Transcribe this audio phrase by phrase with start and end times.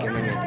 [0.00, 0.46] ¿Qué me metí?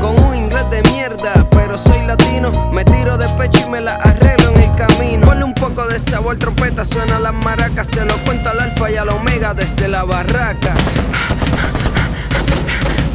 [0.00, 3.92] con un inglés de mierda, pero soy latino, me tiro de pecho y me la
[3.92, 5.26] arreglo en el camino.
[5.26, 8.96] Ponle un poco de sabor, trompeta, suena las maracas, se lo cuento al alfa y
[8.96, 10.74] al omega desde la barraca.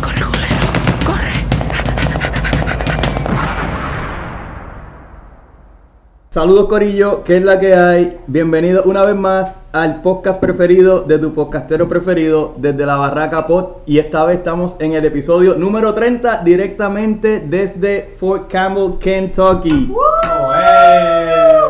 [0.02, 1.32] Corre, culero, corre.
[6.30, 8.20] Saludos Corillo, ¿qué es la que hay?
[8.28, 13.82] Bienvenido una vez más al podcast preferido de tu podcastero preferido desde la Barraca Pod
[13.86, 19.94] y esta vez estamos en el episodio número 30 directamente desde Fort Campbell, Kentucky.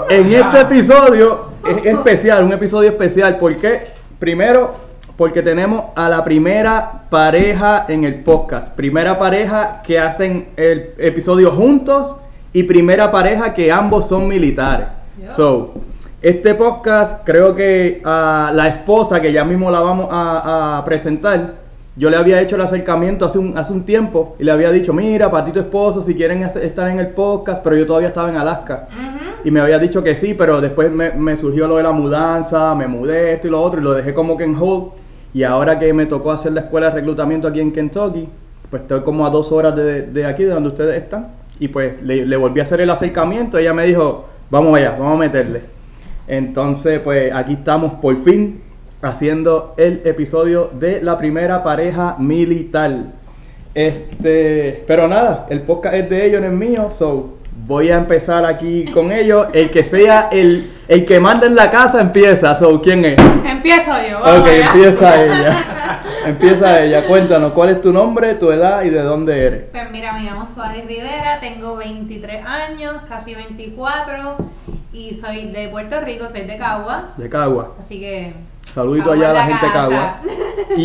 [0.08, 3.86] En este episodio es especial, un episodio especial, ¿por qué?
[4.20, 4.76] Primero,
[5.18, 11.50] porque tenemos a la primera pareja en el podcast, primera pareja que hacen el episodio
[11.50, 12.16] juntos
[12.54, 14.90] y primera pareja que ambos son militares.
[15.30, 15.74] So,
[16.26, 21.54] este podcast creo que a la esposa, que ya mismo la vamos a, a presentar,
[21.96, 24.92] yo le había hecho el acercamiento hace un, hace un tiempo y le había dicho,
[24.92, 28.30] mira, para ti tu esposo, si quieren estar en el podcast, pero yo todavía estaba
[28.30, 28.88] en Alaska.
[29.44, 32.74] Y me había dicho que sí, pero después me, me surgió lo de la mudanza,
[32.74, 34.94] me mudé, esto y lo otro, y lo dejé como que en hold.
[35.32, 38.28] Y ahora que me tocó hacer la escuela de reclutamiento aquí en Kentucky,
[38.72, 41.28] pues estoy como a dos horas de, de aquí, de donde ustedes están.
[41.60, 43.60] Y pues le, le volví a hacer el acercamiento.
[43.60, 45.75] Ella me dijo, vamos allá, vamos a meterle.
[46.28, 48.62] Entonces, pues aquí estamos por fin
[49.02, 53.14] haciendo el episodio de la primera pareja militar.
[53.74, 57.36] Este, pero nada, el podcast es de ellos, no es mío, so
[57.68, 59.48] voy a empezar aquí con ellos.
[59.54, 63.16] El que sea el, el que manda en la casa empieza, so ¿quién es?
[63.46, 64.20] Empiezo yo.
[64.22, 64.66] vamos Ok, allá.
[64.68, 65.58] empieza ella.
[66.26, 67.06] Empieza ella.
[67.08, 69.64] Cuéntanos, ¿cuál es tu nombre, tu edad y de dónde eres?
[69.72, 74.38] Pues mira, me llamo Suárez Rivera, tengo 23 años, casi 24
[74.94, 77.74] y soy de Puerto Rico, soy de Cagua, De Cagua.
[77.84, 78.34] así que...
[78.66, 79.90] Saludito allá a la gente de casa.
[79.90, 80.20] Cagua.
[80.78, 80.82] Y,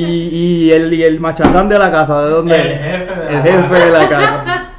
[0.66, 3.42] y, el, y el machatán de la casa, ¿de dónde El jefe de El la
[3.42, 3.84] jefe casa.
[3.84, 4.69] de la casa.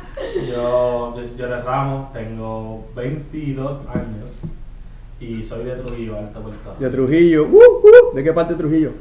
[1.22, 4.40] Yo, soy Jorge Ramos, tengo 22 años
[5.20, 6.84] y soy de Trujillo, Alta Puerto Rico.
[6.84, 7.44] De Trujillo.
[7.46, 8.16] Uh, uh.
[8.16, 8.92] ¿De qué parte de Trujillo?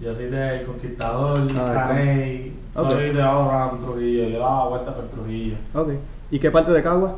[0.00, 5.56] Yo soy del Conquistador, Ah, Caney, soy de around Trujillo, yo daba vueltas por Trujillo.
[5.74, 5.90] Ok.
[6.30, 7.16] ¿Y qué parte de Cagua?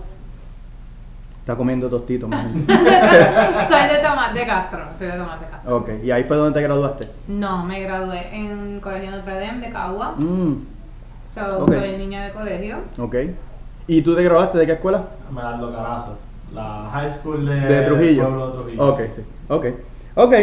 [1.41, 2.53] Está comiendo tostito, man.
[2.67, 5.77] soy de Tomás de Castro, soy de Tomás de Castro.
[5.77, 5.91] Ok.
[6.03, 7.09] ¿Y ahí fue donde te graduaste?
[7.29, 10.55] No, me gradué en Colegio Notre Dame de Cagua, Mm,
[11.33, 12.79] so, soy niña de colegio.
[12.99, 13.15] ok.
[13.91, 15.03] ¿Y tú te graduaste de qué escuela?
[15.35, 16.13] Me dan los canazos.
[16.55, 18.23] La high school de, De Trujillo.
[18.23, 18.87] Pueblo de Trujillo.
[18.87, 19.23] Ok, sí.
[19.49, 19.67] Ok.
[20.15, 20.35] Ok.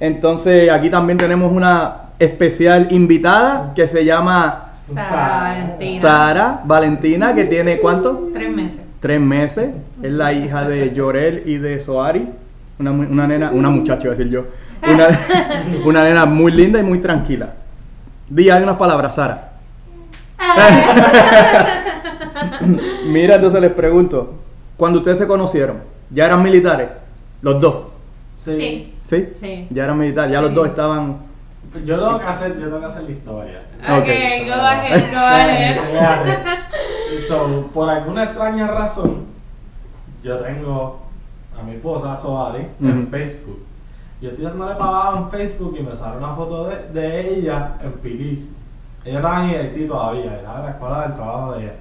[0.00, 6.00] Entonces aquí también tenemos una especial invitada que se llama Sara Valentina.
[6.00, 8.30] Sara Valentina, que tiene ¿cuánto?
[8.32, 8.80] Tres meses.
[9.00, 9.70] Tres meses.
[10.02, 12.26] Es la hija de Llorel y de Soari.
[12.78, 14.46] Una, una nena, una muchacha, iba a decir yo.
[14.90, 15.08] Una,
[15.84, 17.50] una nena muy linda y muy tranquila.
[18.26, 19.52] Di ahí unas palabras, Sara.
[23.06, 24.34] Mira, entonces les pregunto,
[24.76, 25.78] cuando ustedes se conocieron,
[26.10, 26.88] ¿ya eran militares?
[27.42, 27.76] Los dos.
[28.34, 28.94] Sí.
[29.02, 29.68] Sí.
[29.70, 31.18] Ya eran militares, ya los dos estaban...
[31.84, 33.58] Yo tengo que hacer, yo tengo que hacer la historia.
[33.82, 34.06] Ok, Ok.
[34.46, 36.38] go ahead, go ahead.
[37.28, 39.26] So, por alguna extraña razón,
[40.22, 41.00] yo tengo
[41.58, 43.08] a mi esposa Soari en.
[43.08, 43.60] Facebook.
[44.20, 47.74] Yo estoy dándole para abajo en Facebook y me sale una foto de, de ella
[47.82, 48.54] en Pilis.
[49.04, 51.72] Ella estaba en Haití todavía, estaba en la escuela del trabajo de ella.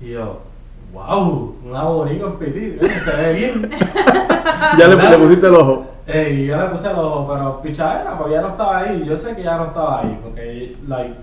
[0.00, 0.40] Y yo,
[0.92, 3.70] wow, una bonita en Pilis, se ve bien.
[4.78, 5.84] Ya le, le pusiste el ojo.
[6.06, 9.04] Eh, y yo le puse los, pero pichadera, porque ella no estaba ahí.
[9.06, 11.14] Yo sé que ella no estaba ahí, porque, like,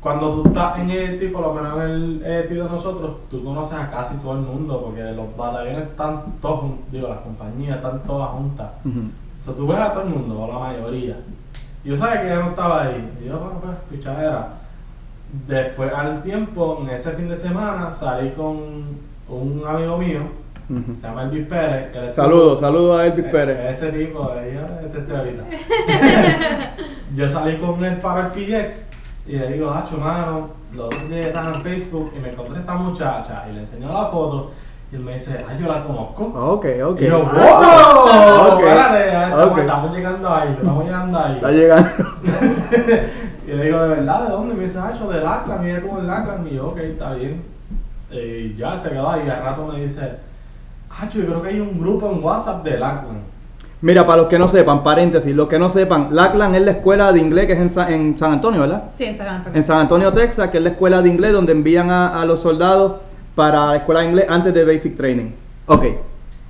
[0.00, 3.74] cuando tú estás en ET, por lo menos en el ET de nosotros, tú conoces
[3.74, 8.30] a casi todo el mundo, porque los batallones están todos, digo, las compañías están todas
[8.30, 8.68] juntas.
[8.84, 9.00] Ujú.
[9.40, 11.16] O sea, tú ves a todo el mundo, o la mayoría.
[11.84, 13.12] Y yo sabía que ella no estaba ahí.
[13.22, 14.48] Y yo, bueno, pues, pichadera.
[15.48, 18.56] Después, al tiempo, en ese fin de semana, salí con
[19.28, 20.20] un amigo mío,
[20.68, 21.86] se llama Elvis Pérez.
[21.94, 23.58] estuvo- Saludos, saludos a Elvis eh, Pérez.
[23.76, 25.42] Ese tipo, yo este estoy ahorita.
[27.16, 28.88] yo salí con él para el PX
[29.26, 32.74] y le digo, Nacho, mano, los otros días estaba en Facebook y me encontré esta
[32.74, 34.52] muchacha y le enseñó la foto
[34.92, 36.24] Y él me dice, ah, yo la conozco.
[36.26, 37.00] Ok, ok.
[37.00, 39.58] Y yo, wow, Ok, espérate, estamos, ok.
[39.58, 41.32] estamos llegando ahí, estamos llegando ahí.
[41.34, 41.90] Está llegando.
[43.54, 44.26] y le digo, ¿de verdad?
[44.26, 44.54] ¿De dónde?
[44.54, 46.46] Y me dice, yo del Ackland, y ella estuvo en Ackland.
[46.48, 47.42] Y yo, ok, está bien.
[48.10, 49.22] Y ya se quedó ahí.
[49.26, 50.12] Y al rato me dice,
[50.90, 53.22] ah, yo creo que hay un grupo en WhatsApp del Ackland.
[53.80, 57.12] Mira, para los que no sepan, paréntesis, los que no sepan, Lackland es la escuela
[57.12, 58.84] de inglés que es en San, en San Antonio, ¿verdad?
[58.94, 59.56] Sí, en San Antonio.
[59.58, 62.40] En San Antonio, Texas, que es la escuela de inglés donde envían a, a los
[62.40, 62.94] soldados
[63.34, 65.32] para la escuela de inglés antes de Basic Training.
[65.66, 65.84] Ok.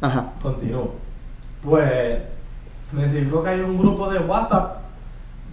[0.01, 0.27] Ajá.
[0.41, 0.93] Continúo.
[1.65, 2.19] Pues
[2.93, 4.84] me dice, creo que hay un grupo de WhatsApp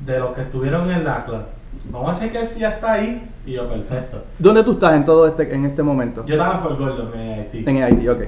[0.06, 1.46] de los que estuvieron en el Ackland.
[1.90, 3.30] Vamos a chequear si ya está ahí.
[3.46, 4.24] Y yo, perfecto.
[4.38, 6.26] ¿Dónde tú estás en todo este, en este momento?
[6.26, 7.64] Yo estaba en Fort Gordon, en Haití.
[7.66, 8.22] En Haití, ok.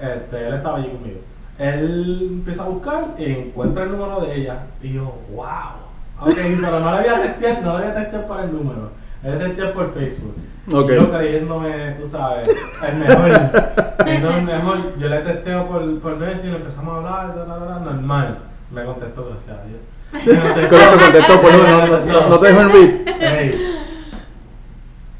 [0.00, 1.20] Este, él estaba allí conmigo.
[1.58, 4.66] Él empieza a buscar y encuentra el número de ella.
[4.82, 5.86] Y yo, wow.
[6.20, 8.90] Ok, pero no le voy a testear, no le voy a testear para el número.
[9.22, 10.34] Le a testear por Facebook.
[10.72, 10.90] Ok.
[10.90, 12.48] Y yo creyéndome, tú sabes,
[12.86, 13.30] el mejor.
[14.06, 18.38] Entonces, mejor, yo le testeo por, por y empezamos a hablar, da, normal.
[18.70, 19.80] Me contestó, gracias a Dios.
[20.12, 20.22] ¿Cómo
[20.54, 21.40] te contestó?
[21.40, 23.66] Por no, no, no, no te dejo en read.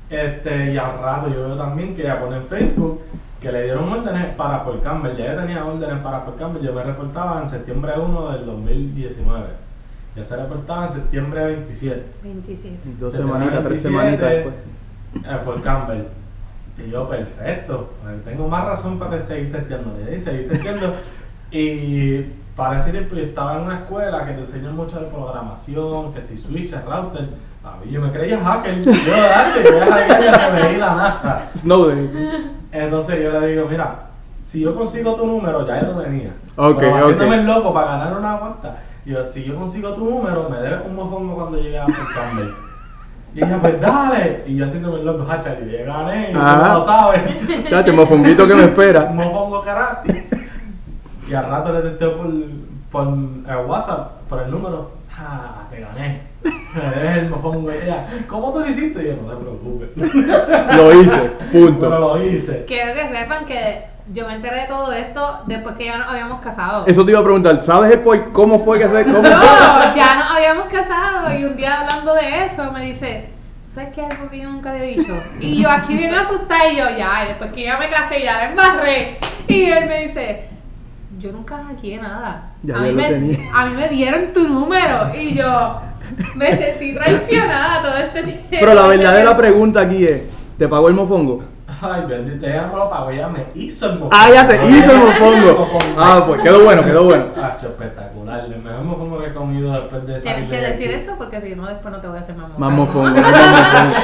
[0.09, 3.01] Este, y al rato yo veo también que ella pone en Facebook
[3.41, 5.17] que le dieron órdenes para Fort Campbell.
[5.17, 6.63] Ya ella tenía órdenes para Fort Campbell.
[6.63, 9.47] Yo me reportaba en septiembre 1 del 2019.
[10.15, 12.03] Ya se reportaba en septiembre 27.
[12.23, 12.77] 27.
[12.99, 14.37] Dos Se semanitas, tres semanitas 27,
[15.15, 15.35] después.
[15.35, 16.05] En Fort Campbell.
[16.79, 17.91] Y yo, perfecto.
[18.03, 19.97] pues, Tengo más razón para seguir testeando.
[20.15, 20.95] Y seguir testeando.
[21.51, 22.25] y
[22.57, 26.23] para ese tiempo yo estaba en una escuela que te enseñan mucho de programación, que
[26.23, 27.29] si switches, router.
[27.63, 28.81] A mí yo me creía hacker.
[28.81, 31.51] Yo, H, yo era hacker de la NASA.
[31.57, 32.57] Snowden.
[32.73, 34.07] Entonces yo le digo, mira,
[34.47, 36.31] si yo consigo tu número, ya yo lo tenía.
[36.57, 37.03] Ok, Pero ok.
[37.03, 38.77] haciéndome el loco para ganar una cuenta.
[39.05, 42.51] Y yo, si yo consigo tu número, me debes un mofongo cuando llegue a Campbell.
[43.35, 44.45] Y ella, pues dale.
[44.47, 47.21] Y yo haciéndome el loco, hacha, y yo gané, y tú no lo sabes.
[47.69, 49.05] Chacho, mofonguito que me espera.
[49.11, 50.26] Un mofongo karate.
[51.29, 52.27] Y al rato le testeo por,
[52.91, 54.93] por eh, WhatsApp, por el número.
[55.19, 56.23] Ah, te gané.
[56.75, 57.73] Me debes el mofongo.
[57.73, 59.03] Y ella, ¿cómo tú lo hiciste?
[59.03, 60.77] Y yo, no te preocupes.
[60.77, 61.89] Lo hice, Pero punto.
[61.89, 62.65] lo hice.
[62.67, 66.41] Quiero que sepan que yo me enteré de todo esto después que ya nos habíamos
[66.41, 66.85] casado.
[66.87, 70.15] Eso te iba a preguntar, ¿sabes el por cómo fue que se cómo No, ya
[70.17, 73.31] nos habíamos casado y un día hablando de eso me dice,
[73.65, 75.15] ¿tú sabes qué es algo que yo nunca le he dicho?
[75.41, 78.37] Y yo aquí bien asustada y yo, ya, y después que ya me casé ya
[78.37, 79.19] la embarré.
[79.49, 80.51] Y él me dice,
[81.19, 82.53] yo nunca hackeé nada.
[82.63, 83.39] Ya, a, mí me, tenía.
[83.53, 85.81] a mí me dieron tu número y yo
[86.35, 88.47] me sentí traicionada todo este tiempo.
[88.51, 90.23] Pero la verdadera pregunta aquí es,
[90.59, 91.45] ¿te pagó el mofongo?
[91.81, 94.15] Ay, bendito, ella no me lo pagó, ella me hizo el mofongo.
[94.15, 95.69] Ah, ya te No, hizo el mofongo.
[95.99, 97.27] Ah, pues quedó bueno, quedó bueno.
[97.43, 98.45] Hacho, espectacular.
[98.45, 101.41] El mejor mofongo que he comido después de salir Tienes que de decir eso porque
[101.41, 103.95] si no después no te voy a hacer más Más mofongo, más mofongo.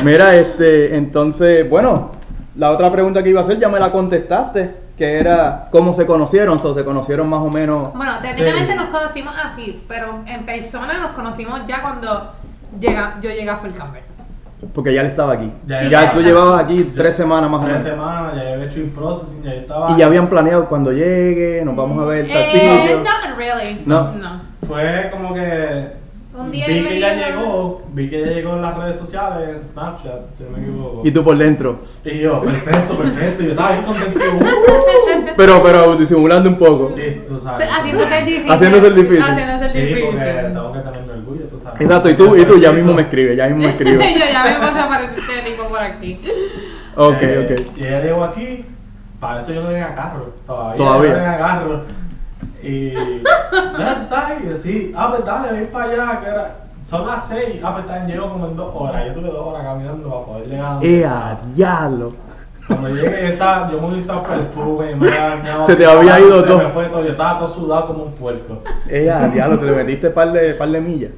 [0.02, 2.10] Mira, este, entonces, bueno,
[2.56, 6.06] la otra pregunta que iba a hacer ya me la contestaste, que era cómo se
[6.06, 7.92] conocieron, o se conocieron más o menos.
[7.94, 8.78] Bueno, técnicamente Sí.
[8.78, 12.32] nos conocimos así, pero en persona nos conocimos ya cuando
[12.78, 14.02] llega, yo llegué a Fort Campbell.
[14.72, 15.52] Porque ya él estaba aquí.
[15.66, 17.98] Ya Ya, él tú llevabas aquí tres semanas más o Tres menos.
[17.98, 19.90] semanas, ya había hecho in-processing, ya estaba...
[19.90, 23.82] Y ya habían planeado cuando llegue, nos vamos a ver tal Eh, really.
[23.84, 24.12] No.
[24.12, 24.40] no.
[24.66, 26.03] Fue como que...
[26.36, 29.68] Un día vi que ya llegó, vi que ya llegó en las redes sociales, en
[29.68, 31.00] Snapchat, si no me equivoco.
[31.04, 31.78] Y tú por dentro.
[32.04, 34.20] Y yo, perfecto, perfecto, yo estaba bien contento.
[35.14, 36.92] Uh, Pero, pero disimulando un poco.
[36.96, 37.68] listo, tú Se- sabes.
[37.70, 38.50] Haciéndose el difícil.
[38.52, 39.22] Haciéndose el difícil.
[39.22, 40.04] Haciéndose el Sí, difícil.
[40.06, 41.80] porque tengo que tener orgullo, tú sabes.
[41.80, 44.14] Exacto, y tú, y tú ya mismo me escribes, ya mismo me escribes.
[44.14, 46.20] yo ya me puse a aparecer este tipo por aquí.
[46.96, 47.78] Ok, Eh, ok.
[47.78, 48.64] Y ella llegó aquí,
[49.20, 50.76] para eso yo no tenía carro, todavía.
[50.76, 51.10] Todavía.
[51.10, 51.82] yo No tenía carro.
[52.64, 52.90] Y.
[52.90, 54.32] ¿Dónde tú estás?
[54.42, 56.56] Y yo, sí, ah, pues dale, ven para allá, que era.
[56.84, 59.06] Son las seis, ah, pues está, llego como en dos horas.
[59.06, 60.84] Yo tuve dos horas caminando para poder llegar.
[60.84, 61.30] ¡Eh, estaba.
[61.30, 62.12] a diablo!
[62.66, 66.44] Cuando llegué, yo, estaba, yo me estado perfume, me había Se te así, había ido
[66.44, 66.58] todo.
[66.58, 67.02] me fue todo.
[67.02, 68.62] Yo estaba todo sudado como un puerco.
[68.88, 69.58] ¡Eh, a diablo!
[69.58, 71.10] Te le metiste par de, par de millas.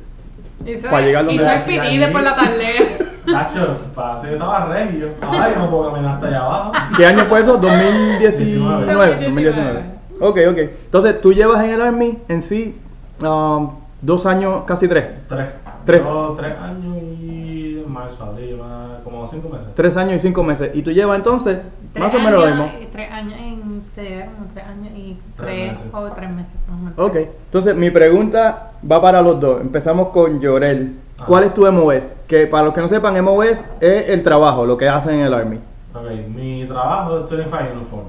[0.65, 1.99] Hizo, Para llegar donde hizo el allí.
[1.99, 2.99] después la tarde.
[3.27, 6.73] Nacho, para yo estaba Yo, ay, no puedo caminar hasta allá abajo.
[6.97, 7.57] ¿Qué año fue eso?
[7.57, 8.87] 2019.
[8.87, 9.25] 2019.
[9.25, 9.96] 2019.
[10.21, 10.59] Ok, ok.
[10.59, 12.77] Entonces, tú llevas en el Army en sí
[13.23, 13.71] um,
[14.01, 15.09] dos años, casi tres.
[15.29, 15.47] Tres.
[15.85, 16.03] Tres.
[16.05, 18.61] Yo, tres años y marzo, abril,
[19.05, 19.69] como cinco meses.
[19.75, 20.71] Tres años y cinco meses.
[20.75, 21.59] Y tú llevas entonces
[21.93, 22.71] Tres más o menos lo mismo.
[22.93, 23.57] Tres años en
[23.97, 25.87] como tres años y Tres tres, meses.
[25.93, 26.55] o tres meses.
[26.69, 26.99] más o menos.
[26.99, 27.17] Ok.
[27.47, 29.61] Entonces, mi pregunta va para los dos.
[29.61, 30.97] Empezamos con Llorel.
[31.17, 31.27] Ajá.
[31.27, 32.05] ¿Cuál es tu MOS?
[32.27, 35.33] Que para los que no sepan, MOS es el trabajo, lo que hacen en el
[35.35, 35.59] Army.
[35.95, 38.07] Ok, mi trabajo es 25 Uniform,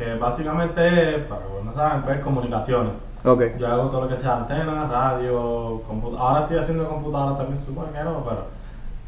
[0.00, 0.80] que básicamente
[1.28, 2.92] para que no saben, pues comunicaciones.
[3.22, 3.42] Ok.
[3.58, 6.22] Yo hago todo lo que sea antena, radio, computadora.
[6.22, 8.60] Ahora estoy haciendo computadora también, se supone que no, pero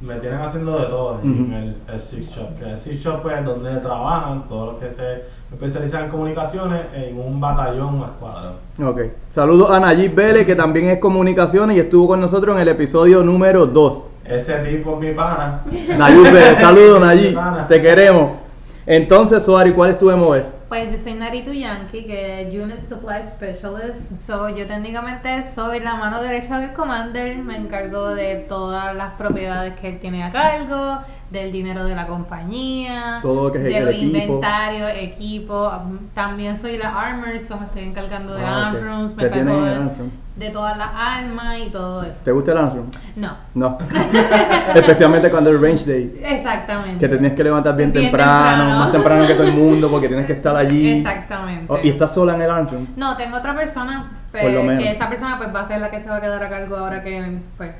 [0.02, 2.58] me tienen haciendo de todo en el, el Six Shop.
[2.58, 7.18] Que el Six Shop es donde trabajan todos los que se especializan en comunicaciones en
[7.18, 8.54] un batallón o escuadrón.
[8.84, 9.00] Ok.
[9.30, 13.22] Saludos a Nayib Vélez, que también es comunicaciones y estuvo con nosotros en el episodio
[13.22, 14.06] número 2.
[14.26, 15.62] Ese tipo es mi pana.
[15.96, 18.41] Nayib Vélez, saludos Nayib, te queremos.
[18.86, 20.46] Entonces, Suari, ¿cuál es tu MOS?
[20.68, 24.16] Pues yo soy Naritu Yankee, que es Unit Supply Specialist.
[24.18, 27.36] So, yo técnicamente soy la mano derecha del Commander.
[27.36, 30.98] Me encargo de todas las propiedades que él tiene a cargo,
[31.32, 34.16] del dinero de la compañía, Todo lo que es de los equipo.
[34.18, 35.72] inventarios, equipo.
[36.14, 39.66] También soy la Armor, so me estoy encargando de Ah, armrooms, me Te tienen encargo
[39.66, 40.10] en de, Armroom.
[40.36, 42.20] de todas las armas y todo eso.
[42.22, 42.86] ¿Te gusta el Armstrong?
[43.16, 43.78] No, No.
[44.74, 46.20] Especialmente cuando el Range Day.
[46.22, 46.98] exactamente.
[46.98, 48.78] Que te tienes que levantar bien, Bien temprano, temprano.
[48.78, 50.98] más temprano que todo el mundo, porque tienes que estar allí.
[50.98, 51.66] Exactamente.
[51.72, 52.86] Oh, y estás sola en el Armstrong.
[52.96, 54.44] No, tengo otra persona, pues,
[54.78, 56.76] que esa persona pues va a ser la que se va a quedar a cargo
[56.76, 57.70] ahora que pues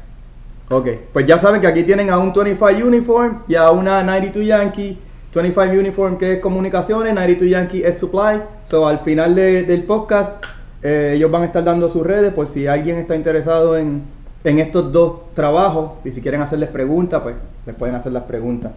[0.72, 4.46] Ok, pues ya saben que aquí tienen a un 25 Uniform y a una 92
[4.46, 4.98] Yankee.
[5.34, 8.40] 25 Uniform que es comunicaciones, 92 Yankee es supply.
[8.66, 10.42] So al final de- del podcast
[10.82, 14.02] eh, ellos van a estar dando sus redes por si alguien está interesado en,
[14.44, 17.36] en estos dos trabajos y si quieren hacerles preguntas, pues
[17.66, 18.72] les pueden hacer las preguntas.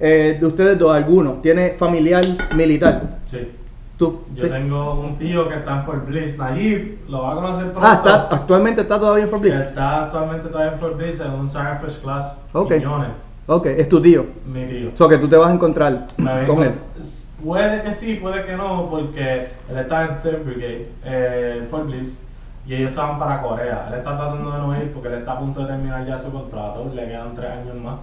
[0.00, 2.24] Eh, de ustedes dos, ¿alguno tiene familiar
[2.56, 3.18] militar?
[3.26, 3.38] Sí.
[4.00, 4.22] ¿Tú?
[4.34, 4.50] Yo Sí.
[4.50, 7.80] tengo un tío que está en Fort Bliss, Nayib, lo va a conocer pronto.
[7.86, 9.52] Ah, está, actualmente está todavía en Fort Bliss.
[9.54, 12.72] Está actualmente todavía en Fort Bliss en un Sarah First Class Ok.
[12.72, 13.08] Quiñones,
[13.46, 14.24] Ok, es tu tío.
[14.46, 14.88] mi tío.
[14.94, 16.72] O sea que tú te vas a encontrar Me con él.
[17.44, 21.84] Puede que sí, puede que no, porque él está en Third Brigade, eh, en Fort
[21.84, 22.22] Bliss,
[22.66, 23.84] y ellos se van para Corea.
[23.88, 26.30] Él está tratando de no ir porque él está a punto de terminar ya su
[26.32, 28.00] contrato, le quedan tres años más.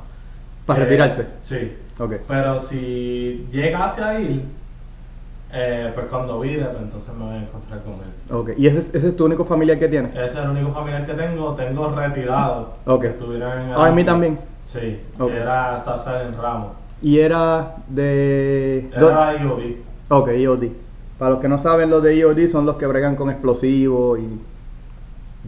[0.68, 1.26] ¿Para Eh, retirarse?
[1.44, 1.76] Sí.
[1.98, 2.14] Ok.
[2.28, 4.44] Pero si llegase a ir,
[5.54, 8.34] eh, pues cuando vide, pues entonces me voy a encontrar con él.
[8.36, 10.12] Ok, ¿y ese, es- ese es tu único familiar que tienes?
[10.14, 11.54] Ese es el único familiar que tengo.
[11.56, 12.74] Tengo retirado.
[12.86, 13.02] Ok.
[13.02, 14.38] Que estuvieron en el Ah, en mí también.
[14.66, 15.00] Sí.
[15.18, 15.30] Ok.
[15.30, 16.72] Que era Staff Sergeant Ramos.
[17.02, 18.90] Y era de...
[18.96, 19.62] Era IOD.
[20.10, 20.64] Ok, EOD.
[21.18, 24.40] Para los que no saben, los de EOD son los que bregan con explosivos y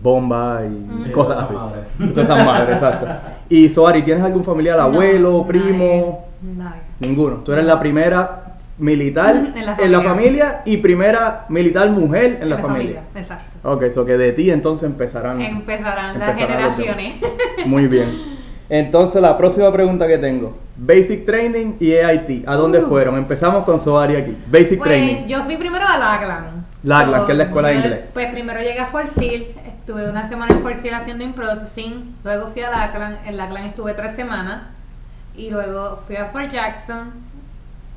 [0.02, 1.54] bombas y Sí, cosas todas así.
[1.54, 2.14] esas madres.
[2.14, 3.08] Todas esas madres, exacto.
[3.50, 6.28] Y Soari, ¿tienes algún familiar, abuelo, primo?
[6.42, 6.56] Nadie.
[6.58, 6.82] nadie.
[7.00, 7.38] Ninguno.
[7.38, 8.49] Tú eres la primera
[8.80, 10.10] militar En la en la familia.
[10.10, 13.04] familia y primera militar mujer en la, familia.
[13.16, 13.58] Exacto.
[13.70, 15.42] Ok, eso que de ti entonces empezarán.
[15.42, 17.14] Empezarán las empezarán los generaciones.
[17.66, 18.40] Muy bien.
[18.70, 20.58] Entonces la próxima pregunta que tengo.
[20.78, 22.48] Basic Training y AIT.
[22.48, 22.88] ¿A dónde Uh.
[22.88, 23.18] fueron?
[23.18, 24.38] Empezamos con Soari aquí.
[24.48, 25.28] Basic Pues Training.
[25.28, 26.66] yo fui primero a Laglan.
[26.84, 28.00] Laglan, que es la escuela de inglés.
[28.14, 32.62] Pues primero llegué a Fort estuve una semana en Fort haciendo in processing, luego fui
[32.62, 34.62] a Laglan, en Laglan estuve tres semanas
[35.36, 37.12] y luego fui a Fort Jackson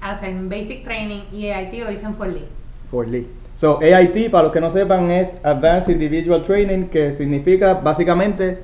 [0.02, 3.10] a hacer basic training y AIT lo hice en Fort Lee.
[3.10, 3.26] Lee.
[3.54, 8.58] So, AIT, para los que no sepan, es Advanced Individual Training, que significa básicamente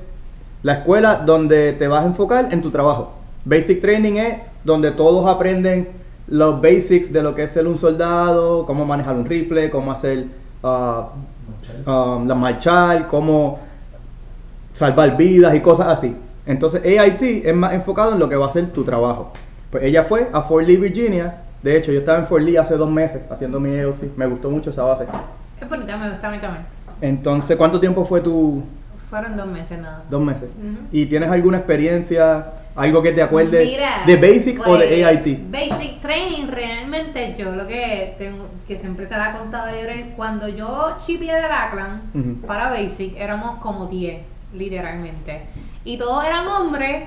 [0.61, 3.13] la escuela donde te vas a enfocar en tu trabajo.
[3.45, 5.87] Basic Training es donde todos aprenden
[6.27, 10.25] los basics de lo que es ser un soldado, cómo manejar un rifle, cómo hacer
[10.61, 11.09] ah,
[11.87, 13.59] um, la marchar, cómo
[14.73, 16.15] salvar vidas y cosas así.
[16.45, 19.31] Entonces AIT es más enfocado en lo que va a ser tu trabajo.
[19.71, 21.43] Pues ella fue a Fort Lee, Virginia.
[21.61, 24.17] De hecho, yo estaba en Fort Lee hace dos meses haciendo mi EOC.
[24.17, 25.05] Me gustó mucho esa base.
[25.61, 26.65] Es bonita, me gusta a mí también.
[27.01, 28.63] Entonces, ¿cuánto tiempo fue tu
[29.09, 30.03] Fueron dos meses nada.
[30.09, 30.49] dos meses?
[30.91, 32.45] ¿Y tienes alguna experiencia,
[32.75, 35.51] algo que te acuerdes Mira, de Basic o de pues, AIT?
[35.51, 40.47] Basic Training, realmente yo lo que tengo, que siempre se la ha contado Llorel, cuando
[40.47, 41.41] yo chipié de
[42.19, 42.41] Ujú.
[42.45, 44.21] para Basic, éramos como 10,
[44.53, 45.41] literalmente.
[45.85, 47.03] Y todos eran hombres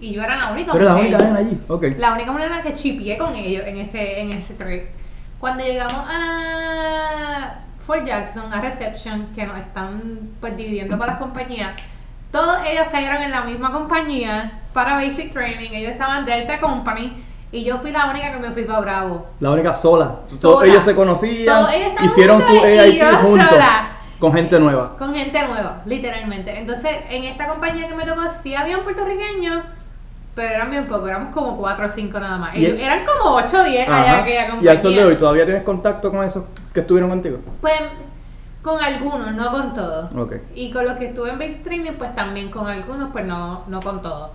[0.00, 1.08] y yo era la única Pero la mujer.
[1.08, 1.60] única nena allí.
[1.68, 1.84] Ok.
[1.98, 4.84] La única manera que chipié con ellos en ese, en ese trip.
[5.38, 7.54] Cuando llegamos a
[7.86, 11.72] Fort Jackson, a Reception, que nos están pues dividiendo para las compañías,
[12.30, 15.70] todos ellos cayeron en la misma compañía para Basic Training.
[15.72, 19.26] Ellos estaban Delta Company y yo fui la única que me fui para Bravo.
[19.40, 20.20] La única sola.
[20.26, 20.40] Sola.
[20.40, 23.90] Todos ellos se conocían, Todos ellos hicieron su yo juntos, sola.
[24.20, 24.96] con gente nueva.
[24.96, 26.56] Con gente nueva, literalmente.
[26.58, 29.64] Entonces, en esta compañía que me tocó, sí habían puertorriqueños,
[30.40, 32.54] pero eran bien pocos, éramos como 4 o 5 nada más.
[32.54, 35.04] Y Ellos- el- eran como 8 o 10 allá en aquella Y al sol de
[35.04, 37.40] hoy, ¿todavía tienes contacto con esos que estuvieron contigo?
[37.60, 37.74] Pues
[38.62, 40.10] con algunos, no con todos.
[40.54, 43.80] Y con los que estuve en base training, pues también con algunos, pues no, no
[43.80, 44.30] con todos.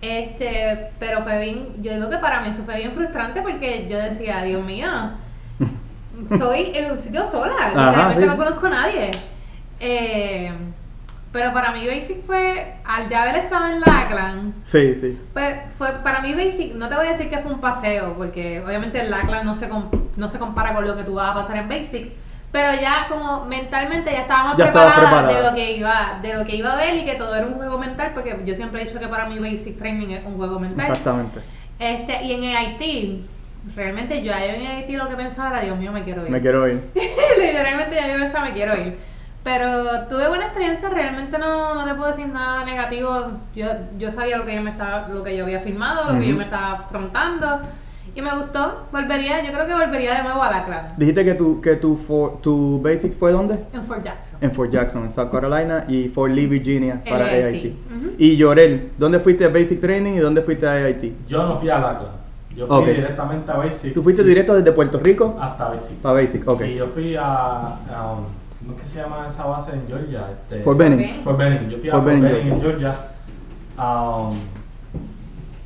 [0.00, 3.98] Este, pero fue bien, yo digo que para mí eso fue bien frustrante porque yo
[3.98, 4.88] decía, Dios mío,
[6.30, 9.10] estoy en un sitio sola, Ajá, literalmente sí, no conozco a nadie.
[9.80, 10.50] Eh,
[11.36, 15.20] pero para mí Basic fue, al ya haber estado en Lachlan, Sí, sí.
[15.34, 18.62] pues fue para mí Basic, no te voy a decir que fue un paseo, porque
[18.66, 19.68] obviamente el Lachlan no se,
[20.16, 22.08] no se compara con lo que tú vas a pasar en Basic,
[22.52, 25.28] Pero ya como mentalmente ya estaba más Ya preparada, preparada.
[25.28, 27.54] de lo que iba, de lo que iba a ver y que todo era un
[27.54, 30.58] juego mental, porque yo siempre he dicho que para mí basic training es un juego
[30.58, 30.86] mental.
[30.88, 31.40] Exactamente.
[31.78, 33.26] Este, y en EIT,
[33.76, 36.30] realmente yo en EIT lo que pensaba era, Dios mío, me quiero ir.
[36.30, 36.88] Me quiero ir.
[37.38, 38.96] Literalmente yo pensaba, me quiero ir.
[39.46, 43.30] Pero tuve buena experiencia, realmente no, no te puedo decir nada negativo.
[43.54, 46.26] Yo, yo sabía lo que yo me estaba, lo que yo había filmado, lo que
[46.30, 47.60] yo me estaba afrontando.
[48.16, 50.88] Y me gustó, volvería, yo creo que volvería de nuevo a la clan.
[50.96, 53.60] Dijiste que tu, que tu, for- tu basic fue dónde?
[53.72, 54.38] En Fort Jackson.
[54.40, 57.44] En Fort Jackson, en South Carolina y Fort Lee, Virginia, para AIT.
[57.44, 57.64] AIT.
[57.96, 58.10] Ujú.
[58.18, 61.12] Y Llorel, ¿dónde fuiste a Basic Training y dónde fuiste a AIT?
[61.28, 62.10] Yo no fui a la clan.
[62.56, 62.86] Yo fui Ok.
[62.86, 63.94] directamente a Basic.
[63.94, 66.04] ¿Tú fuiste directo desde Puerto Rico Hasta Basic.
[66.04, 66.48] a Basic?
[66.48, 66.62] Ok.
[66.62, 68.16] Y yo fui a, a,
[68.66, 70.26] ¿Cómo es que se llama esa base en Georgia?
[70.32, 71.22] Este, Fort Benning.
[71.22, 71.68] Fort Benning.
[71.70, 72.94] Yo fui a Fort Benning, Benning en Georgia.
[73.78, 74.36] Um,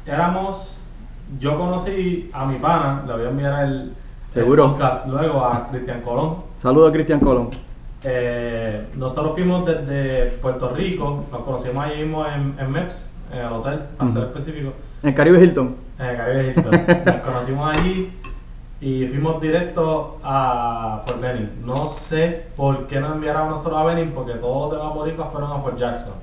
[0.07, 0.85] éramos.
[1.39, 3.95] Yo conocí a mi pana, le voy a enviar el, el
[4.31, 4.73] Seguro.
[4.73, 6.37] podcast luego a Cristian Colón.
[6.61, 7.51] Saludos a Cristian Colón.
[8.03, 13.53] Eh, nosotros fuimos desde Puerto Rico, nos conocimos allí mismo en, en MEPS, en el
[13.53, 14.29] hotel, para ser Ujú.
[14.39, 14.73] específico,
[15.05, 15.77] En Caribe Hilton.
[16.01, 16.73] en el Caribe Hilton.
[17.07, 18.13] Nos conocimos allí
[18.81, 21.67] y fuimos directo a Fort Benning.
[21.67, 25.53] No sé por qué nos enviaron nosotros a Benning, porque todos los demás boricuas fueron
[25.53, 26.15] a Fort Jackson.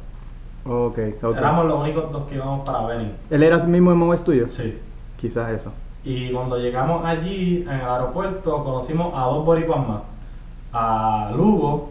[0.65, 1.37] Ok, ok.
[1.37, 3.13] Éramos los únicos dos que íbamos para Benning.
[3.29, 4.47] ¿Él era el mismo MOS tuyo?
[4.47, 4.77] Sí.
[5.19, 5.71] Quizás eso.
[6.03, 10.01] Y cuando llegamos allí, en el aeropuerto, conocimos a dos boricuas más.
[10.73, 11.89] A Lugo,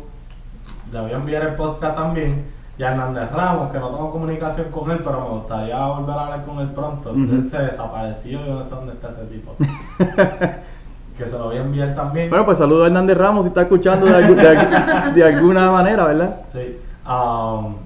[0.93, 2.45] le voy a enviar el podcast también,
[2.79, 6.23] y a Hernández Ramos, que no tengo comunicación con él, pero me gustaría volver a
[6.25, 7.11] hablar con él pronto.
[7.11, 7.21] Ujú.
[7.21, 9.55] Él se desapareció, yo no sé dónde está ese tipo.
[11.17, 12.29] que se lo voy a enviar también.
[12.29, 15.71] Bueno, pues saludo a Hernández Ramos si está escuchando de, algu- de algu- de alguna
[15.71, 16.41] manera, ¿verdad?
[16.49, 16.77] Sí.
[17.09, 17.77] Um,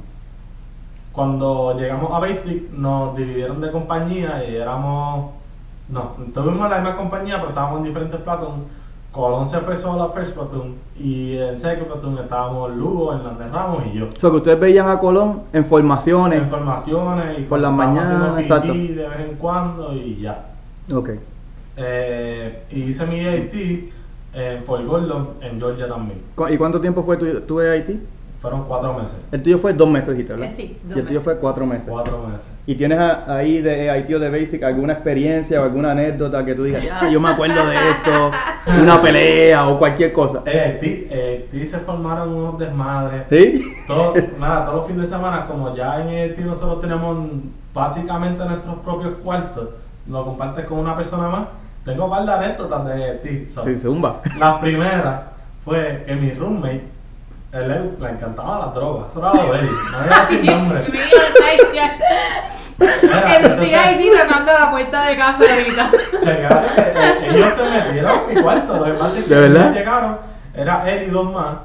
[1.13, 5.31] cuando llegamos a Basic nos dividieron de compañía y éramos...
[5.89, 8.63] No, estuvimos en la misma compañía pero estábamos en diferentes platoons.
[9.13, 13.83] Colón se fue solo a First Platoon y en Second Platoon estábamos Lugo, Hernández Ramos
[13.93, 14.07] y yo.
[14.07, 16.43] O sea, que ustedes veían a Colón en formaciones.
[16.43, 18.73] Informaciones y Por las mañanas, exacto.
[18.73, 20.47] De vez en cuando y ya.
[20.95, 21.11] Ok.
[21.77, 23.55] Eh, hice mi AT
[24.33, 26.19] en Fort Gordon, en Georgia también.
[26.37, 27.89] ¿Cu- ¿Y cuánto tiempo fue tu, tu AIT?
[28.41, 29.17] Fueron cuatro meses.
[29.33, 30.47] El tuyo fue dos meses, ¿verdad?
[30.47, 31.25] Eh, sí, dos Y el tuyo meses.
[31.25, 31.85] fue cuatro meses.
[31.89, 32.47] Cuatro meses.
[32.67, 36.55] ¿Y tienes a- ahí de AIT o de Basic alguna experiencia o alguna anécdota que
[36.55, 38.31] tú digas, ya, yo me acuerdo de esto,
[38.83, 40.43] una pelea o cualquier cosa?
[40.47, 43.25] Eh, ti, eh, ti se formaron unos desmadres.
[43.29, 43.75] ¿Sí?
[43.87, 47.19] Todo, nada, todos los fines de semana, como ya en ET nosotros tenemos
[47.75, 49.69] básicamente nuestros propios cuartos,
[50.09, 51.43] lo compartes con una persona más.
[51.85, 53.47] Tengo un par de anécdotas de ET.
[53.49, 54.21] so, Sí, zumba.
[54.39, 55.33] La primera
[55.65, 56.85] fue que mi roommate,
[57.53, 59.11] él le, le encantaban las drogas.
[59.11, 59.71] Eso era lo de él.
[59.93, 60.81] No voy a decir nombre.
[62.79, 65.91] Mira, El CID tocando la puerta de casa ahorita.
[66.27, 68.77] Eh, ellos se metieron en mi cuarto.
[68.77, 70.17] Lo que pasa es que ellos llegaron,
[70.55, 71.57] era él y dos más.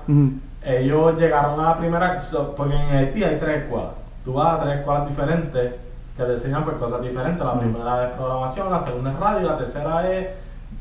[0.63, 2.21] Ellos llegaron a la primera,
[2.57, 3.91] porque en Haití hay tres escuelas.
[4.25, 5.73] Tú vas a tres escuelas diferentes
[6.17, 7.45] que te enseñan pues, cosas diferentes.
[7.45, 7.59] La Mm.
[7.59, 10.27] primera es programación, la segunda es radio, la tercera es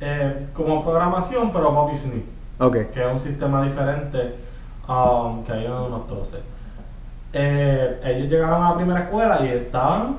[0.01, 2.25] eh, como programación, pero Bobby Sneak,
[2.59, 2.77] Ok.
[2.93, 4.35] que es un sistema diferente
[4.89, 6.41] um, que hay unos troces.
[7.33, 10.17] Eh, ellos llegaron a la primera escuela y estaban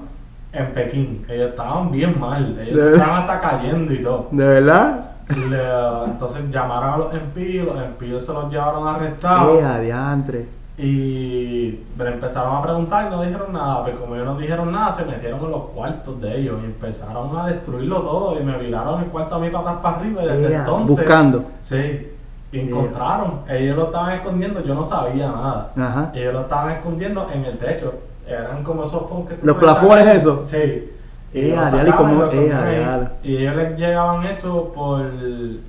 [0.51, 1.25] en Pekín.
[1.29, 4.27] Ellos estaban bien mal, ellos estaban hasta cayendo y todo.
[4.31, 5.11] ¿De verdad?
[5.29, 9.59] Le- entonces llamaron a los MP, los MP se los llevaron arrestados.
[9.61, 10.45] ¡Eh, adiantre!
[10.77, 13.83] Y me empezaron a preguntar y no dijeron nada.
[13.83, 17.35] Pues como ellos no dijeron nada, se metieron en los cuartos de ellos y empezaron
[17.37, 18.39] a destruirlo todo.
[18.39, 20.23] Y me viraron el cuarto a mí patas para arriba.
[20.23, 20.97] Y desde entonces.
[20.97, 21.45] buscando.
[21.61, 22.11] Sí.
[22.55, 23.41] Y Encontraron.
[23.49, 24.61] Ellos lo estaban escondiendo.
[24.63, 25.71] Yo no sabía nada.
[25.75, 26.11] Ajá.
[26.13, 27.93] Ellos lo estaban escondiendo en el techo.
[28.27, 30.15] Eran como esos fondos que tú ¿Los sacar.
[30.15, 30.49] esos?
[30.49, 30.91] Sí.
[31.33, 33.11] ¿y.
[33.23, 35.01] Y ellos les llegaban eso por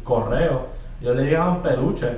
[0.05, 0.67] correo.
[1.01, 2.13] Ellos les llegaban peluches.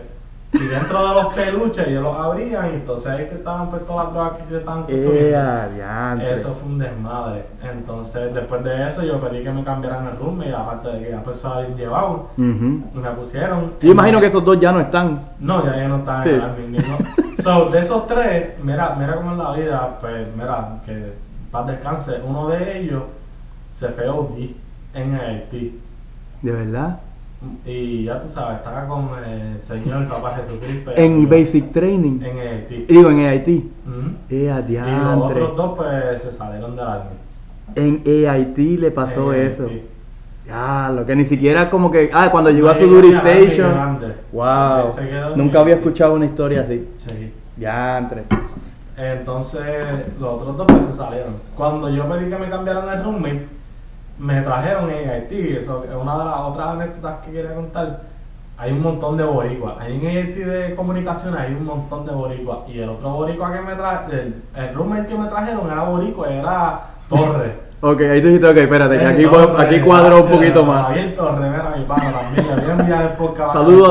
[0.51, 4.07] Y dentro de los peluches ellos los abrían y entonces ahí que estaban pues todas
[4.07, 5.39] las drogas que estaban ¡Eh, consumiendo.
[5.39, 6.33] adiantre!
[6.33, 7.45] Eso fue un desmadre.
[7.63, 11.23] Entonces después de eso yo pedí que me cambiaran el roommate, aparte de que ya
[11.23, 12.29] pues se habían llevado.
[12.39, 13.75] Y me pusieron.
[13.83, 15.21] Yo imagino que esos dos ya no están.
[15.39, 16.31] No, ya ellos no estaban Sí.
[16.31, 16.97] en el mismo.
[17.43, 21.13] So, de esos tres, mira, mira cómo es la vida, pues mira, que
[21.53, 22.21] paz descanse.
[22.27, 23.03] Uno de ellos
[23.71, 24.55] se fue OD
[24.95, 25.79] en Haití.
[26.43, 27.01] ¿De verdad?
[27.65, 30.91] Y ya tú sabes, estaba con el Señor Papá Jesucristo.
[30.97, 32.21] En Basic Training.
[32.23, 32.87] En Haití.
[32.89, 33.49] Digo, en AIT.
[33.49, 34.11] Ujú.
[34.29, 37.11] ¡Eh, Y los otros dos, pues se salieron del Army.
[37.77, 39.65] En AIT le pasó eso.
[39.67, 39.83] Haití.
[40.49, 42.11] Ya, lo que ni siquiera como que.
[42.13, 43.71] Ah, cuando llegó a su Duty Station.
[43.73, 44.15] grande.
[44.33, 44.95] Wow.
[45.37, 45.87] Nunca había Haití.
[45.87, 46.89] escuchado una historia así.
[46.97, 47.33] Sí.
[47.57, 48.25] Ya, entre.
[48.97, 49.63] Entonces,
[50.19, 51.35] los otros dos pues se salieron.
[51.57, 53.47] Cuando yo pedí que me cambiaran el roommate,
[54.19, 55.57] me trajeron en Haití.
[55.57, 58.01] Eso es una de las otras anécdotas que quería contar.
[58.57, 59.75] hay un montón de boricuas.
[59.79, 62.59] Ahí en IT de comunicaciones hay un montón de boricuas.
[62.69, 66.33] Y el otro boricua que me traje, el, el roommate que me trajeron era boricua,
[66.33, 67.53] era Torres.
[67.81, 69.25] Ok, ahí tú dijiste, ok, espérate, que aquí,
[69.57, 70.89] aquí cuadro un poquito más.
[70.89, 72.47] Javier Torres, mira mi pana también.
[72.61, 72.75] Voy a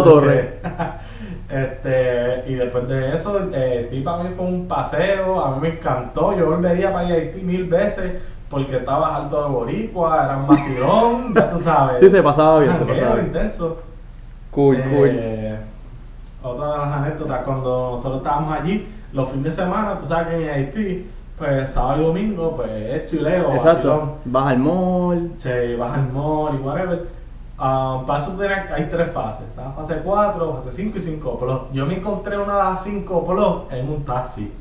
[0.04, 0.46] Torres.
[1.50, 5.70] Este, y después de eso, eh, ti para mí fue un paseo, a mí me
[5.70, 8.16] encantó, yo volvería para Haití mil veces
[8.50, 12.00] porque estaba alto de boricua, era un vacilón, ya tú sabes.
[12.00, 13.26] Sí, se pasaba bien, se pasaba bien.
[13.28, 13.78] intenso.
[14.52, 15.10] Cool, cool.
[15.12, 15.60] Eh,
[16.42, 20.44] Otra de las anécdotas, cuando nosotros estábamos allí, los fines de semana, tú sabes que
[20.44, 23.56] en Haití, pues sábado y domingo, pues es chileo, vacilón.
[23.58, 24.18] Exacto.
[24.26, 25.32] Vas al mall.
[25.38, 27.18] Se baja el mall y whatever.
[27.60, 28.38] Um, para eso
[28.76, 29.46] hay tres fases.
[29.58, 31.60] La fase 4, fase 5 y 5 plus.
[31.74, 34.52] Yo me encontré una de las 5 plus en un taxi.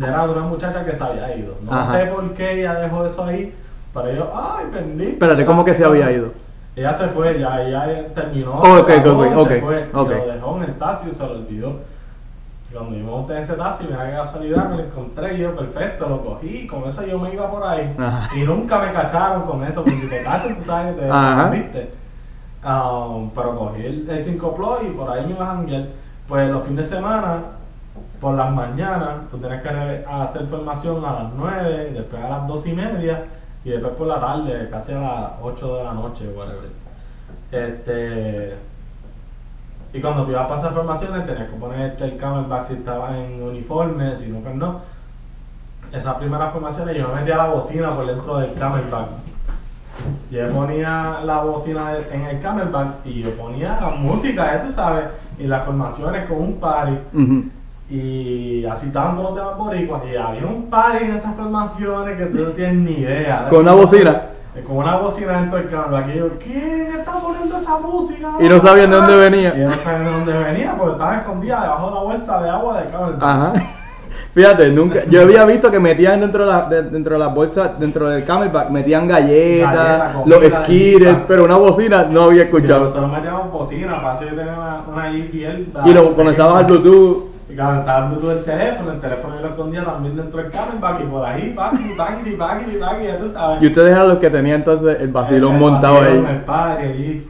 [0.00, 1.54] Era de una muchacha que se había ido.
[1.62, 1.92] No Ajá.
[1.98, 3.54] sé por qué ella dejó eso ahí.
[3.94, 5.10] Pero yo, ay, bendito.
[5.12, 6.32] Espérate, ¿cómo que se había ido?
[6.76, 8.52] Ella se fue, ya ella terminó.
[8.60, 10.10] Oh, ok, trabajó, ok, ok, se fue, y ok.
[10.10, 11.80] Lo dejó en el taxi y se lo olvidó.
[12.70, 15.38] Y cuando yo me monté en ese taxi, mira qué casualidad, me lo encontré y
[15.38, 16.66] yo, perfecto, lo cogí.
[16.68, 17.92] Con eso yo me iba por ahí.
[17.98, 18.28] Ajá.
[18.36, 21.50] Y nunca me cacharon con eso, porque si te cachan, tú sabes que te Ajá.
[21.50, 21.90] viste.
[22.64, 25.84] Um, pero cogí el, el 5 Plus y por ahí me iba a janguear.
[26.28, 27.38] Pues los fines de semana,
[28.20, 32.66] por las mañanas, tú tienes que hacer formación a las 9, después a las 2
[32.66, 33.24] y media
[33.64, 36.70] y después por la tarde, casi a las 8 de la noche, whatever.
[37.50, 38.56] Este.
[39.92, 43.42] Y cuando te ibas a pasar formaciones, tenías que ponerte el camelback si estabas en
[43.42, 44.80] uniforme, si no, pues no.
[45.92, 49.06] Esas primeras formaciones yo me metía la bocina por dentro del camelback.
[50.30, 55.06] Yo ponía la bocina en el camelback y yo ponía música, ya tú sabes,
[55.38, 56.98] y las formaciones con un party.
[57.90, 60.02] Y así estaban todos los demás boricuas.
[60.12, 63.46] Y había un party en esas formaciones que tú no tienes ni idea.
[63.50, 64.22] Con una bocina.
[64.66, 66.14] Con una bocina dentro del camelback.
[66.14, 68.28] Y yo, ¿quién está poniendo esa música?
[68.40, 69.54] Y no sabían de dónde venía.
[69.56, 72.50] Y yo no sabía de dónde venía porque estaba escondida debajo de la bolsa de
[72.50, 73.22] agua del camelback.
[73.22, 73.52] Ajá.
[74.34, 77.78] Fíjate, nunca, yo había visto que metían dentro de, la, de- dentro de las bolsas,
[77.80, 81.22] dentro del camelback, metían galletas, comida, los galletas.
[81.26, 82.84] pero una bocina no había escuchado.
[82.84, 85.88] nosotros metíamos bocina para así tener una, una JBL.
[85.88, 87.27] Y lo conectabas al Bluetooth.
[87.50, 91.24] Y conectabas el teléfono, el teléfono yo lo escondía también dentro del camelback y por
[91.24, 93.62] ahí, paqui, paqui, paqui, paqui, ya tú sabes.
[93.62, 96.34] Y ustedes eran los que tenían entonces el vacilón El montado vacilón, ahí.
[96.34, 97.28] El party allí.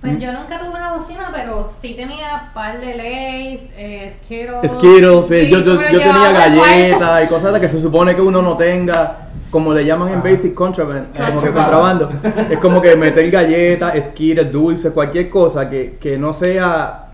[0.00, 4.72] Pues yo nunca tuve una bocina, pero sí tenía par de Lays, eh, Skittles.
[4.72, 8.56] Skittles, sí, yo, yo, yo tenía galletas y cosas que se supone que uno no
[8.56, 10.28] tenga, como le llaman en Ajá.
[10.28, 12.08] Basic Contraband, como que Contrabando.
[12.08, 12.40] contrabando.
[12.52, 17.10] es como que meter galletas, Skittles, dulces, cualquier cosa que, que no sea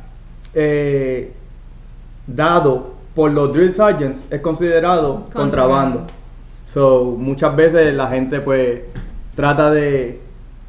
[0.55, 1.35] eh,
[2.29, 5.41] dado por los drill sergeants es considerado Contrabando.
[6.01, 6.07] contrabando.
[6.65, 8.83] So, muchas veces la gente pues
[9.35, 10.21] trata de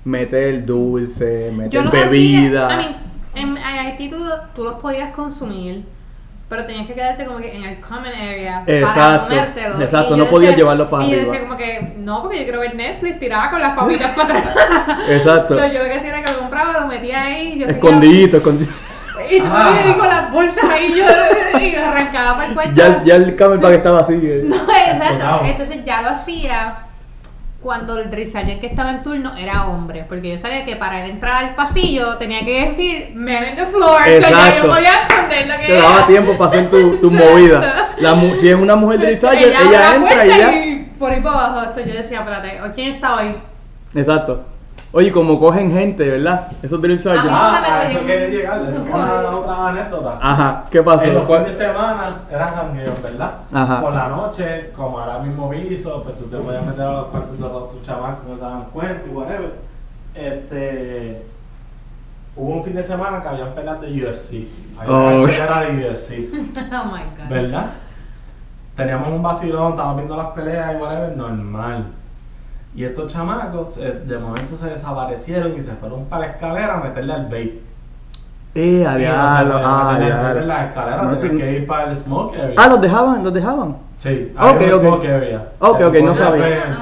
[0.05, 2.67] meter dulce, meter los bebida.
[2.67, 2.89] hacía-
[3.35, 4.17] I mean, en, Haití tú,
[4.55, 5.83] tú los podías consumir,
[6.47, 9.81] pero tenías que quedarte como que en el common area para Exacto, comértelos.
[9.81, 11.31] exacto, no podías llevarlos para Y yo arriba.
[11.33, 14.99] decía como que, no, porque yo quiero ver Netflix tirada con las papitas para atrás.
[15.09, 15.57] Exacto.
[15.59, 17.59] So, yo lo que hacía era que lo compraba, lo metía ahí.
[17.59, 18.71] Yo Escondidito, escondido.
[19.29, 19.75] Y tú me Ah.
[19.85, 22.71] ahí con las bolsas ahí yo y arrancaba para el cuarto.
[22.75, 24.19] Ya, ya el camelback estaba así.
[24.23, 24.41] eh.
[24.45, 25.41] No, exacto.
[25.45, 26.77] Entonces ya lo hacía
[27.61, 30.05] cuando el sergeant que estaba en turno era hombre.
[30.07, 33.65] Porque yo sabía que para él entrar al pasillo tenía que decir man in the
[33.65, 34.01] floor.
[34.01, 34.67] O sea, ya Exacto.
[34.67, 35.83] yo podía esconder lo que Te era.
[35.89, 37.89] daba tiempo para hacer tu, tu movida.
[37.97, 40.51] La si es una mujer de ella la entra y ya.
[40.65, 41.71] y por ahí para abajo.
[41.71, 43.35] Eso yo decía, espérate, ¿o ¿quién está hoy?
[43.93, 44.45] Exacto.
[44.91, 46.47] Oye, como cogen gente, ¿verdad?
[46.63, 47.31] Esos drill sergeants.
[47.31, 47.61] Ajá.
[47.63, 50.17] Ah, a eso Eso quería llegar, eso es una otra anécdota.
[50.19, 51.03] Ajá, ¿qué pasó?
[51.03, 53.31] En los ¿Cuál- fines de semana eran jangueos, ¿verdad?
[53.53, 53.81] Ajá.
[53.81, 57.37] Por la noche, como ahora mismo viso, pues tú te podías meter a los cuartos
[57.37, 59.53] de los tus chamacos que no se daban cuenta y whatever.
[60.15, 61.21] Este.
[62.35, 64.47] Hubo un fin de semana que habían peleas de UFC.
[64.79, 65.17] Había Oh.
[65.23, 66.29] una pelea de UFC,
[66.73, 67.29] Oh my god.
[67.29, 67.65] ¿verdad?
[68.75, 71.85] Teníamos un vacilón, estábamos viendo las peleas y whatever, normal.
[72.75, 76.83] Y estos chamacos eh, de momento se desaparecieron y se fueron para la escalera a
[76.83, 77.61] meterle al bait.
[78.55, 82.35] Eh, a Y no se diablo, podía ah, No te- que ir para el smoke
[82.35, 82.55] area.
[82.57, 83.77] Ah, los dejaban, los dejaban.
[83.97, 84.81] Sí, Ok, hay un ok.
[84.81, 85.49] smoke area.
[85.59, 86.77] Ok, ok, no sabía.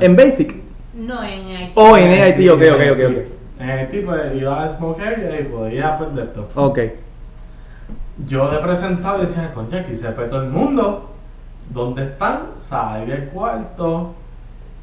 [0.00, 0.54] en pues, Basic.
[0.94, 1.72] No, en Haití.
[1.74, 3.16] Oh, en Haití, ok, ok, ok, ok.
[3.60, 6.48] En Haití, pues iba al smoke area y podía aprender esto.
[6.54, 6.78] Ok.
[8.26, 11.10] Yo de presentado decía, coño, aquí se fue todo el mundo.
[11.70, 12.40] ¿Dónde están?
[12.60, 14.14] Salí del cuarto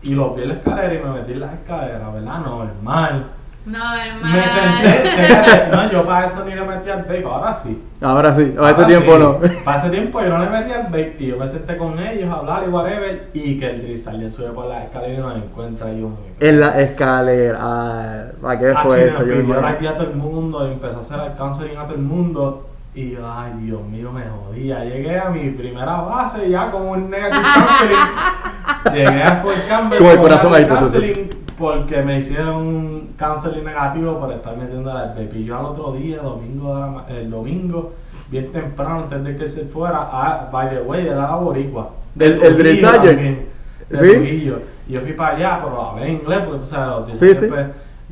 [0.04, 2.40] y los vi en la escalera y me metí en las escaleras, ¿verdad?
[2.40, 3.26] Normal.
[3.64, 4.34] No, hermano.
[4.34, 7.80] Me senté, no, yo para eso ni le metí al vape, ahora sí.
[8.02, 9.20] Ahora sí, a ese tiempo sí.
[9.20, 9.40] no.
[9.64, 12.28] Para ese tiempo yo no le metí al vape y yo me senté con ellos
[12.28, 15.36] a hablar y whatever y que el Drizal le sube por la escalera y nos
[15.36, 16.10] encuentra yo
[16.40, 17.60] En la escalera.
[17.62, 19.24] Ah, ¿Para qué fue eso?
[19.26, 22.71] Yo yo a todo el mundo y empecé a hacer counseling a todo el mundo.
[22.94, 24.84] Y yo, ay, Dios mío, me jodía.
[24.84, 28.94] Llegué a mi primera base ya con un negative counseling.
[28.94, 34.20] Llegué a Fort Campbell Con el corazón ahí, counseling porque me hicieron un counseling negativo
[34.20, 35.30] por estar metiendo vape.
[35.36, 37.94] Y yo al otro día, domingo, la el domingo,
[38.30, 41.92] bien temprano, antes de que se fuera, ah, by the way, era la boricua.
[42.16, 43.46] Del- De el Trujillo Drill también,
[43.90, 44.52] de ¿Sí?
[44.88, 47.48] Y yo fui para allá, pero hablé inglés, porque tú sabes, los Sí, sí.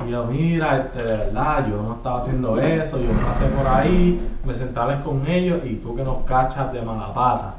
[0.06, 4.20] Y yo, mira, este, de verdad, yo no estaba haciendo eso, yo pasé por ahí,
[4.46, 7.56] me senté a hablar con ellos y tú que nos cachas de mala pata.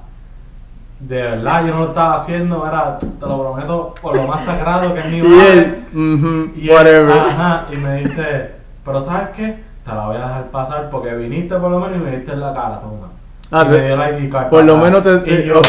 [1.01, 4.93] De verdad, yo no lo estaba haciendo, era, te lo prometo, por lo más sagrado
[4.95, 5.83] que es mi madre.
[5.93, 8.51] ujú, Y él, ajá, y me dice,
[8.85, 9.63] pero ¿sabes qué?
[9.85, 12.41] Te la voy a dejar pasar porque viniste por lo menos y me diste en
[12.41, 13.09] la cara, toma.
[13.51, 15.67] Ah, y me dio la ID card por lo menos te- Y yo, ok.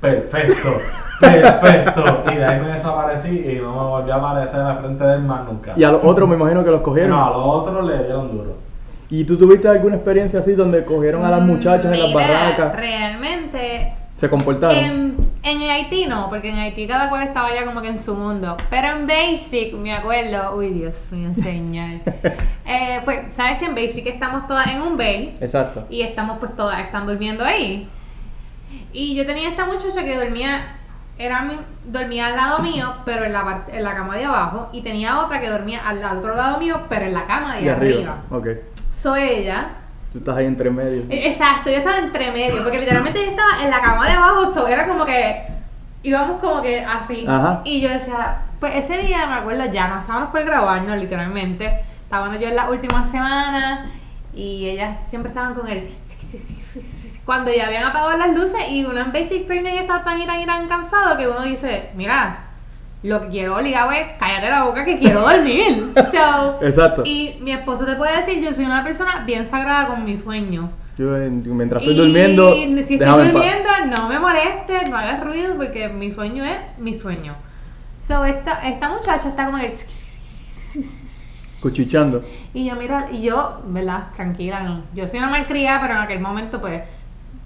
[0.00, 0.70] perfecto,
[1.20, 2.22] perfecto.
[2.32, 5.44] Y de ahí me desaparecí y no me volví a aparecer al frente del mar
[5.44, 5.72] nunca.
[5.76, 7.10] Y a los otros me imagino que los cogieron.
[7.10, 8.56] No, a los otros le dieron duro.
[9.10, 12.76] ¿Y tú tuviste alguna experiencia así donde cogieron a las muchachas en las Mm, barracas?
[12.76, 14.76] Realmente, ¿Se comportaron?
[14.78, 18.14] en, en Haití no, porque en Haití cada cual estaba ya como que en su
[18.14, 18.56] mundo.
[18.70, 22.00] Pero en Basic, me acuerdo, uy Dios mío, señor.
[22.72, 25.36] Eh, pues, ¿sabes que en Basic estamos todas en un bay?
[25.40, 25.86] Exacto.
[25.90, 27.88] y estamos pues todas están durmiendo ahí.
[28.92, 30.76] Y yo tenía esta muchacha que dormía,
[31.22, 34.68] era mi- dormía al lado mío, pero en la, parte- en la cama de abajo,
[34.72, 37.62] y tenía otra que dormía al, al otro lado mío, pero en la cama de
[37.62, 37.98] Y arriba.
[37.98, 38.16] arriba.
[38.30, 38.46] Ok.
[38.90, 39.68] Soy ella.
[40.12, 41.02] Tú estás ahí entre medio.
[41.08, 44.52] Eh, Exacto, yo estaba entre medio, porque literalmente yo estaba en la cama de abajo,
[44.52, 45.46] so era como que
[46.02, 47.24] íbamos como que así.
[47.28, 47.60] Ajá.
[47.64, 51.70] Y yo decía, pues ese día me acuerdo ya, no estábamos por grabarnos literalmente.
[52.04, 53.90] Estábamos yo en la última semana
[54.34, 55.94] y ellas siempre estaban con él.
[56.06, 56.80] Sí, sí, sí, sí.
[57.30, 60.40] Cuando ya habían apagado las luces y uno en basic training está tan y tan
[60.40, 62.40] y tan cansado que uno dice, mira,
[63.04, 65.92] lo que quiero obligado es cállate la boca que quiero dormir.
[66.10, 67.02] So, Exacto.
[67.04, 70.70] y mi esposo te puede decir, yo soy una persona bien sagrada con mi sueño.
[70.98, 75.54] Yo en- mientras estoy Y durmiendo, si estoy durmiendo, no me molestes, no hagas ruido
[75.56, 77.36] porque mi sueño es mi sueño.
[78.00, 79.72] So, esta, esta muchacha está como que...
[81.62, 82.24] Cuchicheando.
[82.54, 84.08] Y yo, mira, y yo, ¿verdad?
[84.16, 84.80] Tranquila.
[84.94, 86.82] Yo soy una malcriada, pero en aquel momento, pues,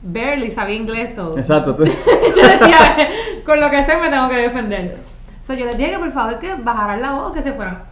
[0.05, 1.15] barely sabía inglés.
[1.15, 1.37] So.
[1.39, 1.75] Exacto.
[1.75, 1.85] tú-
[2.37, 3.09] yo decía,
[3.45, 4.99] con lo que sé me tengo que defender.
[5.47, 7.83] So, yo les dije que por favor que bajaran la voz, que se fueran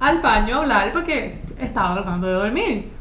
[0.00, 2.92] al baño a hablar porque estaba tratando de dormir.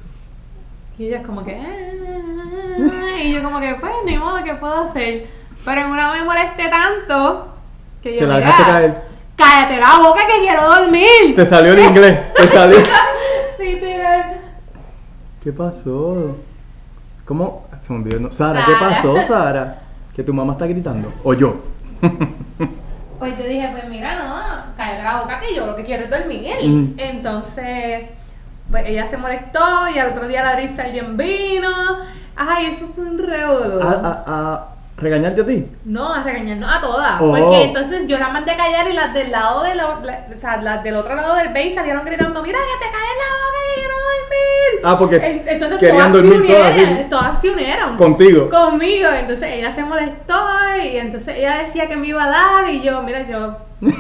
[0.98, 1.56] Y ella es como que...
[1.60, 5.28] "Ah", y yo como que, pues, ni modo, ¿qué puedo hacer?
[5.66, 7.48] Pero en una me molesté tanto
[8.04, 9.02] que yo, Se la "Mira, dejaste caer.
[9.36, 11.36] cállate la boca que quiero dormir.
[11.36, 12.34] Te salió el inglés.
[12.36, 12.78] Te salió.
[13.60, 14.42] Literal.
[15.44, 16.18] ¿Qué pasó?
[17.26, 17.66] ¿Cómo?
[17.82, 18.20] Se me olvidó.
[18.20, 18.32] no.
[18.32, 19.82] Sara, ¿qué pasó, Sara?
[20.16, 21.12] Que tu mamá está gritando.
[21.24, 21.62] O yo.
[23.20, 26.10] Pues yo dije, pues mira, no, cállate la boca que yo lo que quiero es
[26.10, 26.56] dormir.
[26.64, 26.94] Mm.
[26.98, 28.10] Entonces,
[28.72, 29.60] pues ella se molestó
[29.94, 31.70] y al otro día la risa alguien vino.
[32.36, 33.80] Ay, eso fue un revolú.
[33.80, 34.68] ¿A, a, a
[35.02, 35.68] regañarte a ti?
[35.86, 37.22] No, a regañarnos a todas.
[37.22, 37.32] Oh.
[37.36, 40.62] Porque entonces yo las mandé callar y las del lado de la, la- o sea,
[40.62, 43.80] las del otro lado del base salieron gritando, mira que te caes la boca que
[43.82, 44.82] quiero dormir.
[44.84, 47.98] Ah, porque En- Entonces querían todas, dormir se unieron, todas se unieron.
[47.98, 48.50] Contigo.
[48.50, 49.10] Conmigo.
[49.10, 50.46] Entonces ella se molestó
[50.84, 53.58] y entonces ella decía que me iba a dar y yo, mira, yo...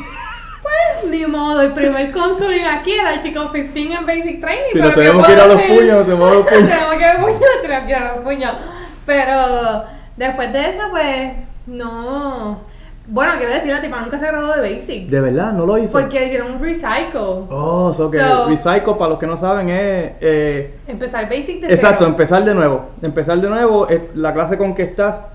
[0.61, 4.63] Pues ni modo, el primer consuling aquí, el Article 15 en Basic Training.
[4.71, 6.69] Si pero nos ¿qué tenemos que ir a los puños, nos tenemos a los puños.
[6.69, 8.51] tenemos que ir a los puños, tenemos que ir a los puños.
[9.05, 9.83] Pero
[10.17, 11.33] después de eso, pues,
[11.67, 12.69] no.
[13.07, 15.09] Bueno, quiero decir, la tipa nunca se graduó de Basic.
[15.09, 15.91] De verdad, no lo hizo.
[15.99, 17.19] Porque hicieron un recycle.
[17.49, 20.11] Oh, so que So- Recycle, para los que no saben, es.
[20.21, 22.11] eh, Empezar Basic de exacto, cero.
[22.11, 22.85] empezar de nuevo.
[23.01, 25.25] Empezar de nuevo, es la clase con que estás,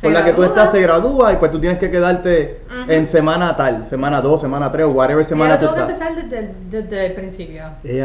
[0.00, 3.56] con la que tú estás, se gradúa y pues tú tienes que quedarte en semana
[3.56, 6.08] tal, semana 2, semana 3 o whatever semana Yo tú tengo que estás.
[6.10, 7.64] empezar desde, desde el principio.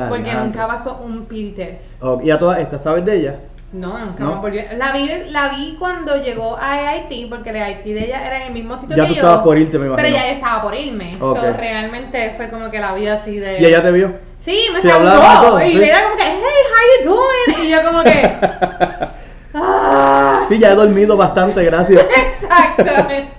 [0.10, 2.02] Porque nunca pasó un PD test.
[2.02, 3.36] Oh, y a todas estas, ¿sabes de ella?
[3.74, 4.42] No, nunca ¿No?
[4.42, 4.64] volvió.
[4.76, 8.48] La vi, la vi cuando llegó a Haití, porque el Haití de ella era en
[8.48, 9.22] el mismo sitio Ya que tú yo.
[9.22, 10.04] estabas por irte, me imagino.
[10.10, 11.16] Pero ya yo estaba por irme.
[11.22, 11.38] Ok.
[11.40, 13.60] So, realmente fue como que la vi así de.
[13.62, 14.14] ¿Y ella te vio?
[14.42, 15.50] Sí, me ¿Se hablaron y saludó.
[15.52, 15.66] todo?
[15.66, 15.84] Y Sí.
[15.84, 17.66] era como que, hey, how you doing?
[17.66, 18.32] Y yo como que.
[19.54, 22.06] ah, Sí, ya he dormido bastante, gracias.
[22.42, 23.30] exactamente.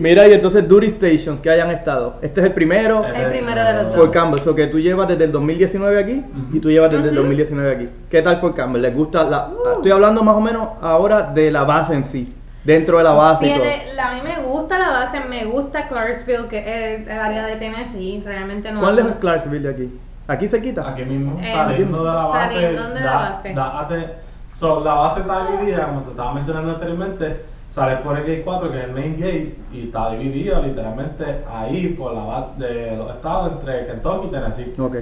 [0.00, 2.16] Mira, y entonces Duty Stations que hayan estado.
[2.22, 3.04] Este es el primero.
[3.04, 3.96] El primero de los dos.
[3.96, 7.14] Fort Campbell, so que tú llevas desde el 2019 aquí y tú llevas desde el
[7.14, 7.22] Ujú.
[7.22, 7.88] 2019 aquí.
[8.10, 8.82] ¿Qué tal Fort Campbell?
[8.82, 9.48] ¿Les gusta la.?
[9.48, 9.72] Uh.
[9.76, 12.34] Estoy hablando más o menos ahora de la base en sí.
[12.64, 13.64] Dentro de la base y todo.
[13.94, 17.56] La- a mí me gusta la base, me gusta Clarksville, que es el área de
[17.56, 18.22] Tennessee.
[18.24, 18.80] Realmente no.
[18.80, 20.00] ¿Cuál es Clarksville de aquí?
[20.28, 20.88] Aquí se quita.
[20.88, 22.54] Aquí mismo, Eh, saliendo de la base.
[22.54, 23.54] saliendo de la da- base.
[23.54, 24.08] da- ate-
[24.52, 27.42] so, la base está dividida, como te estaba mencionando anteriormente,
[27.76, 31.88] sales por el gate 4, que es el main gate, y está dividida literalmente ahí
[31.88, 34.72] por la base de los estados entre Kentucky y Tennessee.
[34.80, 34.96] Ok.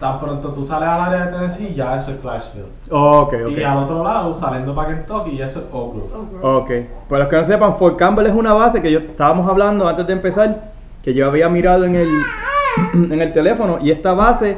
[0.00, 2.64] Tan pronto tú sales al área de Tennessee, ya eso es Clarksville.
[2.88, 3.50] Ok, ok.
[3.58, 6.38] Y al otro lado, saliendo para Kentucky, ya eso es Oak Grove.
[6.42, 6.70] Ok,
[7.10, 10.06] para los que no sepan, Fort Campbell es una base que yo estábamos hablando antes
[10.06, 12.08] de empezar, que yo había mirado en el,
[13.12, 14.56] en el teléfono, y esta base,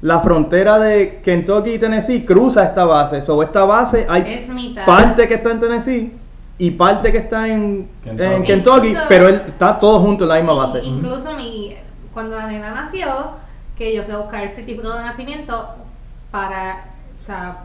[0.00, 3.20] la frontera de Kentucky y Tennessee cruza esta base.
[3.20, 4.86] Sobre esta base hay Es mitad.
[4.86, 6.12] parte que está en Tennessee
[6.58, 8.32] y parte que está en Kentucky.
[8.34, 10.80] en Kentucky, Incluso- pero él, está todo junto en la misma base.
[10.82, 11.74] Incluso mi,
[12.14, 13.06] cuando la nena nació,
[13.76, 15.68] que yo fui a buscar el certificado de nacimiento
[16.30, 16.84] para,
[17.22, 17.58] o sea,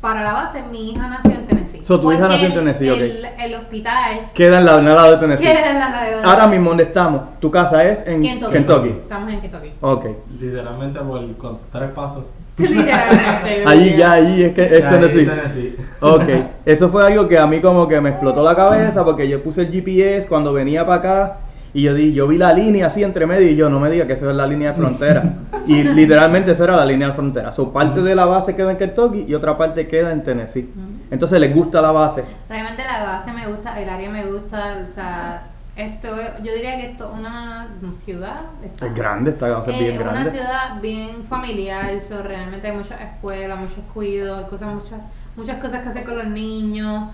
[0.00, 1.82] para la base, mi hija nació en Tennessee.
[1.84, 2.98] So, tu hija nació en el- Tennessee, ok.
[2.98, 5.44] el, el hospital Queda en la, en el lado de Tennessee.
[5.46, 7.22] queda en la la- Ahora mismo, donde estamos?
[7.40, 8.52] Tu casa es en Kentucky.
[8.52, 8.88] Kentucky.
[8.88, 9.72] Estamos en Kentucky.
[9.80, 10.06] Ok.
[10.40, 12.24] Literalmente por con tres pasos.
[12.58, 13.64] Literalmente.
[13.66, 15.26] Allí ya, allí es que es Ahí, Tennessee.
[15.26, 15.76] Tennessee.
[16.00, 16.28] Ok,
[16.64, 19.62] eso fue algo que a mí como que me explotó la cabeza porque yo puse
[19.62, 21.36] el GPS cuando venía para acá
[21.74, 24.06] y yo di, yo vi la línea así entre medio y yo no me diga
[24.06, 25.22] que esa es la línea de frontera.
[25.66, 27.50] Y literalmente esa era la línea de frontera.
[27.50, 30.70] So, parte de la base queda en Kentucky y otra parte queda en Tennessee.
[31.10, 32.22] Entonces les gusta la base.
[32.48, 35.42] Realmente la base me gusta, el área me gusta, o sea,
[35.76, 36.08] esto,
[36.42, 37.68] yo diría que esto es una
[38.04, 38.40] ciudad.
[38.82, 40.30] Es grande, esta base es Eh, bien una grande.
[40.30, 45.00] ciudad bien familiar, so, realmente hay muchas escuelas, muchos cuidos, hay cosas, muchas,
[45.36, 47.08] muchas cosas que hacer con los niños.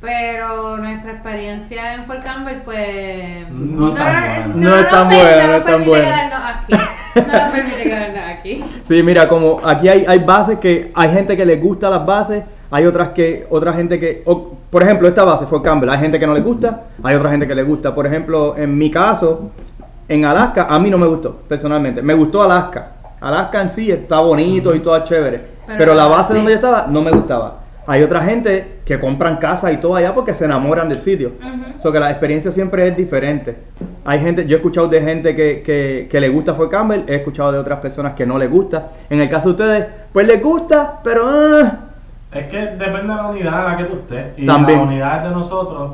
[0.00, 3.48] Pero nuestra experiencia en Fort Campbell, pues.
[3.50, 4.68] No tan buena.
[4.70, 6.62] No es tan buena, no es tan buena.
[6.68, 8.64] No nos permite quedarnos aquí.
[8.84, 12.44] Sí, mira, como aquí hay, hay bases que hay gente que les gusta las bases,
[12.70, 16.18] hay otras que, otra gente que, o, por ejemplo, esta base fue Campbell, hay gente
[16.18, 17.94] que no le gusta, hay otra gente que le gusta.
[17.94, 19.50] Por ejemplo, en mi caso,
[20.08, 22.02] en Alaska, a mí no me gustó, personalmente.
[22.02, 22.92] Me gustó Alaska.
[23.20, 25.38] Alaska en sí está bonito y todo chévere.
[25.66, 27.60] Pero, Pero la base donde yo estaba no me gustaba.
[27.88, 31.34] Hay otra gente que compran casa y todo allá porque se enamoran del sitio.
[31.40, 31.80] Ujú.
[31.80, 33.56] So que la experiencia siempre es diferente.
[34.04, 37.16] Hay gente, yo he escuchado de gente que, que, que le gusta Fort Campbell, he
[37.16, 38.90] escuchado de otras personas que no les gusta.
[39.08, 41.85] En el caso de ustedes, pues les gusta, pero ah,
[42.38, 44.38] Es que depende de la unidad en la que tú estés.
[44.38, 44.78] Y También.
[44.78, 45.90] las unidades de nosotros,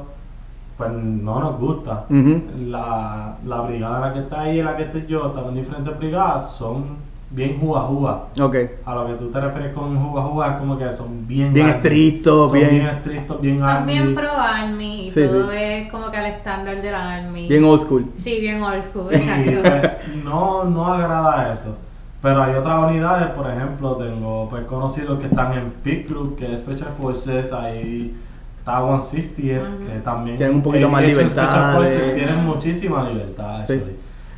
[0.77, 2.05] pues no nos gusta.
[2.09, 5.57] La, la brigada en la que está ahí y en la que estoy yo, también
[5.65, 6.97] diferentes brigadas, son
[7.31, 8.25] bien juga juga.
[8.41, 8.57] ok.
[8.85, 11.69] A lo que tú te refieres con juga juga es como que son bien Bien
[11.71, 13.93] estrictos, bien- bien estrictos, bien Son army.
[13.93, 15.57] bien pro army y Sí, todo sí.
[15.59, 17.49] es como que al estándar de la army.
[17.49, 18.05] Bien old school.
[18.17, 19.61] Sí, bien old school, Y, exacto.
[19.63, 21.75] pues, no, no agrada eso.
[22.23, 26.53] Pero hay otras unidades, por ejemplo, tengo pues, conocidos que están en Peak Group, que
[26.53, 28.15] es Special Forces, hay
[28.63, 29.87] está 160, Ujú.
[29.87, 30.37] que también...
[30.37, 33.83] Tienen un poquito eh, más libertad Special Forces tienen muchísima libertad, Sí.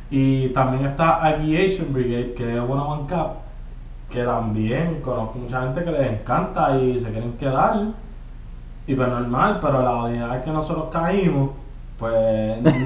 [0.09, 3.33] Y también está Aviation Brigade, que es One One Cap,
[4.09, 7.87] que también conozco mucha gente que les encanta y se quieren quedar.
[8.87, 11.51] Y pues normal, pero la unidad que nosotros caímos,
[11.97, 12.13] pues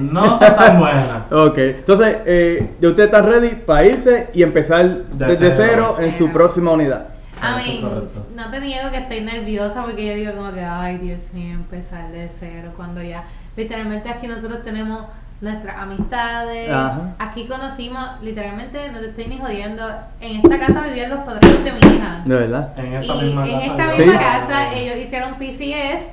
[0.02, 1.06] no son tan buenas.
[1.32, 5.98] Ok, entonces, eh, ya ustedes están ready para irse y empezar desde cero, cero.
[6.00, 7.08] en su próxima unidad.
[7.42, 8.26] A mí, correcto.
[8.36, 12.12] no te niego que estoy nerviosa porque yo digo como que, ay Dios mío, empezar
[12.12, 13.24] de cero cuando ya,
[13.56, 15.06] literalmente aquí nosotros tenemos
[15.42, 17.16] nuestras amistades, Ajá.
[17.18, 21.72] aquí conocimos, literalmente, no te estoy ni jodiendo, en esta casa vivían los padrinos de
[21.72, 22.22] mi hija.
[22.26, 22.74] ¿De verdad?
[22.78, 23.66] En Y esta misma en casa.
[23.66, 24.20] esta misma Sí.
[24.20, 26.04] casa ellos hicieron PCS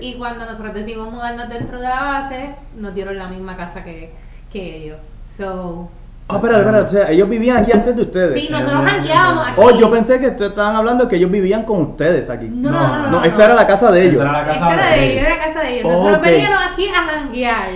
[0.00, 4.12] Y cuando nosotros decidimos mudarnos dentro de la base, nos dieron la misma casa que,
[4.52, 4.98] que ellos.
[5.36, 5.88] So,
[6.28, 8.34] Ah, espera, espera, o sea, ellos vivían aquí antes de ustedes.
[8.34, 9.60] sí, nosotros jangueábamos aquí.
[9.62, 12.48] Oh, yo pensé que ustedes estaban hablando que ellos vivían con ustedes aquí.
[12.52, 13.44] No, no, No, no, esta no.
[13.44, 14.24] era la casa de ellos.
[14.24, 15.12] Esta era la casa Esta de ellos.
[15.22, 15.92] ellos, era casa de ellos.
[15.92, 16.24] Nosotros Ok.
[16.24, 17.68] veníamos aquí a janguear.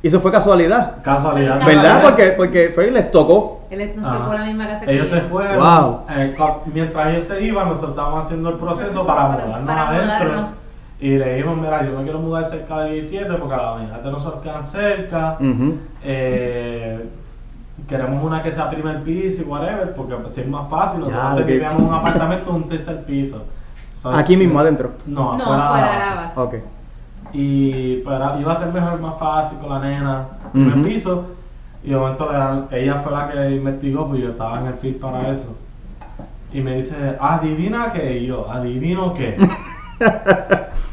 [0.00, 1.02] Y eso fue casualidad.
[1.02, 1.66] Casualidad.
[1.66, 2.02] ¿Verdad?
[2.02, 3.66] Porque, porque fue y les tocó.
[3.68, 4.18] Él nos Ajá.
[4.24, 5.28] tocó la misma casa que Ellos se ellos.
[5.28, 5.58] fueron.
[5.58, 6.00] Wow.
[6.08, 6.36] eh,
[6.72, 10.06] mientras ellos se iban, nosotros estábamos haciendo el proceso Proceso para, para- mudarnos para adentro.
[10.28, 10.50] mudarnos.
[11.00, 14.10] Y le dijimos, mira, yo me quiero mudar cerca de 17 porque la unidad de
[14.10, 15.38] nosotros quedan cerca.
[16.02, 17.08] Eh,
[17.88, 21.04] queremos una que sea primer piso y whatever, porque pues, si es más fácil.
[21.04, 21.46] Ya, Nosotros ok.
[21.46, 23.44] vivíamos en un apartamento en un tercer piso.
[23.94, 24.90] So, Aquí mismo, adentro.
[25.06, 26.36] No, No, afuera fuera de de la base.
[26.36, 26.40] base.
[26.40, 26.54] Ok.
[27.32, 31.26] Y pero iba a ser mejor, más fácil con la nena, primer piso.
[31.84, 34.74] Y de momento le dan- ella fue la que investigó, pues yo estaba en el
[34.74, 35.54] feed para eso.
[36.52, 39.36] Y me dice, adivina qué, y yo, adivino qué.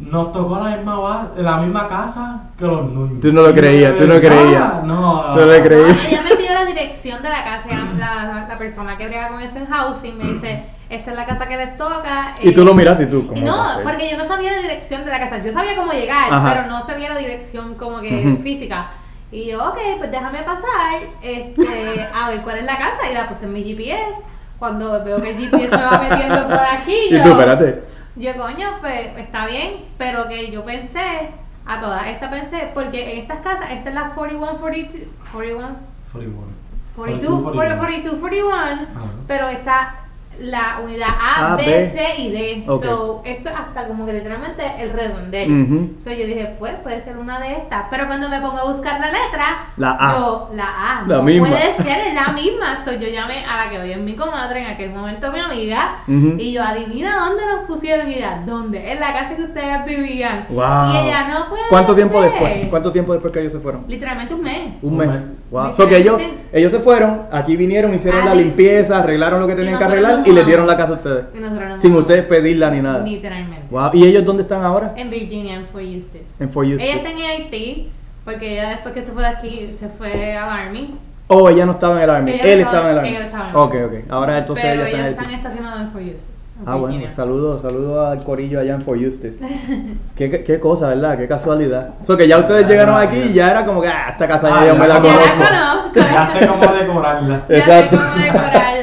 [0.00, 3.20] Nos tocó la misma, ba- la misma casa que los niños.
[3.20, 4.42] Tú no lo Y creías, tú no "¿De verdad?".
[4.42, 4.84] creías.
[4.84, 5.82] No, No le creí.
[5.92, 7.68] No, ella me pidió la dirección de la casa.
[7.98, 11.46] La, la persona que brega con eso en housing me dice: Esta es la casa
[11.46, 12.34] que les toca.
[12.40, 15.04] Y tú eh, lo miraste y tú, ¿cómo No, porque yo no sabía la dirección
[15.04, 15.38] de la casa.
[15.42, 16.54] Yo sabía cómo llegar, Ajá.
[16.54, 18.42] pero no sabía la dirección como que Ujú.
[18.42, 18.90] física.
[19.30, 23.08] Y yo, ok, pues déjame pasar este, a ver cuál es la casa.
[23.10, 24.22] Y la puse en mi GPS.
[24.58, 27.89] Cuando veo que el GPS me va metiendo por aquí, Y yo, tú, espérate.
[28.16, 29.84] Yo, coño, pues está bien.
[29.98, 31.30] Pero que yo pensé,
[31.66, 35.76] a todas estas pensé, porque en estas casas, esta es la 41, 42, 41,
[36.12, 36.60] 41.
[36.96, 38.86] 42, 42, 42, 41, Ajá.
[39.26, 39.94] pero está
[40.40, 41.90] la unidad A, A, B, B.
[41.90, 42.64] C y D.
[42.66, 42.84] Ok.
[42.84, 45.62] So, esto es hasta como que literalmente el redondel.
[45.62, 45.90] Ujú.
[46.02, 47.84] So, yo dije, pues puede ser una de estas.
[47.90, 50.18] Pero cuando me pongo a buscar la letra, La A.
[50.18, 50.64] yo, la
[51.00, 51.48] A, La no misma.
[51.48, 52.84] puede ser, es la misma.
[52.84, 55.98] So, yo llamé a la que hoy es mi comadre, en aquel momento mi amiga,
[56.06, 58.10] y yo, adivina dónde nos pusieron.
[58.10, 58.92] Y ella, ¿dónde?
[58.92, 60.46] En la casa que ustedes vivían.
[60.48, 60.92] Wow.
[60.94, 62.30] Y ella, no puede ¿Cuánto tiempo ser".
[62.32, 62.66] después?
[62.68, 63.84] ¿Cuánto tiempo después que ellos se fueron?
[63.88, 64.72] Literalmente un mes.
[64.82, 65.08] Un Un mes.
[65.08, 65.20] mes.
[65.50, 65.72] Wow.
[65.72, 66.20] So que ellos,
[66.52, 68.38] ellos se fueron, aquí vinieron, hicieron Ah, la sí.
[68.38, 71.24] limpieza, arreglaron lo que tenían que arreglar y les dieron la casa a ustedes.
[71.34, 73.04] Y nosotros nos Sin ustedes pedirla ni nada.
[73.04, 73.66] Literalmente.
[73.70, 73.90] Wow.
[73.94, 74.92] ¿Y ellos dónde están ahora?
[74.96, 76.36] En Virginia, en Fort Eustis.
[76.40, 76.86] En Fort Eustis.
[76.88, 77.90] Ella está en Haití,
[78.24, 80.96] porque ella después que se fue de aquí, se fue al Army.
[81.32, 82.32] Oh, ella no estaba en el Army.
[82.32, 83.08] Ella Él estaba- estaba en el Army.
[83.16, 83.98] ella estaba en el Ok, Army.
[83.98, 84.04] ok.
[84.10, 85.22] Ahora entonces pero ella está en ellos Haití.
[85.24, 86.30] están estacionados en Fort Eustis.
[86.60, 89.36] en Ah, bueno, saludos, saludos al corillo allá en Fort Eustis.
[90.16, 91.16] qué, qué, qué cosa, ¿verdad?
[91.16, 91.94] Qué casualidad.
[92.04, 94.56] So que ya ustedes llegaron aquí y ya era como que, ah, esta casa ya
[94.56, 95.38] Ah, yo ya me la la Ya conozco.
[95.38, 96.00] la conozco.
[96.00, 97.42] Ya sé cómo decorarla.
[97.48, 97.96] Ya Exacto.
[97.96, 98.79] sé cómo decorarla.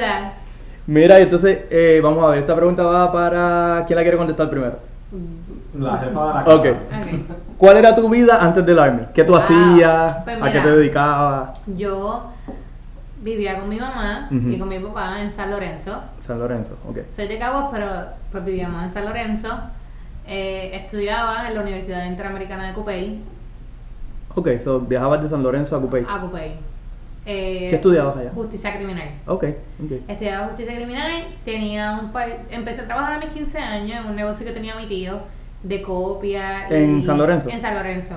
[0.88, 3.84] Mira, entonces, eh, vamos a ver, esta pregunta va para...
[3.86, 4.78] ¿Quién la quiere contestar primero?
[5.78, 6.56] La jefa de la casa.
[6.56, 6.66] Ok.
[6.66, 7.36] Ok.
[7.58, 9.04] ¿Cuál era tu vida antes del Army?
[9.14, 9.42] ¿Qué tú Wow.
[9.42, 10.16] hacías?
[10.24, 11.60] Pues ¿A qué te dedicabas?
[11.76, 12.32] Yo
[13.22, 16.00] vivía con mi mamá y con mi papá en San Lorenzo.
[16.22, 17.00] San Lorenzo, ok.
[17.14, 17.88] Soy de Caguas, pero
[18.32, 19.50] pues vivíamos en San Lorenzo.
[20.26, 23.22] Eh, estudiaba en la Universidad Interamericana de Cupey,
[24.36, 26.06] Ok, so viajabas de San Lorenzo a Cupey.
[26.08, 26.54] a Cupey.
[27.30, 28.32] Eh, ¿Qué estudiabas allá?
[28.34, 29.10] Justicia criminal.
[29.26, 29.44] Ok,
[29.84, 29.92] ok.
[30.08, 34.16] Estudiaba justicia criminal, tenía un par, empecé a trabajar a mis 15 años en un
[34.16, 35.20] negocio que tenía mi tío
[35.62, 36.68] de copia.
[36.70, 37.50] y- ¿En San Lorenzo?
[37.50, 38.16] En San Lorenzo.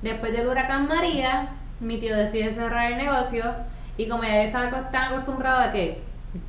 [0.00, 1.48] Después del huracán María,
[1.80, 3.44] mi tío decide cerrar el negocio
[3.96, 6.00] y como ya estaba tan acostumbrada a que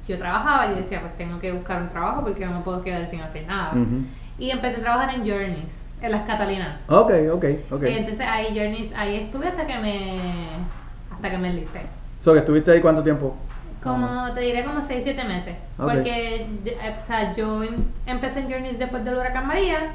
[0.07, 3.07] yo trabajaba, yo decía, pues tengo que buscar un trabajo porque no me puedo quedar
[3.07, 3.73] sin hacer nada.
[4.37, 6.77] Y empecé a trabajar en Journeys, en las Catalinas.
[6.87, 7.83] Ok, ok, ok.
[7.87, 10.17] Y entonces ahí Journeys, ahí estuve hasta que me
[11.11, 11.81] hasta que me enlisté.
[12.23, 13.35] So que estuviste ahí cuánto tiempo?
[13.83, 15.55] Como te diré como 6, 7 meses.
[15.77, 15.91] Ok.
[15.91, 19.91] Porque eh, o sea, yo em- empecé en Journeys después del huracán María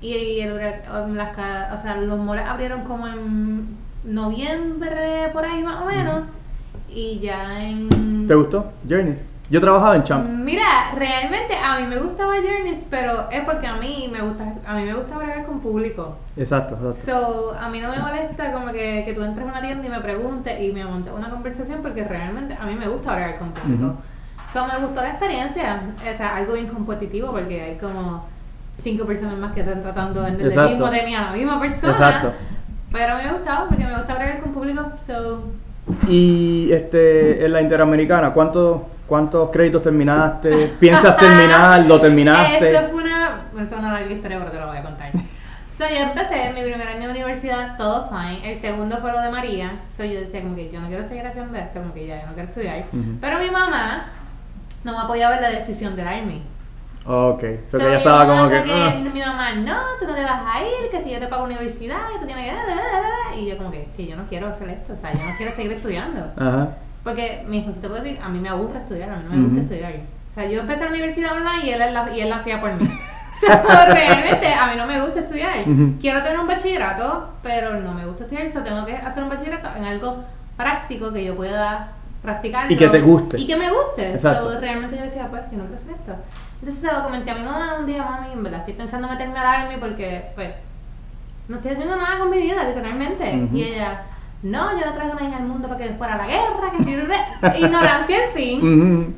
[0.00, 3.66] y el huracán, las, ca- o sea, los moles abrieron como en
[4.04, 6.22] noviembre por ahí más o menos
[6.88, 8.70] y ya en ¿Te gustó?
[8.88, 9.18] Journeys.
[9.48, 10.30] Yo trabajaba en Champs.
[10.30, 14.74] Mira, realmente a mí me gustaba Journeys, pero es porque a mí me gusta a
[14.74, 16.16] mí me gusta bregar con público.
[16.36, 17.00] Exacto, exacto.
[17.04, 19.90] So, a mí no me molesta como que, que tú entres a una tienda y
[19.90, 23.52] me preguntes y me montes una conversación porque realmente a mí me gusta hablar con
[23.52, 23.84] público.
[23.84, 23.96] Ujú.
[24.52, 28.24] So, me gustó la experiencia, o sea, algo bien competitivo porque hay como
[28.82, 30.70] cinco personas más que están tratando vender el Exacto.
[30.72, 31.92] mismo tenía la misma persona.
[31.92, 32.32] Exacto.
[32.92, 34.92] Pero me gustaba porque me gusta hablar con público.
[35.06, 35.44] So,
[36.08, 40.74] Y este, en la Interamericana, ¿cuántos, cuántos créditos terminaste?
[40.80, 41.84] ¿Piensas terminar?
[41.86, 42.70] ¿Lo terminaste?
[42.70, 45.10] Eso fue una, es una larga historia, pero te lo voy a contar.
[45.76, 48.50] So, yo empecé mi primer año de universidad, todo fine.
[48.50, 49.72] El segundo fue lo de María.
[49.94, 52.26] So, yo decía como que yo no quiero seguir haciendo esto, como que ya yo
[52.28, 52.78] no quiero estudiar.
[52.92, 53.18] Ujú.
[53.20, 54.06] Pero mi mamá
[54.84, 56.42] no me apoyaba en la decisión del Army.
[57.08, 58.60] Ok, so So, que ya mi estaba como que...
[58.62, 58.94] como "Ah".
[59.12, 61.98] Mi mamá, no, tú no te vas a ir, que si yo te pago universidad,
[62.20, 62.56] tú tienes que...
[62.56, 63.00] da, da, da,
[63.30, 63.36] da".
[63.36, 65.52] Y yo como que, que yo no quiero hacer esto, o sea, yo no quiero
[65.52, 66.32] seguir estudiando.
[66.36, 66.70] Ajá.
[67.06, 69.36] Porque mi esposo te puede decir, a mí me aburre estudiar, a mí no me
[69.36, 69.62] gusta Ujú.
[69.62, 69.92] estudiar.
[70.28, 72.74] O sea, yo empecé la universidad online y él la, y él la hacía por
[72.74, 72.88] mí.
[73.38, 75.68] So, realmente a mí no me gusta estudiar.
[75.68, 75.98] Ujú.
[76.00, 79.68] Quiero tener un bachillerato, pero no me gusta estudiar, so tengo que hacer un bachillerato
[79.76, 80.24] en algo
[80.56, 81.92] práctico que yo pueda
[82.22, 82.72] practicar.
[82.72, 83.38] Y que te guste.
[83.38, 84.14] Y que me guste.
[84.14, 84.54] Exacto.
[84.54, 86.16] So, realmente yo decía, pues, yo no quiero hacer esto.
[86.60, 89.38] Entonces se lo comenté a mi mamá un día, mami, en verdad estoy pensando meterme
[89.38, 90.54] al army porque, pues,
[91.48, 93.36] no estoy haciendo nada con mi vida, literalmente.
[93.36, 93.54] Ujú.
[93.54, 94.00] Y ella,
[94.42, 96.92] no, yo no traigo a nadie al mundo para que fuera la guerra, que si
[97.64, 99.16] ignorancia al fin.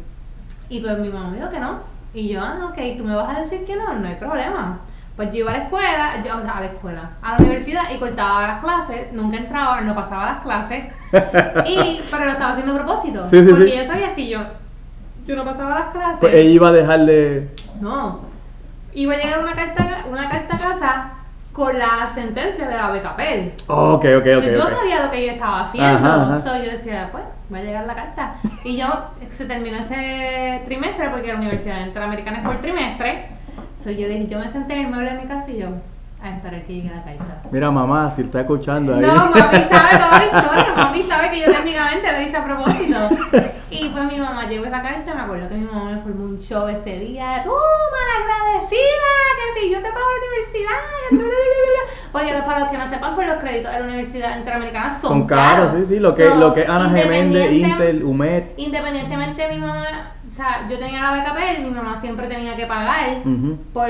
[0.68, 1.80] Y pues mi mamá me dijo que no.
[2.14, 4.78] Y yo, ah, ok, tú me vas a decir que no, no hay problema.
[5.16, 7.82] Pues yo iba a la escuela, yo, o sea, a la escuela, a la universidad
[7.92, 10.84] y cortaba las clases, nunca entraba, no pasaba las clases.
[11.66, 13.26] Y, pero lo estaba haciendo a propósito.
[13.26, 13.76] Sí, sí, porque sí.
[13.76, 14.40] yo sabía si yo,
[15.26, 16.18] yo no pasaba las clases.
[16.20, 17.50] Pues ella iba a dejar de...
[17.80, 18.20] No.
[18.94, 21.12] Iba a llegar una carta, una carta a casa
[21.58, 23.52] con la sentencia de la becapel.
[23.66, 24.44] Oh, ok, ok, So, ok.
[24.52, 25.88] yo sabía lo que yo estaba haciendo.
[26.08, 26.40] Ajá, ajá.
[26.40, 28.34] So, yo decía, pues, va a llegar la carta.
[28.64, 28.86] Y yo,
[29.32, 33.26] se terminó ese trimestre, porque la Universidad Interamericana es por trimestre.
[33.82, 35.68] So, yo dije, yo me senté en el mueble de mi casa y yo,
[36.22, 37.42] a esperar que llegue la carta.
[37.50, 39.00] Mira, mamá, si está escuchando ahí.
[39.02, 39.32] No, mami
[39.70, 40.74] sabe toda la historia.
[40.76, 42.98] Mami sabe que yo técnicamente lo hice a propósito.
[43.70, 45.14] Y pues mi mamá llegó esa carta.
[45.14, 47.42] Me acuerdo que mi mamá me formó un show ese día.
[47.44, 49.12] ¡Tú, malagradecida!
[49.38, 51.27] Que si yo te pago la universidad.
[52.12, 55.10] Porque los- para los que no sepan, pues los créditos de la Universidad Interamericana son,
[55.10, 55.98] Son caros, sí, sí.
[56.00, 58.42] Lo que, So, lo que Ana Geméndez, Intel, UMED.
[58.56, 62.56] Independientemente de mi mamá, o sea, yo tenía la beca PEL, mi mamá siempre tenía
[62.56, 63.18] que pagar
[63.72, 63.88] por,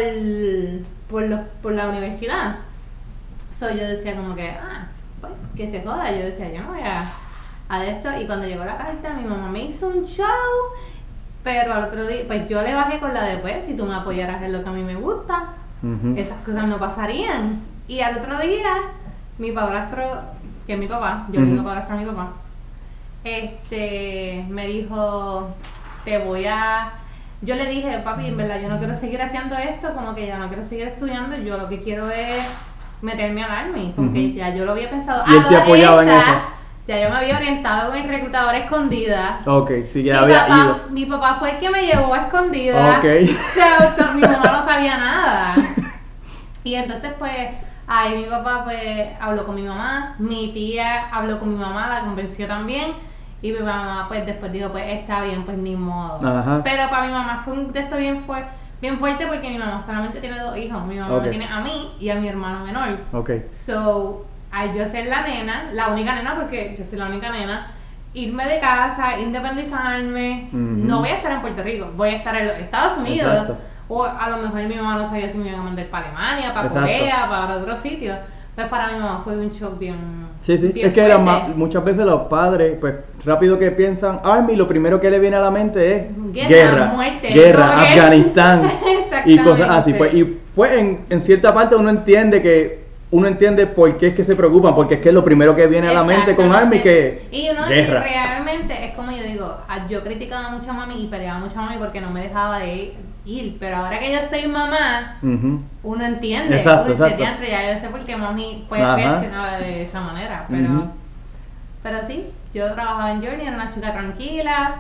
[1.11, 2.57] por, los- por la universidad.
[3.59, 4.87] So yo decía como que, ah,
[5.21, 6.11] pues, que se joda.
[6.13, 7.05] Yo decía, yo no voy a,
[7.69, 8.09] a de esto.
[8.21, 10.27] Y cuando llegó la carta, mi mamá me hizo un show.
[11.45, 13.95] Pero al otro día, pues yo le bajé con la de, pues, si tú me
[13.95, 15.55] apoyaras en lo que a mí me gusta,
[16.17, 17.61] esas cosas no pasarían.
[17.89, 18.69] Y al otro día,
[19.39, 20.21] mi padrastro,
[20.67, 21.65] que es mi papá, yo digo Ujú.
[21.65, 22.29] padrastro a mi papá,
[23.25, 25.55] este, me dijo,
[26.05, 26.93] te voy a...
[27.41, 30.39] Yo le dije, papi, en verdad yo no quiero seguir haciendo esto, como que ya
[30.39, 32.43] no quiero seguir estudiando, yo lo que quiero es
[33.01, 35.23] meterme al Army, como que ya yo lo había pensado.
[35.27, 36.41] Y él te en esta, eso.
[36.89, 39.41] Ya yo me había orientado con el reclutador escondida.
[39.47, 40.81] Ok, sí que Mi había papá, ido.
[40.91, 42.97] mi papá fue el que me llevó a escondida.
[42.99, 43.05] Ok.
[43.55, 45.55] Se auto- mi mamá no sabía nada.
[46.65, 47.33] Y entonces pues
[47.89, 52.01] ahí mi papá pues habló con mi mamá, mi tía habló con mi mamá, la
[52.01, 52.93] convenció también.
[53.41, 56.27] Y mi mamá pues después dijo pues está bien, pues ni modo.
[56.27, 56.61] Ajá.
[56.63, 58.45] Pero para mi mamá fue un texto bien, fue,
[58.81, 60.85] bien fuerte porque mi mamá solamente tiene dos hijos.
[60.85, 61.23] Mi mamá Ok.
[61.23, 62.99] me tiene a mí y a mi hermano menor.
[63.13, 63.31] Ok.
[63.53, 67.69] So, al yo ser la nena, la única nena, porque yo soy la única nena,
[68.15, 72.49] irme de casa, independizarme, no voy a estar en Puerto Rico, voy a estar en
[72.49, 73.31] los Estados Unidos.
[73.31, 73.59] Exacto.
[73.89, 76.53] O a lo mejor mi mamá no sabía si me iban a mandar para Alemania,
[76.53, 76.91] para Exacto.
[76.91, 78.15] Corea, para otro sitio.
[78.55, 79.97] Pues para mi mamá fue un shock bien.
[80.43, 84.57] Sí, sí, bien es que era muchas veces los padres, pues rápido que piensan Army,
[84.57, 88.73] lo primero que le viene a la mente es Guerra, guerra, muerte, guerra, Afganistán
[89.25, 89.95] y cosas así.
[89.95, 90.25] Pues, y
[90.55, 94.37] pues en, en cierta parte uno entiende que uno entiende por qué es que se
[94.37, 97.27] preocupan, porque es que es lo primero que viene a la mente con Army que
[97.31, 98.03] y uno y guerra.
[98.03, 101.63] realmente es como yo digo, ah, yo criticaba mucho a mami y peleaba mucho a
[101.63, 102.95] mami porque no me dejaba de ir,
[103.61, 105.61] pero ahora que yo soy mamá, Ujú.
[105.83, 107.17] uno entiende, Exacto, exacto.
[107.19, 108.97] "Diantre, ya yo sé por qué mami Ajá.
[108.97, 110.87] reaccionaba de esa manera, pero
[111.83, 114.77] pero sí, yo trabajaba en Journey, era una chica tranquila,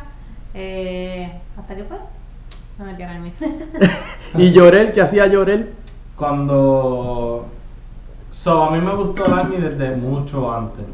[0.55, 2.01] eh, hasta que pues
[2.79, 3.33] me metí a Army.
[4.37, 5.75] Y Llorel, ¿qué hacía Llorel?
[6.17, 7.47] Cuando.
[8.31, 10.85] So, a mí me gustó el Army desde mucho antes.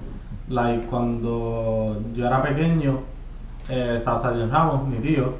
[0.49, 3.01] Like, cuando yo era pequeño,
[3.69, 5.35] eh, estaba Sergio Ramos, mi tío.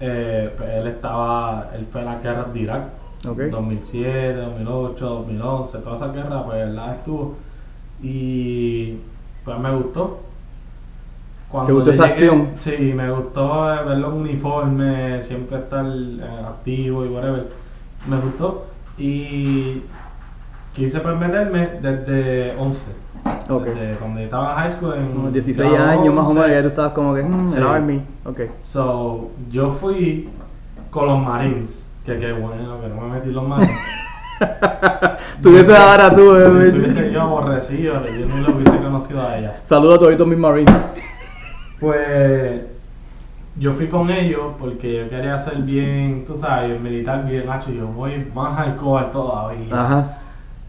[0.00, 1.70] Eh, pues él estaba.
[1.74, 2.84] Él fue a las guerras de Irak.
[3.28, 3.38] Ok.
[3.50, 7.36] 2007, 2008, 2011, toda esa guerra, pues él la estuvo.
[8.02, 8.96] Y
[9.44, 10.20] pues me gustó.
[11.66, 12.50] ¿Te gustó esa acción?
[12.56, 17.48] Sí, me gustó eh, ver los uniformes, siempre estar eh, activo y whatever.
[18.08, 18.66] Me gustó.
[18.96, 19.82] Y
[20.74, 22.86] quise pues meterme desde 11.
[23.48, 23.64] Ok.
[23.64, 24.94] Desde cuando yo estaba en high school.
[24.94, 26.40] En Como 16 grado años más o 11.
[26.40, 27.56] menos, ya tú estabas como que, mm, Sí.
[27.56, 28.02] el Army.
[28.24, 28.40] Ok.
[28.60, 30.28] So, yo fui
[30.90, 31.86] con los Marines.
[32.04, 33.76] Que qué bueno que no me metí en los Marines.
[35.42, 39.60] Tuviese ahora tú, eh, Estuviese yo aborrecido, yo ni lo hubiese conocido a ella.
[39.64, 40.74] Saludos a todos mis Marines.
[41.78, 42.62] Pues
[43.56, 47.70] yo fui con ellos porque yo quería hacer bien, tú sabes, militar bien hacho.
[47.70, 49.66] Yo voy más hardcore todavía.
[49.74, 50.18] Ajá.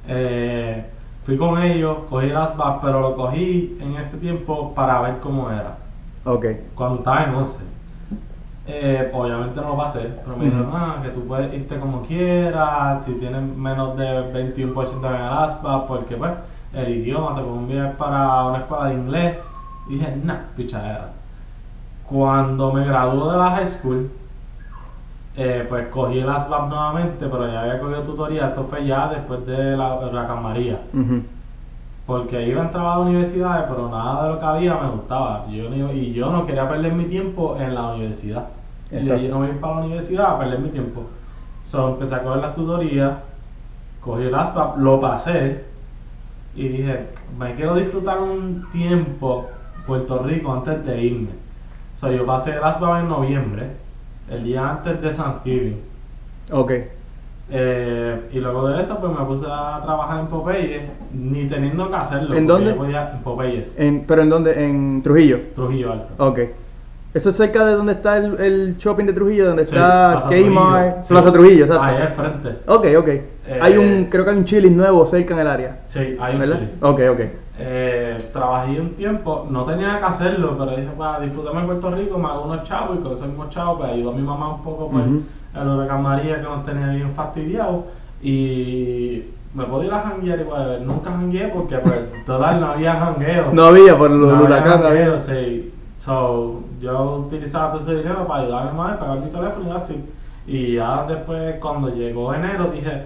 [0.07, 0.85] Eh,
[1.31, 5.49] fui con ellos, cogí las BAS, pero lo cogí en ese tiempo para ver cómo
[5.49, 5.77] era.
[6.25, 6.45] Ok.
[6.75, 7.57] Cuando estaba en 11.
[8.67, 10.75] Eh, obviamente no lo pasé, pero me dijeron, Ujú.
[10.75, 15.87] ah, que tú puedes irte como quieras, si tienes menos de 21% en el ASPA,
[15.87, 16.31] porque pues
[16.73, 19.37] el idioma te enviar para una escuela de inglés.
[19.87, 21.11] Y dije, nah, pichadera.
[22.09, 24.11] Cuando me gradué de la high school,
[25.43, 29.43] eh, pues cogí el ASVAB nuevamente, pero ya había cogido tutoría, esto fue ya después
[29.47, 30.81] de la huracán María.
[30.93, 31.23] Ujú.
[32.05, 35.47] Porque iba a entrar a universidades, pero nada de lo que había me gustaba.
[35.49, 35.63] Yo
[35.93, 38.49] y yo no quería perder mi tiempo en la universidad.
[38.91, 39.23] Y Exacto.
[39.23, 41.05] yo no voy a ir para la universidad a perder mi tiempo.
[41.63, 43.13] So, empecé a coger las tutorías,
[43.99, 45.63] cogí el ASPAP, lo pasé
[46.55, 47.07] y dije,
[47.39, 49.49] me quiero disfrutar un tiempo
[49.87, 51.29] Puerto Rico antes de irme.
[51.95, 53.80] So, yo pasé el ASPAP en noviembre,
[54.29, 55.77] el día antes de Thanksgiving.
[56.51, 56.71] Ok.
[57.53, 61.95] Eh, y luego de eso, pues me puse a trabajar en Popeyes, ni teniendo que
[61.95, 62.35] hacerlo.
[62.35, 62.73] ¿En dónde?
[62.73, 64.65] podía- en Popeyes, En, ¿Pero en dónde?
[64.65, 65.39] En Trujillo.
[65.53, 66.07] Trujillo Alto.
[66.23, 66.39] Ok.
[67.13, 69.47] ¿Eso es cerca de donde está el, el shopping de Trujillo?
[69.47, 71.03] Donde Sí, está Kmart.
[71.03, 71.09] Sí.
[71.13, 71.83] Plaza Trujillo, exacto.
[71.83, 72.49] Ahí al frente.
[72.67, 73.09] Ok, ok.
[73.59, 75.79] hay un, Eh, creo que hay un Chili's nuevo cerca en el área.
[75.89, 76.59] Sí, hay un ¿Verdad?
[76.59, 76.71] chili.
[76.79, 77.19] Ok, ok.
[77.59, 82.17] Eh, trabajé un tiempo, no tenía que hacerlo, pero dije, para disfrutarme en Puerto Rico,
[82.17, 84.61] me hago unos chavos y con esos mismos chavos, pues ayudo a mi mamá un
[84.63, 85.21] poco, pues, Ujú.
[85.55, 87.83] el huracán María que nos tenía bien fastidiados
[88.21, 89.23] y
[89.53, 93.49] me podía ir a janguear igual, nunca jangueé porque, pues, total, no había jangueo.
[93.51, 94.85] No había por el No huracán.
[94.85, 95.19] había.
[95.19, 95.73] sí.
[95.97, 99.77] So, yo utilizaba todo ese dinero para ayudar a mi madre, pagar mi teléfono y
[99.77, 100.03] así.
[100.47, 103.03] Y ya después, cuando llegó enero, dije,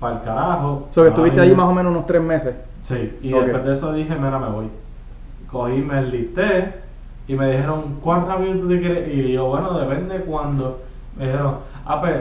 [0.00, 0.88] para el carajo.
[0.90, 2.54] So que estuviste allí más o menos unos tres meses.
[2.84, 4.66] Sí, y después de eso dije, mira, me voy.
[5.50, 6.74] Cogí, me enlisté
[7.26, 9.08] y me dijeron, ¿cuán rápido tú te quieres?
[9.12, 10.80] Y yo, bueno, depende cuándo.
[11.16, 11.56] Me dijeron,
[11.86, 12.14] ah, pues,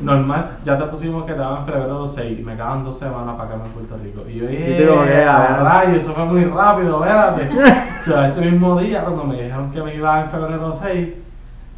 [0.00, 3.34] normal, ya te pusimos que te daban en febrero 6 y me quedaban dos semanas
[3.36, 4.22] para quedarme en Puerto Rico.
[4.28, 4.76] Y yo, que,
[5.08, 5.24] "Eh,
[5.64, 7.48] rayos, eso fue muy rápido, espérate.
[8.00, 11.08] o sea, ese mismo día, cuando me dijeron que me iba en febrero 6,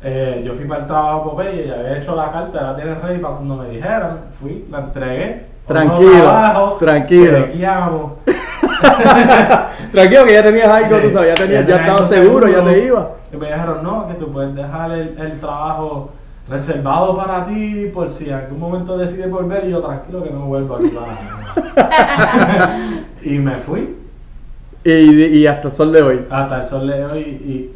[0.03, 3.18] eh, yo fui para el trabajo Popeye y había hecho la carta, la tienes ready
[3.18, 4.18] para cuando me dijeran.
[4.41, 5.47] Fui, la entregué.
[5.66, 7.46] Tranquilo, tranquilo.
[9.92, 12.84] Tranquilo que ya tenías algo, tú sabes, ya tenías, ya estabas algo seguro, ya te
[12.84, 13.06] ibas.
[13.32, 16.10] Y me dijeron, no, que tú puedes dejar el, el trabajo
[16.48, 19.64] reservado para ti por si en algún momento decides volver.
[19.64, 21.06] Y yo, tranquilo que no vuelvo aquí para
[21.74, 22.78] nada".
[23.22, 23.96] Y me fui
[24.84, 24.90] Y,
[25.38, 26.26] y hasta el sol de hoy.
[26.30, 27.20] hasta el sol de hoy.
[27.20, 27.70] Y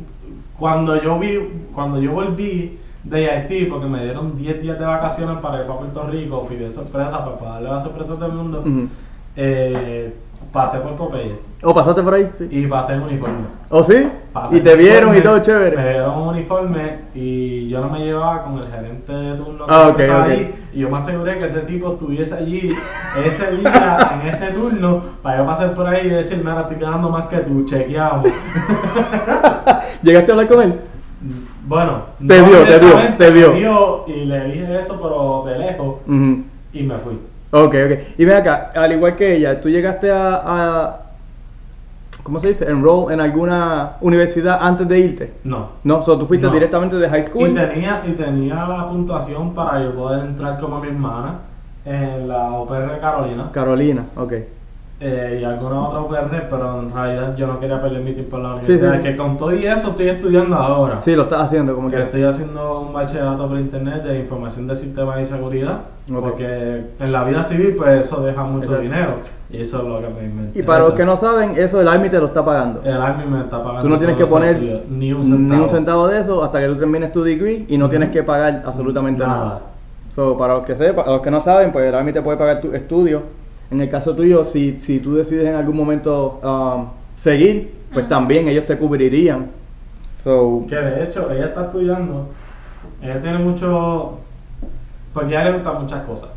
[0.59, 1.39] cuando yo vi,
[1.75, 5.79] cuando yo volví de Haití, porque me dieron 10 días de vacaciones para ir para
[5.81, 8.63] Puerto Rico, fui de sorpresa para darle la sorpresa a todo el mundo,
[9.37, 10.13] eh,
[10.53, 12.29] pasé por Popeye ¿O pasaste por ahí?
[12.39, 12.49] Sí.
[12.51, 13.45] y pasé en uniforme.
[13.69, 14.03] ¿O sí?
[14.33, 15.83] Pasé Y te vieron y todo Me chévere.
[15.91, 19.95] dieron un uniforme y yo no me llevaba con el gerente de turno que Ah,
[19.97, 20.31] estaba ok.
[20.31, 20.55] ahí.
[20.73, 22.71] Y yo me aseguré que ese tipo estuviese allí
[23.27, 27.11] ese día, en ese turno, para yo pasar por ahí y decir, mira, estoy ganando
[27.11, 28.27] más que tú, chequeamos.
[30.03, 30.81] ¿Llegaste a hablar con él?
[31.71, 34.05] Bueno, Te vio, te vio, te vio.
[34.09, 35.99] y le dije eso, pero de lejos,
[36.73, 37.13] y me fui.
[37.53, 37.99] Ok, ok.
[38.19, 40.97] Y ven acá, al igual que ella, ¿tú llegaste a, a-
[42.25, 42.69] ¿cómo se dice?
[42.69, 45.33] Enroll en alguna universidad antes de irte?
[45.45, 45.69] No.
[45.85, 46.53] No, o tú fuiste No.
[46.53, 47.55] directamente de high Y school.
[47.55, 51.35] tenía, y tenía la puntuación para yo poder entrar como mi hermana
[51.85, 53.49] en la UPR Carolina.
[53.53, 54.33] Carolina, ok.
[55.03, 58.43] Eh, y alguna otra UPR, pero en realidad yo no quería perder mi tiempo en
[58.43, 58.97] la universidad.
[58.97, 59.03] sí.
[59.03, 61.01] Que con todo y eso estoy estudiando ahora.
[61.01, 62.03] Sí, lo estás haciendo como Que que.
[62.03, 65.81] estoy haciendo un bachillerato por internet de información de sistemas y seguridad.
[66.13, 68.83] Porque en la vida civil, pues eso deja mucho Exacto.
[68.83, 69.15] dinero.
[69.49, 71.89] Y eso es lo que me, me Y para los que no saben, eso el
[71.89, 72.83] Army te lo está pagando.
[72.85, 73.81] El Army me está pagando.
[73.81, 75.69] Tú no tienes que todos esos poner estudios, ni un centavo.
[75.69, 79.25] centavo de eso hasta que tú termines tu degree y no tienes que pagar absolutamente
[79.27, 79.45] nada.
[79.45, 79.61] Nada.
[80.15, 82.61] So, para los que sepan, los que no saben, pues el Army te puede pagar
[82.61, 83.23] tu estudio.
[83.71, 88.49] En el caso tuyo, si, si tú decides en algún momento um, seguir, pues también
[88.49, 89.47] ellos te cubrirían.
[90.23, 92.29] So, Que de hecho, ella está estudiando.
[93.01, 94.19] Ella tiene mucho.
[95.15, 96.31] Porque a ella le gustan muchas cosas.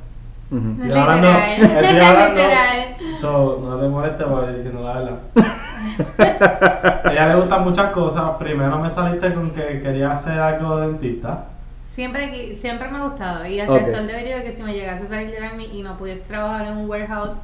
[0.51, 2.95] Estoy hablando- estoy hablando- Literal.
[3.19, 5.17] So, no te molestes estoy diciendo la verdad.
[7.05, 8.23] a ella le gustan muchas cosas.
[8.39, 11.45] Primero me saliste con que quería hacer algo de dentista.
[11.93, 13.45] Siempre, siempre me ha gustado.
[13.45, 13.85] Y hasta Ok.
[13.85, 16.23] el sol de de que si me llegase a salir del Army y no pudiese
[16.27, 17.35] trabajar en un warehouse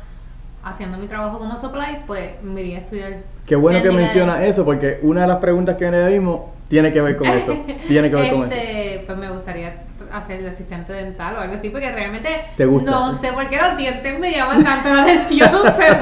[0.64, 3.14] haciendo mi trabajo como supply, pues me iría a estudiar.
[3.45, 7.02] Qué bueno que mencionas eso, porque una de las preguntas que le dimos tiene que
[7.02, 7.54] ver con eso.
[7.88, 8.56] Tiene que ver con eso.
[8.56, 9.74] Este, Pues me gustaría
[10.12, 12.89] hacer de asistente dental o algo así, porque realmente ¿Te gusta?
[12.91, 15.95] no sé por qué los dientes me llaman tanto la atención, pero,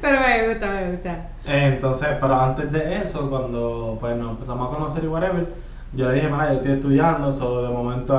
[0.00, 1.28] pero me gusta, me gusta.
[1.44, 5.46] Entonces, pero antes de eso, cuando pues, nos empezamos a conocer y whatever,
[5.94, 8.18] yo le dije, mira, yo estoy estudiando, so, de momento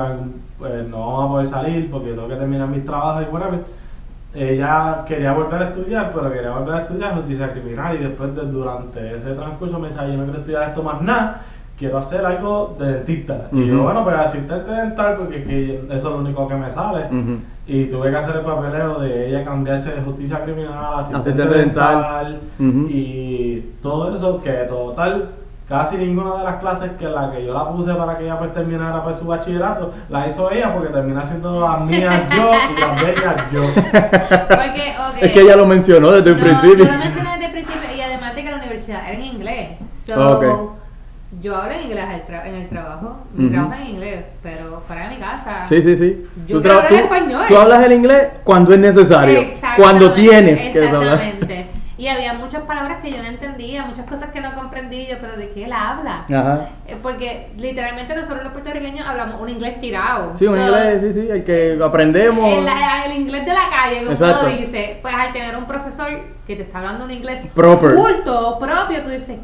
[0.58, 3.60] pues, no vamos a poder salir porque tengo que terminar mis trabajos y whatever.
[4.32, 8.42] Ella quería volver a estudiar, pero quería volver a estudiar justicia criminal y después de,
[8.42, 11.42] durante ese transcurso me decía, yo no quiero estudiar esto más nada,
[11.76, 13.48] quiero hacer algo de dentista.
[13.50, 16.70] Y yo, bueno, pues asistente dental porque es que eso es lo único que me
[16.70, 17.06] sale.
[17.66, 21.58] Y tuve que hacer el papeleo de ella cambiarse de justicia criminal a asistente, Asistente
[21.58, 22.38] dental.
[22.58, 22.88] dental.
[22.90, 25.28] Y todo eso, que total,
[25.70, 28.52] casi ninguna de las clases que la que yo la puse para que ella pues
[28.52, 33.00] terminara pues, su bachillerato, la hizo ella porque termina haciendo las mías yo y las
[33.00, 33.62] de ella yo.
[33.72, 35.16] Porque, ok.
[35.22, 36.84] Es que ella lo mencionó desde el No, principio.
[36.84, 39.68] Yo lo mencioné desde el principio y además de que la universidad era en inglés.
[40.06, 40.76] So, Ok.
[41.40, 43.18] Yo hablo en inglés al tra- en el trabajo.
[43.34, 45.62] Mi trabajo es en inglés, pero fuera de mi casa.
[45.68, 46.26] Sí, sí, sí.
[46.48, 47.42] Yo Tú, hablar tú- español.
[47.46, 49.38] tú hablas el inglés cuando es necesario.
[49.38, 51.20] Exactamente, Cuando tienes que hablar.
[51.20, 51.66] Exactamente.
[52.00, 55.36] Y había muchas palabras que yo no entendía, muchas cosas que no comprendí yo, pero
[55.36, 56.24] ¿de qué él habla?
[56.30, 56.70] Ajá.
[56.86, 60.32] Eh, Porque literalmente nosotros los puertorriqueños hablamos un inglés tirado.
[60.38, 62.42] Sí, un So, inglés, sí, sí, el que aprendemos.
[62.46, 62.66] El,
[63.12, 64.46] el inglés de la calle, como Exacto.
[64.46, 66.08] uno dice, pues al tener un profesor
[66.46, 67.94] que te está hablando un inglés Proper.
[67.94, 69.36] culto, propio, tú dices,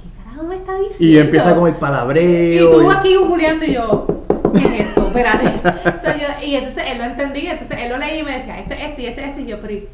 [0.00, 1.04] ¿qué carajo me está diciendo?
[1.04, 2.70] Y empieza con el Y palabreo.
[2.70, 4.06] tú y- aquí googleando y yo,
[4.54, 5.08] ¿qué es esto?
[5.08, 5.46] Espérate.
[6.00, 8.72] So, yo- y entonces él lo entendía, entonces él lo leía y me decía, esto,
[8.74, 9.88] esto y esto, esto, y yo, pero ¿y-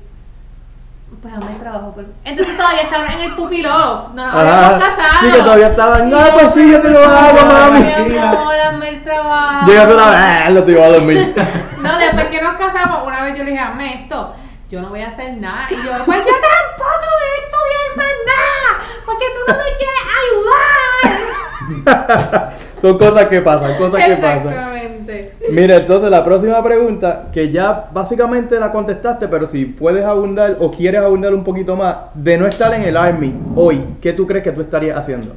[1.22, 1.92] pues hazme el trabajo.
[1.94, 2.04] por-".
[2.24, 5.14] Entonces todavía estaba en el pupiló, no nos habíamos casado.
[5.20, 7.80] Sí, que todavía estaban, "No, pues sí, yo te lo "Ay, hago, mami".
[8.09, 9.66] Mi amor, hazme el trabajo.
[9.66, 11.34] Llega toda la ah, lo te iba a dormir.
[11.78, 14.34] No, después que nos casamos, una vez yo le dije, hazme esto.
[14.68, 15.66] Yo no voy a hacer nada.
[15.70, 18.84] Y yo, pues yo tampoco voy a estudiar más nada.
[19.06, 21.47] Porque tú no me quieres ayudar.
[22.78, 24.48] Son cosas que pasan, cosas que pasan.
[24.48, 25.34] Exactamente.
[25.50, 30.70] Mira, entonces la próxima pregunta, que ya básicamente la contestaste, pero si puedes abundar o
[30.70, 34.44] quieres abundar un poquito más, de no estar en el Army hoy, ¿qué tú crees
[34.44, 35.34] que tú estarías haciendo?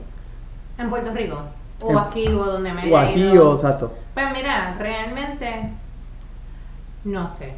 [0.77, 1.41] En Puerto Rico.
[1.82, 3.51] O En- aquí, o donde me O haya aquí ido.
[3.51, 3.93] o exacto.
[4.13, 5.69] Pues mira, realmente.
[7.03, 7.53] No sé.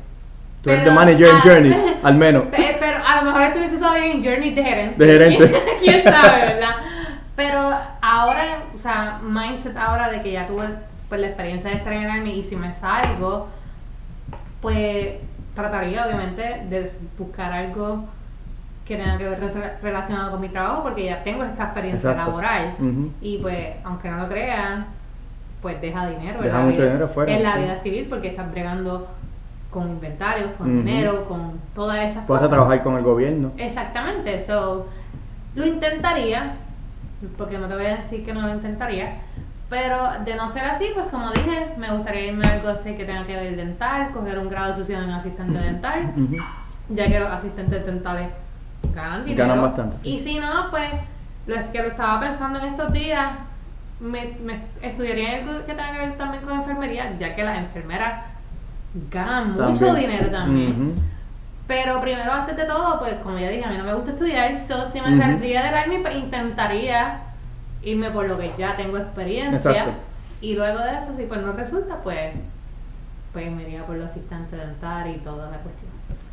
[0.61, 2.43] Tú eres Pero, the manager en Journey, al menos.
[2.43, 5.05] Pe- Pero a lo mejor estuviese todavía en Journey de gerente.
[5.05, 5.61] De gerente.
[5.81, 6.69] ¿Quién sabe, verdad?
[7.35, 7.59] Pero
[8.01, 10.67] ahora, o sea, mindset ahora de que ya tuve
[11.09, 13.47] pues, la experiencia de estar en el Army y si me salgo,
[14.61, 15.15] pues
[15.55, 18.05] trataría obviamente de buscar algo
[18.85, 19.39] que tenga que ver
[19.81, 22.31] relacionado con mi trabajo porque ya tengo esta experiencia Exacto.
[22.31, 22.75] laboral.
[23.21, 24.87] Y pues, aunque no lo crean,
[25.61, 26.39] pues deja dinero.
[26.39, 27.61] en Deja la mucho vida- dinero fuera, En la sí.
[27.61, 29.07] vida civil porque estás bregando
[29.71, 32.49] con inventarios, con dinero, con todas esas Puedes cosas.
[32.51, 33.51] trabajar con el gobierno.
[33.57, 34.87] Exactamente, so
[35.55, 36.57] lo intentaría,
[37.37, 39.17] porque no te voy a decir que no lo intentaría,
[39.69, 43.05] pero de no ser así, pues como dije, me gustaría irme a algo así que
[43.05, 46.13] tenga que ver dental, coger un grado asociado en asistente dental,
[46.89, 48.29] ya que los asistentes dentales
[48.93, 49.47] ganan dinero.
[49.47, 50.09] Ganan bastante, sí.
[50.09, 50.91] Y si no, pues
[51.47, 53.31] lo que lo estaba pensando en estos días,
[53.99, 58.25] me, me estudiaría algo que tenga que ver también con enfermería, ya que las enfermeras
[59.09, 60.95] ganan mucho dinero también.
[61.67, 64.59] Pero primero, antes de todo, pues como ya dije, a mí no me gusta estudiar,
[64.59, 67.21] so, si me saldría del Army, pues intentaría
[67.81, 69.71] irme por lo que ya tengo experiencia.
[69.71, 69.91] Exacto.
[70.41, 72.33] Y luego de eso, si pues no resulta, pues,
[73.31, 75.91] pues me iría por lo asistente dental y toda la cuestión.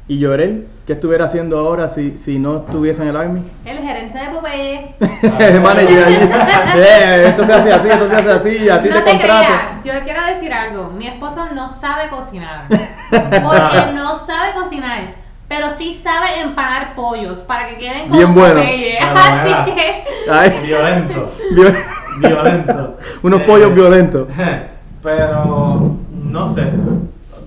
[0.09, 0.67] ¿Y Llorel?
[0.85, 3.43] ¿Qué estuviera haciendo ahora si, si no estuviese en el Army?
[3.65, 4.95] El gerente de Popeye.
[5.39, 6.09] el manager.
[6.77, 9.45] Eh, esto se hace así, esto se hace así, a ti no te te contrato.
[9.45, 10.91] creas, yo quiero decir algo.
[10.91, 12.67] Mi esposo no sabe cocinar.
[12.69, 15.20] Porque no sabe cocinar.
[15.51, 18.61] Pero sí sabe empanar pollos para que queden como Bien bueno.
[18.61, 20.05] Bueno, Así que.
[20.31, 21.33] Ay, Violento.
[21.57, 21.77] viol-
[22.21, 22.97] Violento.
[23.25, 24.29] Unos Eh, pollos violentos.
[25.03, 26.71] Pero no sé.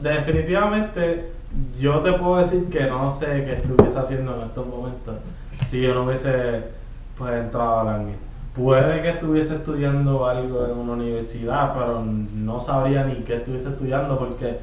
[0.01, 1.31] Definitivamente
[1.79, 5.15] yo te puedo decir que no sé qué estuviese haciendo en estos momentos
[5.67, 6.61] si yo no hubiese
[7.17, 8.13] pues entrado al Army.
[8.53, 12.03] Puede que estuviese estudiando algo en una universidad, pero
[12.35, 14.57] no sabría ni qué estuviese estudiando porque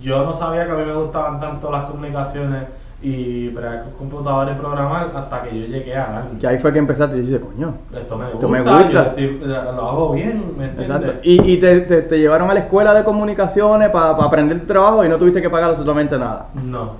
[0.00, 2.64] yo no sabía que a mí me gustaban tanto las comunicaciones
[3.02, 6.38] y bregar con computadores y programar hasta que yo llegué al Army.
[6.40, 7.74] Que ahí fue que empezaste y dices, coño.
[7.94, 9.02] Esto me Esto gusta, me yo gusta.
[9.08, 10.86] estoy- lo hago bien, ¿me entiendes?
[10.88, 11.12] Exacto.
[11.22, 15.04] Y, y te, te- te llevaron a la escuela de comunicaciones para aprender tu trabajo
[15.04, 16.48] y no tuviste que pagar absolutamente nada.
[16.54, 16.92] No.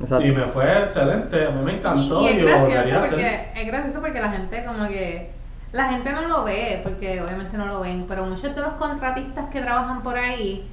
[0.00, 0.26] Exacto.
[0.26, 2.22] Y me fue excelente, a mí me Y, encantó.
[2.22, 3.08] y es yo lo volvería gracioso a hacer.
[3.10, 5.30] porque es gracioso porque la gente como que
[5.72, 9.46] la gente no lo ve porque obviamente no lo ven pero muchos de los contratistas
[9.50, 10.66] que trabajan por ahí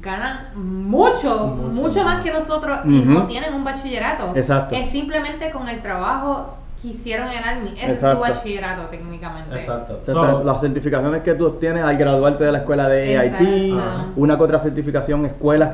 [0.00, 4.74] ganan mucho Mucho mucho, más que nosotros y no tienen un bachillerato Exacto.
[4.74, 8.24] es simplemente con el trabajo que hicieron en el Army ese es Exacto.
[8.24, 10.00] su bachillerato técnicamente Exacto.
[10.06, 14.12] O So, las certificaciones que tú obtienes al graduarte de la escuela de AIT, Exacto.
[14.16, 15.70] una que otra certificación, escuelas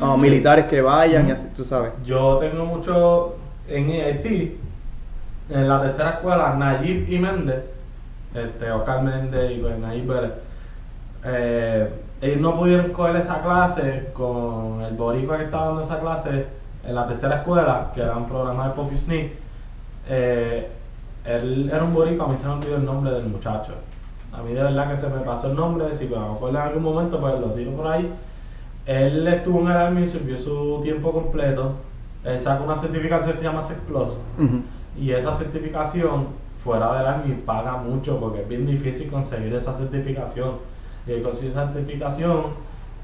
[0.00, 0.18] ah, Ujú.
[0.18, 1.92] militares que vayan y así, tú sabes.
[2.04, 3.36] yo tengo mucho
[3.68, 4.58] en Haití,
[5.48, 7.64] en la tercera escuela, Nayib y Méndez,
[8.34, 10.32] este, Oscar Méndez y Nayib Vélez.
[11.24, 11.88] Eh,
[12.22, 16.46] ellos no pudieron coger esa clase con el boricua que estaba dando esa clase
[16.84, 19.32] en la tercera escuela, que era un programa de Poppy Sneak.
[20.08, 20.68] Eh,
[21.24, 23.72] él era un boricua, a mí se me olvidó el nombre del muchacho.
[24.32, 26.82] A mí de verdad que se me pasó el nombre, si me acuerdo en algún
[26.82, 28.10] momento, pues lo tiro por ahí.
[28.86, 31.74] Él estuvo en el Army, sirvió su tiempo completo.
[32.24, 34.20] Él sacó una certificación que se llama SEC Plus.
[34.98, 36.28] Y esa certificación,
[36.64, 40.69] fuera del Army, paga mucho porque es bien difícil conseguir esa certificación.
[41.10, 42.50] Y él consiguió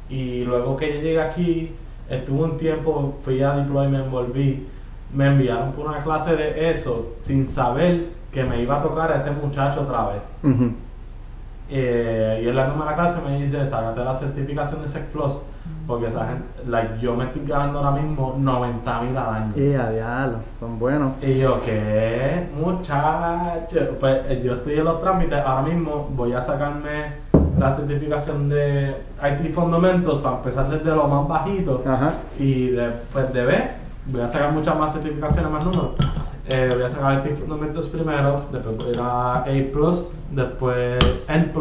[0.09, 1.73] y luego que yo llegué aquí,
[2.09, 4.69] estuve un tiempo, fui a deployment, volví,
[5.13, 9.17] me enviaron por una clase de eso sin saber que me iba a tocar a
[9.17, 10.23] ese muchacho otra vez.
[10.45, 10.71] Ujú.
[11.69, 15.41] Eh, y dándome la clase me dice, sácate la certificación de SEC Plus,
[15.89, 19.53] porque esa gente, like, yo me estoy ganando ahora mismo 90 mil al año.
[19.57, 19.79] Eh,
[20.61, 21.15] son buenos.
[21.23, 22.47] Y yo, ¿qué?
[22.57, 23.97] Muchacho.
[23.99, 25.41] Pues eh, yo estoy en los trámites.
[25.45, 27.26] Ahora mismo voy a sacarme
[27.59, 31.83] la certificación de IT Fundamentals para empezar desde lo más bajito.
[31.87, 32.15] Ajá.
[32.39, 33.71] Y después de B,
[34.07, 35.91] voy a sacar muchas más certificaciones, más números.
[36.49, 39.45] Eh, voy a sacar IT Fundamentals primero, después voy a ir a A,
[40.33, 41.53] después N,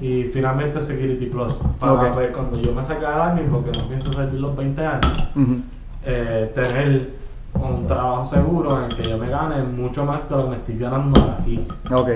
[0.00, 1.54] y finalmente Security Plus.
[1.78, 2.14] Para Ok.
[2.14, 5.56] pues, cuando yo me saque Army, porque no pienso servir los 20 años Ujú.
[6.04, 7.10] eh, tener
[7.54, 10.56] un trabajo seguro en el que yo me gane mucho más de lo que me
[10.56, 11.60] estoy ganando aquí.
[11.92, 12.08] Ok.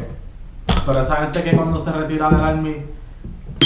[0.86, 2.76] Pero esa gente que cuando se retira del Army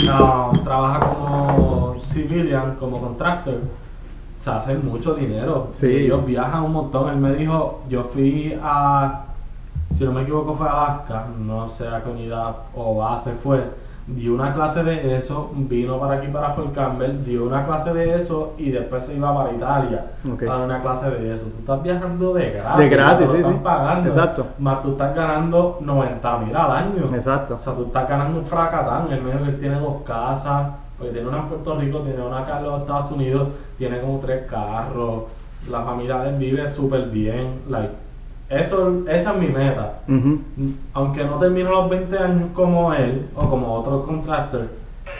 [0.06, 3.60] no, trabaja como civilian, como contractor,
[4.36, 5.68] se hace mucho dinero.
[5.72, 5.86] Sí.
[5.86, 7.10] Ellos viajan un montón.
[7.10, 9.24] Él me dijo, yo fui a,
[9.90, 13.62] si no me equivoco fue a Alaska, no sé a qué unidad o base fue,
[14.14, 18.16] dio una clase de eso, vino para aquí para Fort Campbell, dio una clase de
[18.16, 20.42] eso y después se iba para Italia Ok.
[20.42, 21.46] a dar una clase de eso.
[21.46, 22.76] Tú estás viajando de gratis.
[22.76, 23.60] De gratis, no te sí, están sí.
[23.64, 24.08] pagando.
[24.08, 24.46] Exacto.
[24.58, 27.04] Más tú estás ganando 90 mil al año.
[27.14, 27.54] Exacto.
[27.54, 29.12] O sea, tú estás ganando un fracatán.
[29.12, 32.58] El medio que tiene dos casas, porque tiene una en Puerto Rico, tiene una acá
[32.58, 33.48] en los Estados Unidos,
[33.78, 35.24] tiene como tres carros.
[35.70, 37.60] La familia de él vive súper bien.
[37.68, 37.92] Like,
[38.50, 40.00] eso, esa es mi meta.
[40.92, 44.66] Aunque no termine los 20 años como él o como otros contractors,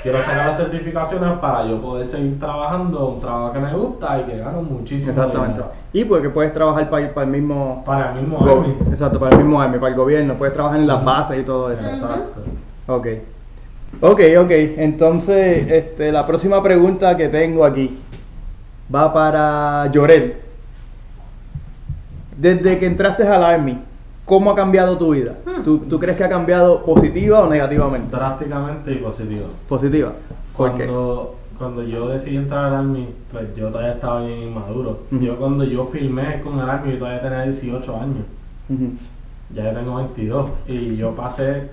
[0.03, 4.25] quiero sacar las certificaciones para yo poder seguir trabajando un trabajo que me gusta y
[4.25, 5.13] que gano muchísimo.
[5.13, 5.61] Exactamente.
[5.61, 5.73] dinero.
[5.93, 7.85] Y porque puedes trabajar para, el mismo.
[7.87, 8.77] Para el mismo Army.
[8.91, 10.35] exacto, para el mismo Army, para el gobierno.
[10.35, 11.87] Puedes trabajar en las bases y todo eso.
[11.87, 12.41] Exacto.
[12.89, 13.07] Ok.
[14.01, 14.51] Ok, ok.
[14.51, 17.97] Entonces, este, la próxima pregunta que tengo aquí
[18.93, 20.50] va para Llorel.
[22.41, 23.77] Desde que entraste al Army,
[24.25, 25.35] ¿cómo ha cambiado tu vida?
[25.45, 25.63] Hmm.
[25.63, 28.17] ¿Tú, tú crees que ha cambiado positiva o negativamente?
[28.17, 29.47] Drásticamente y positivo.
[29.69, 30.13] Positiva.
[30.57, 30.87] ¿Por qué?
[30.87, 35.01] Cuando, cuando yo decidí entrar al Army, pues yo todavía estaba bien inmaduro.
[35.11, 38.25] Yo cuando yo filmé con el Army, yo todavía tenía 18 años.
[38.71, 38.93] Ujú.
[39.55, 40.47] Ya yo tengo 22.
[40.67, 41.69] Y yo pasé,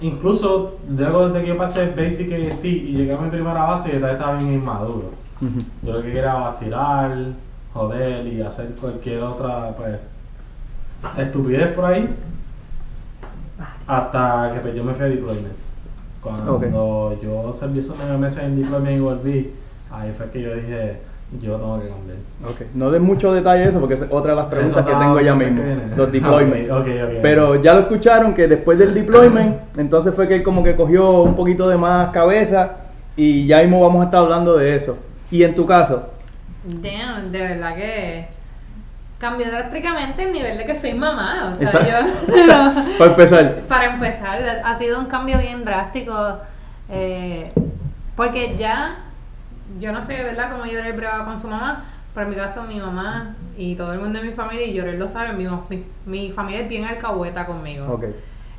[0.00, 3.98] incluso luego desde que yo pasé Basic AST y llegué a mi primera base, yo
[3.98, 5.10] todavía estaba bien inmaduro.
[5.84, 7.12] Yo lo que quería era vacilar,
[7.78, 9.96] joder y hacer cualquier otra, pues,
[11.16, 12.08] estupidez por ahí.
[13.86, 15.54] Hasta que pues, yo me fui a deployment.
[16.20, 19.52] Cuando yo serví esos nueve meses en deployment y volví,
[19.92, 20.96] ahí fue que yo dije,
[21.40, 22.16] yo tengo que cambiar.
[22.44, 22.60] Ok.
[22.74, 25.34] No des mucho detalle de eso porque es otra de las preguntas que tengo ya
[25.34, 25.62] mismo.
[25.62, 25.96] que.
[25.96, 26.70] Los deployments.
[26.70, 27.18] Ok, ok, ok.
[27.22, 31.22] Pero ya lo escucharon que después del deployment, entonces fue que él como que cogió
[31.22, 32.76] un poquito de más cabeza
[33.16, 34.98] y ya mismo vamos a estar hablando de eso.
[35.30, 36.17] Y en tu caso,
[36.82, 38.26] Damn, de verdad que
[39.18, 41.50] cambió drásticamente el nivel de que soy mamá.
[41.50, 41.88] O sea, Exacto.
[42.36, 42.82] yo.
[42.98, 46.38] para empezar, Para empezar, ha sido un cambio bien drástico.
[46.90, 47.48] eh,
[48.16, 48.96] porque ya,
[49.80, 51.84] yo no sé, ¿verdad?, cómo Llorel brava con su mamá.
[52.14, 54.98] Pero en mi caso, mi mamá y todo el mundo de mi familia, y Llorel
[54.98, 57.86] lo sabe, mi, mi, mi familia es bien alcahueta conmigo.
[57.92, 58.04] ok.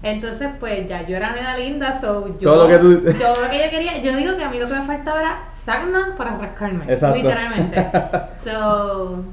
[0.01, 2.51] Entonces, pues ya yo era nena linda, so yo.
[2.51, 3.97] Todo lo que tú- todo lo que yo quería.
[4.01, 6.85] Yo digo que a mí lo que me faltaba era sagna para rascarme.
[6.87, 7.15] Exacto.
[7.17, 7.87] Literalmente.
[8.35, 9.23] So,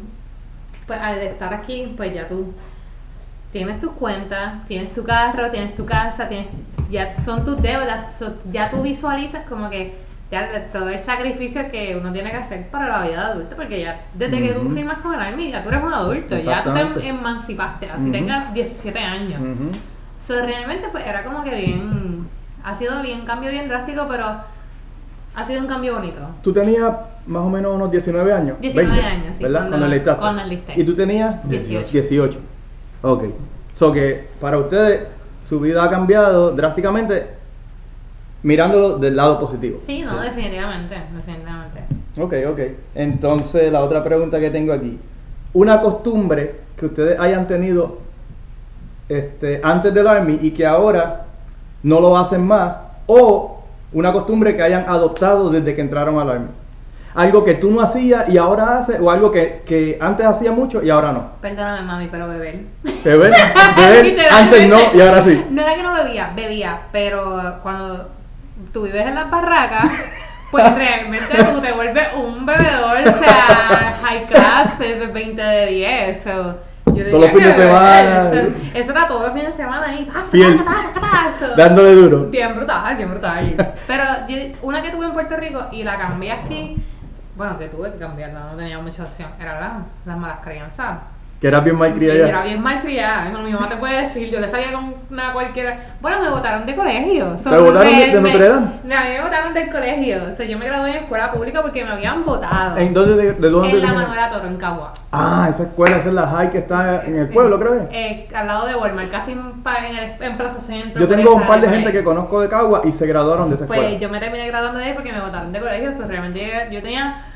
[0.86, 2.52] pues al estar aquí, pues ya tú
[3.52, 6.48] tienes tus cuentas, tienes tu carro, tienes tu casa, tienes,
[6.90, 9.94] ya son tus deudas, so, ya tú visualizas como que
[10.30, 13.80] ya todo el sacrificio que uno tiene que hacer para la vida de adulto, porque
[13.80, 16.70] ya desde que tú firmas con el Army, ya tú eres un adulto, ya tú
[17.00, 19.40] te emancipaste, así tengas 17 años.
[19.40, 19.70] Ujú.
[20.26, 22.26] So, realmente pues era como que bien,
[22.64, 24.24] ha sido bien cambio bien drástico, pero
[25.34, 26.26] ha sido un cambio bonito.
[26.42, 26.92] Tú tenías
[27.26, 28.56] más o menos unos 19 años.
[28.60, 29.60] 19 años, sí, ¿Verdad?
[29.60, 30.20] cuando- Cuando enlistaste.
[30.20, 30.72] cuando enlisté.
[30.76, 31.88] Y tú tenías 18.
[31.92, 32.38] 18.
[33.02, 33.24] Ok.
[33.74, 35.04] So que para ustedes
[35.44, 37.28] su vida ha cambiado drásticamente
[38.42, 39.78] mirándolo del lado positivo.
[39.80, 41.84] Sí, no, definitivamente, definitivamente.
[42.18, 42.60] Ok, ok.
[42.94, 44.98] Entonces, la otra pregunta que tengo aquí.
[45.52, 47.98] Una costumbre que ustedes hayan tenido
[49.08, 51.26] este, antes del Army y que ahora
[51.82, 52.76] no lo hacen más,
[53.06, 56.48] o una costumbre que hayan adoptado desde que entraron al Army.
[57.14, 60.82] Algo que tú no hacías y ahora haces, o algo que, que antes hacía mucho
[60.82, 61.30] y ahora no.
[61.40, 62.60] Perdóname, mami, pero beber.
[63.02, 63.32] Beber,
[63.76, 65.46] beber antes no y ahora sí.
[65.50, 68.10] No era que no bebía, bebía, pero cuando
[68.72, 69.90] tú vives en las barracas,
[70.50, 76.24] pues realmente tú te vuelves un bebedor, o sea, high class, de 20 de 10.
[76.24, 76.58] so,
[76.94, 78.22] yo Todos los fines de semana.
[78.30, 80.04] beber, so, Eso era todos los fines de semana ahí.
[80.04, 80.56] ta, ta, Fiel.
[80.58, 82.24] ta, ta, ta, ta, so, Dándole duro.
[82.26, 83.54] Bien brutal, bien brutal.
[83.86, 86.76] Pero yo, una que tuve en Puerto Rico y la cambié aquí,
[87.36, 90.98] bueno, que tuve que cambiarla, no tenía mucha opción, era la, las malas crianzas.
[91.40, 92.44] Que eras bien Y malcriada era ya.
[92.44, 95.78] bien mal criada, mi mamá te puede decir, yo le salía con una cualquiera.
[96.00, 97.36] Bueno, me votaron de colegio.
[97.36, 98.66] So, ¿Te votaron me- de- de Notre Dame?
[98.84, 100.18] me- A mí me votaron del colegio.
[100.30, 102.78] O sea, yo me gradué en escuela pública porque me habían votado.
[102.78, 104.92] ¿En dónde, de, de dónde En la Manuela Toro, en Cagua.
[105.12, 107.94] Ah, esa escuela, esa es la high que está en el pueblo, creo que.
[108.06, 109.40] Eh, al lado de Walmart, casi en,
[109.94, 110.98] el- en Plaza Centro.
[111.00, 113.64] Yo tengo un par de gente que conozco de Cagua y se graduaron de esa
[113.64, 113.88] escuela.
[113.88, 115.90] Pues yo me terminé graduando de ahí porque me votaron de colegio.
[115.90, 117.26] O sea, realmente yo, yo tenía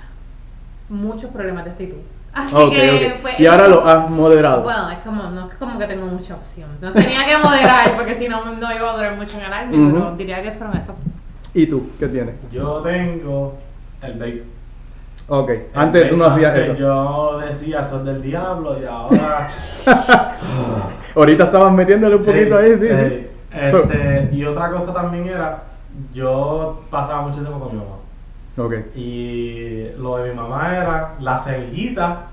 [0.89, 1.99] muchos problemas de actitud.
[2.33, 4.62] Así que fue- Y ahora lo has moderado.
[4.62, 6.68] Bueno, es como, no es como que tengo mucha opción.
[6.81, 9.76] No tenía que moderar porque si no, no iba a durar mucho en el army,
[9.78, 9.93] Ujú.
[9.93, 10.95] pero diría que fueron eso.
[11.55, 11.91] ¿Y tú?
[11.99, 12.35] ¿Qué tienes?
[12.53, 13.59] Yo tengo
[14.03, 14.45] el vape.
[15.33, 16.74] Ok, El antes tú no hacías eso.
[16.74, 19.49] Yo decía, son del diablo y ahora...
[21.14, 23.26] Ahorita estabas metiéndole un poquito ahí, sí, sí.
[23.70, 25.64] So- Este, y otra cosa también era,
[26.14, 27.97] yo pasaba mucho tiempo con mi mamá.
[28.67, 28.75] Ok.
[28.97, 32.27] Y lo de mi mamá era la semillita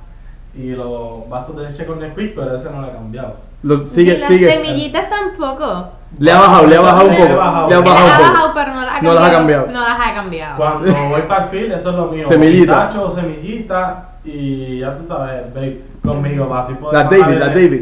[0.55, 3.35] y los vasos de leche con Nesquik, pero ese no lo he cambiado.
[3.63, 4.47] Lo- sigue, y las sigue.
[4.51, 5.89] semillitas tampoco.
[6.19, 7.37] Le ha bajado, le ha bajado un Le poco.
[7.37, 7.69] bajado.
[7.69, 8.53] Le ha bajado ha un bajado, poco.
[8.55, 9.67] pero no las ha No las ha cambiado.
[9.67, 10.57] No las ha cambiado.
[10.57, 12.27] Cuando voy para el field, eso es lo mío.
[12.27, 12.75] Semillita.
[12.87, 17.81] Tacho, semillita y ya tú sabes, babe, conmigo va así poder bajar David, las David.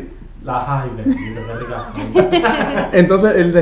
[1.59, 2.89] Ricas son.
[2.93, 3.61] Entonces el de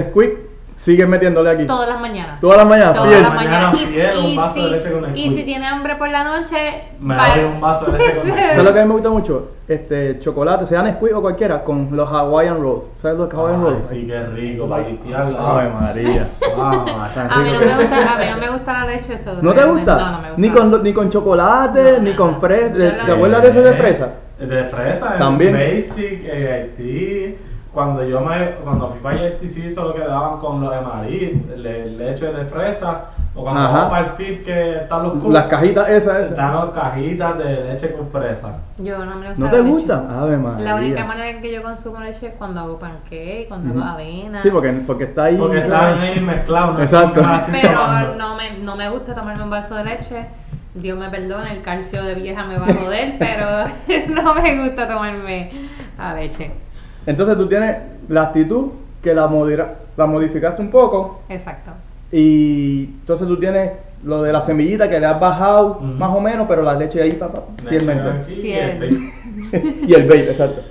[0.84, 1.66] Squeak sigue metiéndole aquí.
[1.66, 2.40] Todas las mañanas.
[2.42, 3.76] Todas las mañanas, Todas las mañanas.
[3.76, 5.38] Y, Fiel, un y vaso de si, leche con el y quick.
[5.38, 8.64] si tiene hambre por la noche, Me doy un vaso de leche con el ¿Sabes
[8.64, 9.52] lo que a mí me gusta mucho?
[9.68, 12.90] Este, chocolate, sea Nesquik o cualquiera, con los Hawaiian Rolls.
[12.98, 13.88] ¿Sabes los Hawaiian Ay, Rolls?
[13.90, 15.52] sí, qué rico, para limpiarla.
[15.52, 16.30] Ave María.
[16.58, 19.34] A mí, no me gusta, a mí no me gusta la leche eso.
[19.42, 19.96] ¿No te gusta?
[19.96, 20.42] No, no me gusta.
[20.42, 23.06] Ni con, ni con chocolate, ni con fresa.
[23.06, 24.10] ¿Te acuerdas de ese de fresa?
[24.40, 25.54] De fresa, También.
[25.54, 27.53] Basic, eh, Haití.
[27.74, 32.28] Cuando yo me, cuando fui para HTC solo quedaban con los de Madrid, le- leche
[32.32, 33.74] de fresa, o cuando Ajá.
[33.74, 36.30] vamos para el FIF que están los cursos, Las cajitas esas, esas.
[36.30, 38.60] están las cajitas de leche con fresa.
[38.78, 39.70] Yo no me gusta ¿No la te leche.
[39.72, 40.08] gustan?
[40.12, 40.64] Ave María.
[40.66, 43.82] La única manera en que yo consumo leche es cuando hago pancake, cuando Ujú.
[43.82, 44.44] hago avena.
[44.44, 45.38] Sí, porque, porque está ahí.
[45.38, 46.32] Porque están ahí no
[46.78, 47.22] es Exacto.
[47.52, 50.26] Pero no me, no me gusta tomarme un vaso de leche.
[50.76, 53.48] Dios me perdone, el calcio de vieja me va a joder, pero
[54.24, 55.50] no me gusta tomarme
[55.98, 56.52] la leche.
[57.06, 57.78] Entonces tú tienes
[58.08, 58.70] la actitud
[59.02, 61.72] que la, modera- la modificaste un poco Exacto.
[62.12, 63.72] y entonces tú tienes
[64.04, 67.12] lo de la semillita que le has bajado más o menos, pero la leche ahí,
[67.14, 68.24] papá, fielmente.
[68.26, 69.12] Fiel.
[69.88, 70.62] y el vape, exacto.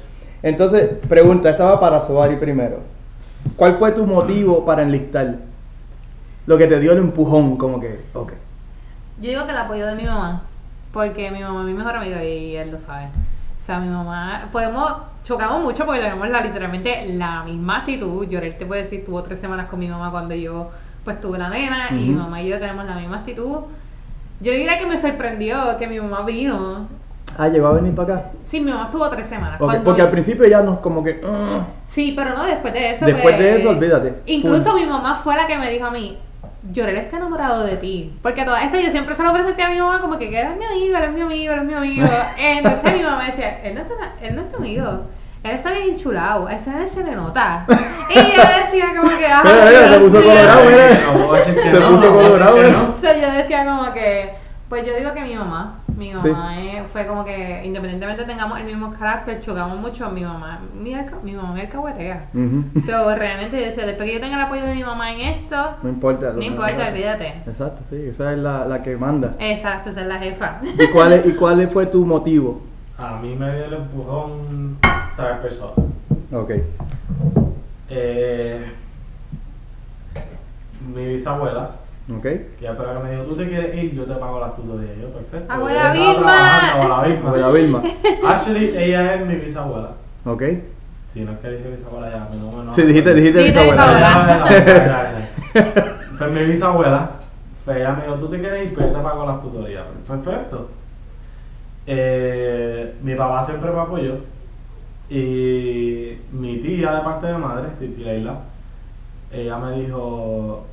[0.43, 2.81] Entonces, pregunta, estaba para Sobari primero.
[3.57, 5.37] ¿Cuál fue tu motivo para enlistar?
[6.47, 8.33] Lo que te dio el empujón, como que, ok.
[9.21, 10.43] Yo digo que el apoyo de mi mamá,
[10.93, 13.09] porque mi mamá es mi mejor amiga y él lo sabe.
[13.63, 14.93] O sea, mi mamá, podemos,
[15.23, 18.27] chocamos mucho porque tenemos la, literalmente la misma actitud.
[18.27, 20.71] Llorel te puede decir, tuvo tres semanas con mi mamá cuando yo
[21.05, 23.59] pues tuve la nena y mi mamá y yo tenemos la misma actitud.
[24.41, 26.89] Yo diría que me sorprendió que mi mamá vino.
[27.39, 28.31] Ah, llegó a venir para acá.
[28.43, 29.61] Sí, mi mamá estuvo tres semanas.
[29.61, 31.21] Ok, Cuando- porque al principio ya nos como que...
[31.25, 31.61] "Ah".
[31.87, 33.05] Sí, pero no después de eso.
[33.07, 34.23] Después pues, de eso, olvídate.
[34.27, 36.19] Incluso mi mamá fue la que me dijo a mí,
[36.63, 38.13] Llorel está enamorado de ti.
[38.23, 40.65] Porque toda esta yo siempre se lo presenté a mi mamá como que, eres mi
[40.65, 42.07] amigo, eres mi amigo, eres mi amigo.
[42.39, 45.03] Entonces mi mamá decía, él no, está, él no es tu amigo.
[45.43, 47.67] Él está bien enchulado, ese nene se le nota.
[48.11, 51.43] Y yo decía como que, ah, Mira, mira, se puso colorado, mira.
[51.45, 52.71] Se no, puso colorado, que ¿eh?
[52.71, 52.91] no.
[52.91, 54.35] O sea, yo decía como que,
[54.69, 56.29] pues yo digo que mi mamá, mi Sí.
[56.29, 60.95] mamá eh, fue como que independientemente tengamos el mismo carácter, chocamos mucho, mi mamá, mi,
[60.95, 62.27] alca- mi mamá me alcahuetea.
[62.35, 62.81] Ujú.
[62.87, 65.57] So, realmente yo decía, después que yo tenga el apoyo de mi mamá en esto,
[65.83, 66.33] No importa.
[66.33, 67.29] no importa, olvídate.
[67.47, 69.35] Exacto, sí, esa es la, la que manda.
[69.39, 70.61] Exacto, esa es la jefa.
[70.63, 72.63] ¿Y cuál, es- ¿Y cuál fue tu motivo?
[72.99, 74.79] A mí me dio el empujón
[75.17, 75.75] tres personas.
[76.33, 76.51] Ok.
[77.91, 78.65] Eh,
[80.95, 81.71] mi bisabuela,
[82.19, 82.23] Ok.
[82.23, 84.91] que ya que me dijo, tú te quieres ir, yo te pago las tutorías.
[85.01, 85.53] Yo, perfecto.
[85.53, 86.73] Abuela Vilma.
[86.73, 87.29] Abuela Vilma.
[87.29, 87.83] Abuela Vilma.
[88.27, 89.91] Actually, ella es mi bisabuela.
[90.25, 90.43] Ok.
[91.13, 92.73] Si no es que dije bisabuela ya, mi nombre no.
[92.73, 94.45] Sí, dijiste, dijiste Dijiste bisabuela.
[94.49, 95.29] bisabuela.
[96.19, 97.11] Pues mi bisabuela,
[97.65, 99.85] pues ella me dijo, tú te quieres ir, pues yo te pago las tutorías.
[100.09, 100.69] Perfecto.
[101.87, 104.15] Eh, mi papá siempre me apoyó.
[105.11, 108.37] Y mi tía de parte de madre, Titi Leila,
[109.31, 110.65] ella me dijo,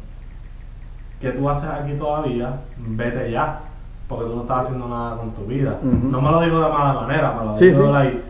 [1.20, 2.62] ¿qué tú haces aquí todavía?
[2.78, 3.60] Vete ya,
[4.08, 5.78] porque tú no estás haciendo nada con tu vida.
[5.84, 7.92] No me lo dijo de mala manera, me lo Sí, dijo sí.
[7.92, 8.22] like,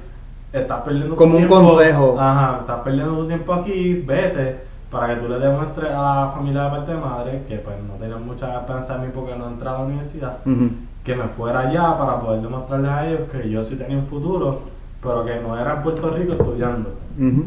[0.54, 2.16] estás perdiendo Como un consejo.
[2.20, 6.64] Ajá, estás perdiendo tu tiempo aquí, vete, para que tú le demuestres a la familia
[6.64, 9.78] de parte de madre, que pues no tenían mucha esperanza en mí porque no entraba
[9.78, 10.38] a la universidad,
[11.04, 14.60] que me fuera allá para poder demostrarles a ellos que yo sí tenía un futuro,
[15.02, 16.90] pero que no era en Puerto Rico estudiando.
[17.18, 17.46] Ujú.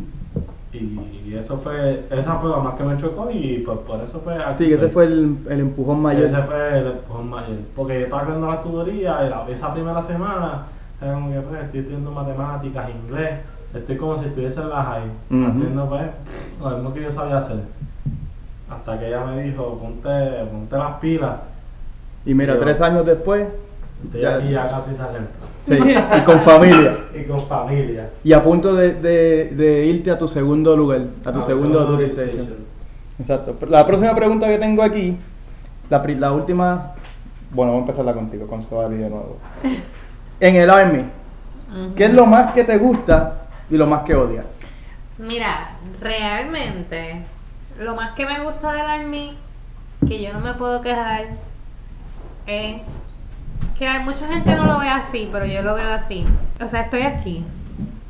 [0.74, 4.34] Y eso fue, esa fue la más que me chocó y pues por eso fue
[4.42, 6.24] aquí Sí, ese fue el, el empujón mayor.
[6.24, 7.56] Ese fue el empujón mayor.
[7.76, 10.62] Porque yo estaba haciendo la tutoría y la, esa primera semana,
[11.00, 13.40] era como que pues, estoy estudiando matemáticas, inglés,
[13.74, 16.02] estoy como si estuviese en la high, haciendo pues
[16.60, 17.60] lo mismo que yo sabía hacer.
[18.70, 21.36] Hasta que ella me dijo, ponte, ponte las pilas,
[22.24, 23.46] Y mira, Yo- tres años después,
[24.04, 24.36] estoy Ya.
[24.36, 25.28] aquí ya casi saliendo.
[25.66, 26.96] Sí, y con familia.
[27.14, 28.10] Y con familia.
[28.24, 31.78] Y a punto de, de- de irte a tu segundo lugar, a tu Ah, segundo
[31.80, 32.40] segundo tourist station.
[32.40, 32.64] station.
[33.20, 33.56] Exacto.
[33.68, 35.16] La próxima pregunta que tengo aquí,
[35.90, 36.92] la última,
[37.50, 39.38] bueno, voy a empezarla contigo, con Sobali de nuevo.
[40.40, 41.04] En el Army,
[41.94, 44.44] ¿qué es lo más que te gusta y lo más que odias?
[45.18, 47.22] Mira, realmente,
[47.78, 49.28] lo más que me gusta del Army,
[50.08, 51.26] que yo no me puedo quejar,
[52.46, 52.80] es
[53.78, 56.24] que hay mucha gente no lo ve así, pero yo lo veo así.
[56.62, 57.44] O sea, estoy aquí,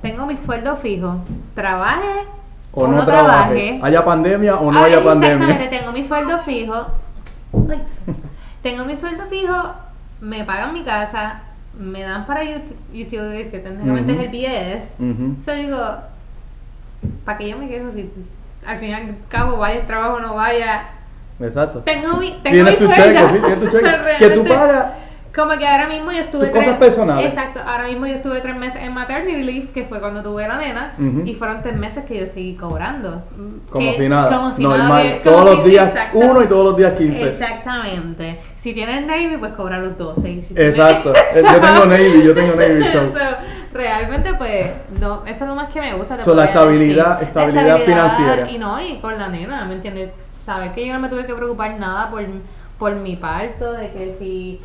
[0.03, 1.19] tengo mi sueldo fijo,
[1.55, 2.27] trabaje
[2.73, 3.79] O no, trabaje.
[3.83, 5.71] ¿Haya pandemia o no haya Exactamente, pandemia?
[5.71, 6.87] tengo mi sueldo fijo.
[7.71, 7.83] Ay.
[8.63, 9.55] tengo mi sueldo fijo,
[10.21, 11.41] me pagan mi casa,
[11.79, 14.23] me dan para ut- utilities, que técnicamente Ujú.
[14.23, 14.85] es el BS.
[14.99, 15.37] Ujú.
[15.45, 15.79] So digo,
[17.25, 18.11] ¿para qué yo me quejo si
[18.67, 20.83] al fin y al cabo, vaya el trabajo o no vaya,
[21.41, 21.81] Exacto.
[21.81, 23.05] tengo mi, tengo Tienes mi tu sueldo.
[23.05, 23.91] cheque, sí, tienes tu cheque.
[24.19, 24.87] Que tú pagas.
[25.35, 26.49] Como que ahora mismo yo estuve.
[26.49, 27.27] Tus cosas personales.
[27.27, 30.59] Exacto, ahora mismo yo estuve tres meses en maternity leave, que fue cuando tuve la
[30.59, 33.23] nena, y fueron tres meses que yo seguí cobrando.
[33.71, 34.37] Como Que- si nada.
[34.37, 34.89] como si Normal.
[34.89, 37.31] nada, como todos si- los días uno y todos los días 15.
[37.31, 38.41] Exactamente.
[38.59, 40.29] Si tienes Navy, pues cobra los 12.
[40.31, 41.13] y si Exacto.
[41.15, 42.85] Eh, Yo tengo Navy, yo tengo Navy.
[42.93, 43.11] So,
[43.73, 44.67] realmente, pues,
[45.01, 46.21] no, eso es lo más que me gusta.
[46.21, 47.29] So, la estabilidad- decir.
[47.29, 48.51] estabilidad La financiera.
[48.51, 50.11] Y no, y con la nena, ¿me entiendes?
[50.33, 52.23] Saber que yo no me tuve que preocupar nada por,
[52.79, 54.61] por mi parto, de que si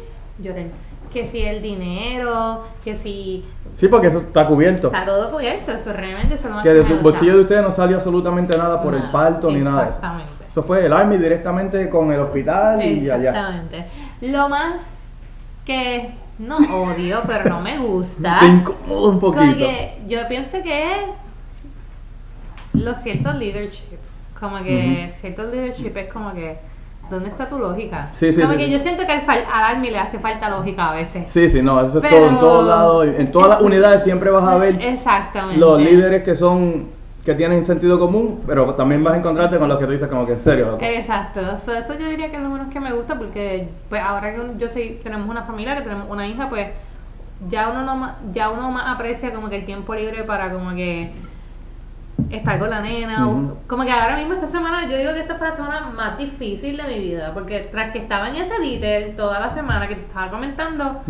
[1.11, 4.87] que si el dinero, que si Sí, porque eso está cubierto.
[4.87, 7.61] está todo cubierto, eso realmente eso es lo más Que de tu bolsillo de ustedes
[7.61, 9.83] no salió absolutamente nada por el parto ni nada.
[9.85, 10.31] Exactamente.
[10.47, 13.29] Eso fue el Army directamente con el hospital y allá.
[13.29, 13.85] Exactamente.
[14.21, 14.81] Lo más
[15.63, 18.37] que no odio, pero no me gusta.
[18.39, 19.57] Te incomoda un poquito.
[19.57, 20.99] que yo pienso que es
[22.73, 23.97] los ciertos leadership.
[24.39, 26.57] Como que ciertos leadership es como que,
[27.09, 28.09] ¿dónde está tu lógica?
[28.11, 30.95] Sí, sí, como sí, yo siento que al, al Army le hace falta lógica a
[30.95, 31.31] veces.
[31.31, 33.07] Sí, sí, no, eso es todo en todos lados.
[33.17, 35.59] En todas las unidades siempre vas a ver Exactamente.
[35.59, 39.77] los líderes que son que tienen sentido común, pero también vas a encontrarte con los
[39.77, 40.65] que tú dices como que en serio.
[40.67, 40.77] loco.
[40.81, 44.33] Exacto, So, eso yo diría que es lo menos que me gusta porque pues ahora
[44.33, 46.67] que yo soy, tenemos una familia, que tenemos una hija, pues
[47.49, 51.11] ya uno no ya uno más aprecia como que el tiempo libre para como que
[52.29, 55.35] estar con la nena, o- como que ahora mismo esta semana, yo digo que esta
[55.35, 59.15] fue la semana más difícil de mi vida, porque tras que estaba en ese detail
[59.15, 61.01] toda la semana que te estaba comentando,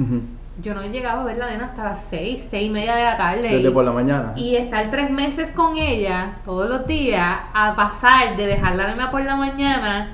[0.62, 3.04] yo no he llegado a ver la nena hasta las seis, seis y media de
[3.04, 3.44] la tarde.
[3.50, 4.34] Desde y- por la mañana.
[4.36, 9.12] y estar tres meses con ella todos los días a pasar de dejar la nena
[9.12, 10.14] por la mañana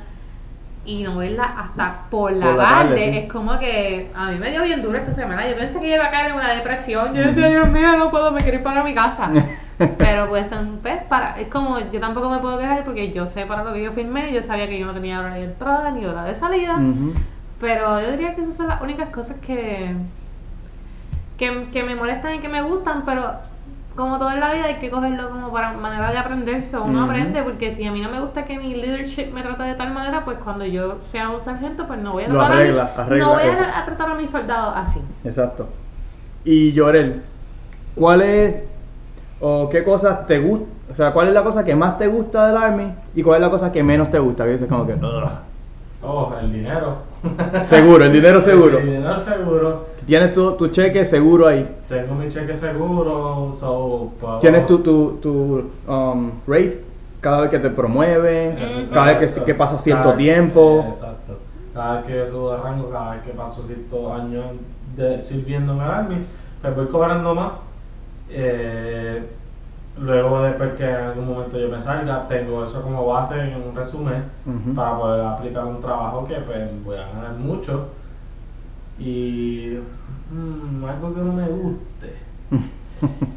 [0.85, 3.17] y no verla hasta por la, Por la tarde, tarde, sí.
[3.19, 5.47] es como que a mí me dio bien duro esta semana.
[5.49, 7.13] Yo pensé que iba a caer en una depresión.
[7.15, 9.29] Yo decía, Dios mío, no puedo, me quiero ir para mi casa.
[9.97, 13.45] Pero pues, son, pues, para, es como yo tampoco me puedo quejar porque yo sé
[13.45, 16.05] para lo que yo firmé, yo sabía que yo no tenía hora de entrada ni
[16.05, 16.75] hora de salida.
[17.59, 19.95] Pero yo diría que esas son las únicas cosas que,
[21.37, 23.31] que, que me molestan y que me gustan, pero
[23.95, 26.77] como todo en la vida hay que cogerlo como para manera de aprenderse.
[26.77, 27.11] Uno Ujú.
[27.11, 29.91] aprende, porque si a mí no me gusta que mi leadership me trate de tal
[29.91, 33.01] manera, pues cuando yo sea un sargento, pues no voy a tratar, arregla, a, mi-
[33.01, 34.99] arregla no voy a, a tratar a mis soldados así.
[35.23, 35.69] Exacto.
[36.43, 37.23] Y Llorel,
[37.95, 38.55] ¿cuál es
[39.45, 40.65] o qué cosas te gusta?
[40.91, 43.41] O sea, ¿cuál es la cosa que más te gusta del Army y cuál es
[43.41, 44.45] la cosa que menos te gusta?
[44.45, 45.29] Que dices como que, "Ugh".
[46.05, 46.97] Oh, el dinero.
[47.61, 48.77] seguro, el dinero seguro.
[48.79, 49.85] El dinero seguro.
[50.05, 51.69] Tienes tu, tu cheque seguro ahí.
[51.87, 56.83] Tengo mi cheque seguro, so, Tienes tu, tu, tu um, raise
[57.21, 58.57] cada vez que te promueven,
[58.93, 60.85] cada vez que, que pasa cierto Cada- tiempo.
[60.89, 61.37] Exacto.
[61.73, 64.45] Cada vez que subo de rango, cada vez que paso ciertos años
[64.97, 66.15] de, sirviendo en el Army,
[66.61, 67.51] pues voy cobrando más.
[68.29, 69.21] Eh,
[69.99, 73.75] luego, después que en algún momento yo me salga, tengo eso como base en un
[73.75, 74.23] resumen
[74.75, 77.89] para poder aplicar un trabajo que pues, voy a ganar mucho.
[78.99, 79.77] Y
[80.31, 82.13] mm, algo que no me guste.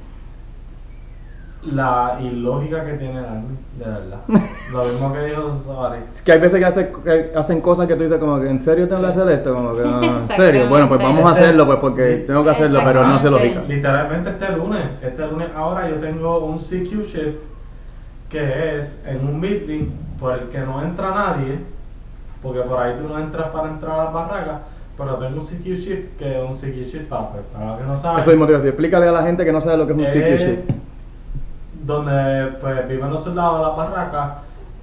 [1.73, 4.19] La ilógica que tiene el Army, de verdad.
[4.73, 6.01] Lo mismo que dijo Sari.
[6.25, 8.89] Que hay veces que, hace- que hacen cosas que tú dices como que en serio
[8.89, 11.79] tengo que hacer esto, como que "Ah, en serio, bueno pues vamos a hacerlo pues
[11.79, 13.62] porque tengo que hacerlo, pero no hace lógica.
[13.67, 17.37] Literalmente este lunes, este lunes ahora yo tengo un CQ shift
[18.29, 19.91] que es en un building
[20.21, 21.59] por el que no entra nadie,
[22.43, 24.61] porque por ahí tú no entras para entrar a las barracas,
[24.97, 27.29] pero tengo un CQ shift que es un CQ shift para,
[27.79, 28.21] que no saben.
[28.21, 29.93] Eso mismo te iba a decir, explícale a la gente que no sabe lo que
[29.93, 30.71] es un CQ shift.
[31.87, 34.30] Donde pues viven los soldados de las barracas,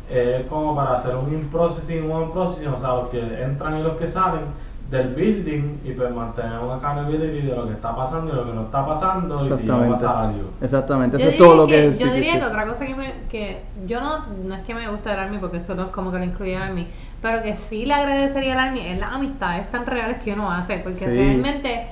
[0.10, 3.98] es como para hacer un in-processing, un on-processing, o sea, los que entran y los
[3.98, 4.42] que salen
[4.90, 8.54] del building y pues mantener una accountability de lo que está pasando y lo que
[8.54, 9.92] no está pasando y si va a Exactamente.
[9.94, 10.50] pasar algo.
[10.62, 12.94] Exactamente, Yo eso es todo lo que, que- es Yo diría que otra cosa que,
[12.96, 15.90] me, que yo no, no es que me gusta el Army porque eso no es
[15.90, 16.88] como que lo incluye el Army,
[17.22, 20.78] pero que sí le agradecería al Army es las amistades tan reales que uno hace,
[20.78, 21.06] porque Sí.
[21.06, 21.88] realmente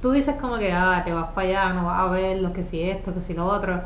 [0.00, 2.62] tú dices como que ah, te vas para allá, no vas a ver lo que
[2.62, 3.80] si esto, que si lo otro,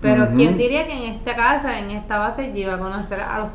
[0.00, 0.28] pero.
[0.34, 3.48] ¿quién diría que en esta casa, en esta base, yo iba a conocer a los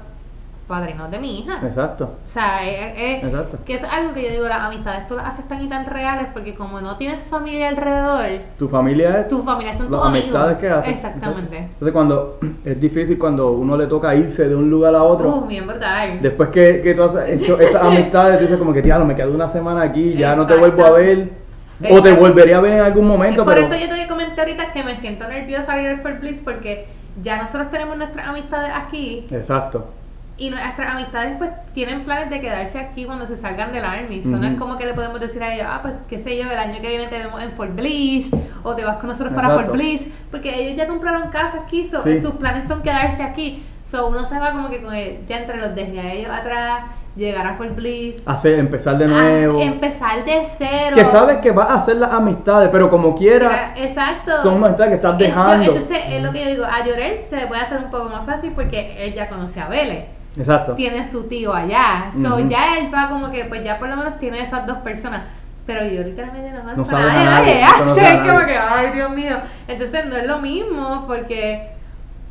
[0.68, 1.54] padrinos de mi hija?
[1.66, 3.58] Exacto, O sea, es, es- Exacto.
[3.66, 6.28] que es algo que yo digo, las amistades tú las haces tan y tan reales
[6.34, 8.26] porque como no tienes familia alrededor,
[8.58, 10.30] tu familia es tu familia son tus las amigos.
[10.30, 10.94] amistades que haces.
[10.94, 11.58] Exactamente.
[11.58, 15.28] Entonces cuando es difícil cuando uno le toca irse de un lugar a otro.
[15.30, 16.20] Uh, bien brutal.
[16.22, 19.34] Después que, que tú has hecho estas amistades, tú dices como que, tío, me quedo
[19.34, 21.41] una semana aquí, ya no te vuelvo a ver.
[21.90, 23.66] O te volveré a ver en algún Es momento, por pero...
[23.68, 26.88] eso yo te comenté ahorita que me siento nerviosa al ir al Fort Bliss porque
[27.22, 29.92] ya nosotros tenemos nuestras amistades aquí Exacto.
[30.38, 34.20] y nuestras amistades pues tienen planes de quedarse aquí cuando se salgan del Army.
[34.20, 34.46] Eso no Ujú.
[34.48, 36.80] es como que le podemos decir a ellos, ah, pues qué sé yo, el año
[36.82, 38.30] que viene te vemos en Fort Bliss
[38.64, 39.50] o te vas con nosotros para.
[39.56, 42.22] Fort Bliss, porque ellos ya compraron casa aquí, so, Sí.
[42.22, 43.64] sus planes son quedarse aquí.
[43.84, 46.84] So uno se va como que ya entre los dejé a ellos atrás,
[47.16, 48.24] llegar a Fort Bliss.
[48.26, 49.60] Hacer, empezar de a nuevo.
[49.62, 50.96] empezar de cero.
[50.96, 54.32] que sabes que vas a hacer las amistades, pero como quiera, Exacto.
[54.42, 55.72] son amistades que estás dejando.
[55.74, 58.26] Entonces, es lo que yo digo, a Llorel se le puede hacer un poco más
[58.26, 60.06] fácil porque él ya conoce a Vélez.
[60.38, 60.76] Exacto.
[60.76, 62.10] Tiene su tío allá.
[62.14, 65.24] So, ya él va como que, pues ya por lo menos tiene esas dos personas.
[65.66, 67.20] Pero yo literalmente no conozco No a nadie.
[67.20, 68.46] a nadie, nadie, no conoces a Es como nadie.
[68.54, 69.36] que, ay, Dios mío.
[69.68, 71.72] Entonces, no es lo mismo porque,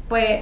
[0.08, 0.40] pues,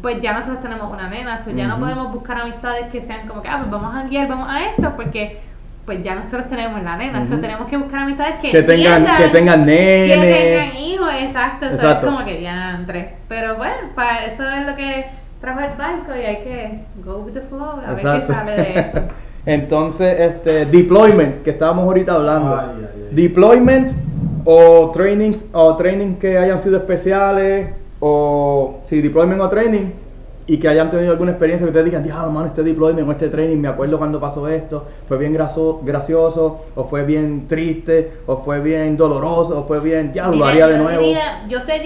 [0.00, 1.38] pues ya nosotros tenemos una nena.
[1.38, 4.28] So, ya no podemos buscar amistades que sean como que, ah, pues vamos a guiar,
[4.28, 5.40] vamos a esto, porque
[5.84, 7.24] pues ya nosotros tenemos la nena.
[7.26, 7.40] So, Ujú.
[7.42, 10.80] tenemos que buscar amistades que, Que tengan, que tengan que tengan nene.
[10.80, 12.06] hijos, exacto, eso Exacto.
[12.06, 13.14] es como que diantre.
[13.28, 15.06] Pero bueno, para eso es lo que
[15.40, 18.78] trajo el barco y hay que go with the flow, a ver qué sale de
[18.78, 18.98] eso.
[19.46, 22.56] Entonces, este, deployments, que estábamos ahorita hablando.
[22.56, 23.14] Ay, ay, ay.
[23.16, 23.96] Deployments
[24.44, 27.70] o trainings, o training que hayan sido especiales,
[28.04, 29.92] o sí, deployment o training,
[30.44, 33.28] y que hayan tenido alguna experiencia que ustedes digan, diablo, mano, este deployment o este
[33.28, 38.38] training, me acuerdo cuando pasó esto, fue bien graso- gracioso, o fue bien triste, o
[38.38, 41.00] fue bien doloroso, o fue bien, diablo, lo haría de nuevo.
[41.00, 41.76] diría- yo fui a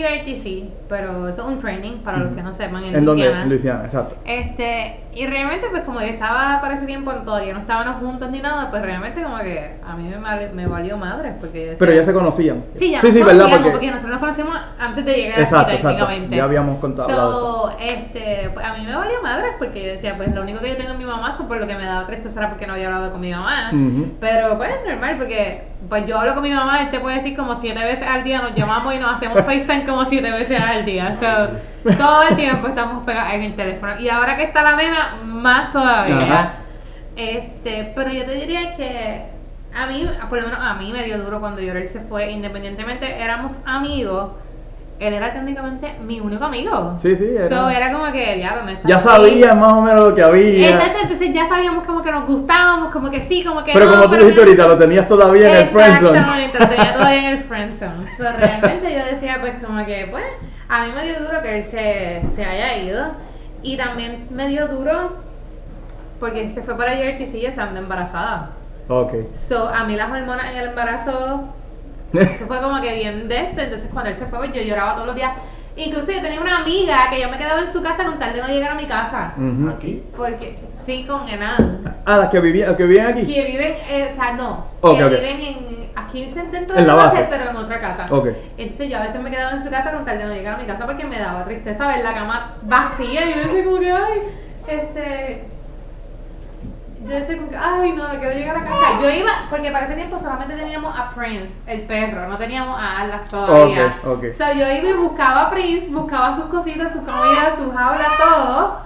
[0.88, 3.04] pero eso es un training para los que no sepan en, ¿En?
[3.04, 3.42] Luisiana.
[3.42, 4.16] En Luisiana, exacto.
[4.24, 8.40] Este, y realmente pues como yo estaba para ese tiempo todavía no estábamos juntos ni
[8.40, 12.04] nada, pues realmente como que a mí me, me valió madre porque decía- Pero ya
[12.04, 12.64] se conocían.
[12.74, 13.70] Sí, ya sí, sí, conocíamos, ¿verdad?
[13.72, 13.86] porque...
[13.90, 16.36] nosotros nos conocimos antes de llegar Exacto, técnicamente.
[16.36, 20.34] Ya habíamos contado So, este, pues a mí me valió madre porque yo decía, pues
[20.34, 22.40] lo único que yo tengo en mi mamá, eso por lo que me daba tristeza
[22.40, 23.70] era porque no había hablado con mi mamá.
[23.72, 24.08] Ujú.
[24.20, 27.54] Pero pues normal, porque pues yo hablo con mi mamá, él te puede decir como
[27.54, 31.16] siete veces al día, nos llamamos y nos hacemos FaceTime como siete veces al día.
[31.16, 34.00] So, todo el tiempo estamos pegados en el teléfono.
[34.00, 36.16] Y ahora que está la nena, más todavía.
[36.16, 36.54] Ajá.
[37.16, 39.26] Este, pero yo te diría que
[39.74, 43.20] a mí, por lo menos a mí me dio duro cuando Yorel se fue, independientemente
[43.22, 44.32] éramos amigos,
[44.98, 46.96] él era técnicamente mi único amigo.
[47.00, 48.88] Sí, sí, era- So, era como que, ya, ¿dónde está?
[48.88, 50.70] Ya sabías más o menos lo que había.
[50.70, 53.90] Exacto, entonces ya sabíamos como que nos gustábamos, como que sí, como que Pero no,
[53.92, 56.18] como tú pero dijiste ahorita, lo tenías todavía en el friendzone.
[56.18, 58.10] Exactamente, lo tenía todavía en el friendzone.
[58.16, 60.24] So, realmente yo decía, pues, como que, pues,
[60.68, 63.06] a mí me dio duro que él se, se haya ido.
[63.62, 65.16] Y también me dio duro
[66.20, 68.50] porque se fue para JRTC yo estando embarazada.
[68.88, 69.12] Ok.
[69.34, 71.48] So, a mí las hormonas en el embarazo,
[72.22, 73.60] eso fue como que bien de esto.
[73.60, 75.32] Entonces, cuando él se fue, pues, yo lloraba todos los días.
[75.78, 78.40] Incluso yo tenía una amiga que yo me quedaba en su casa con tal de
[78.40, 79.34] no llegar a mi casa.
[79.36, 79.68] Ujú.
[79.68, 80.02] Aquí.
[80.16, 82.00] Porque, sí, con Enan.
[82.06, 83.26] Ah, las que vivían, las que vivían aquí.
[83.26, 85.10] Que viven, eh, o sea, no, Ok, que ok.
[85.10, 87.16] viven en, aquí dentro En de la la base.
[87.16, 88.06] base, pero en otra casa.
[88.08, 88.28] Ok.
[88.56, 90.58] Entonces yo a veces me quedaba en su casa con tal de no llegar a
[90.58, 93.92] mi casa porque me daba tristeza ver la cama vacía y yo decía como que,
[93.92, 94.20] ay,
[94.68, 95.44] este...
[97.06, 99.00] Yo decía como que, ay, no, quiero llegar a casa.
[99.00, 103.02] Yo iba, porque para ese tiempo solamente teníamos a Prince, el perro, no teníamos a
[103.02, 103.94] Atlas todavía.
[104.02, 104.24] Ok, ok.
[104.36, 108.80] So yo iba y buscaba a Prince, buscaba sus cositas, sus comidas, sus jaulas, todo.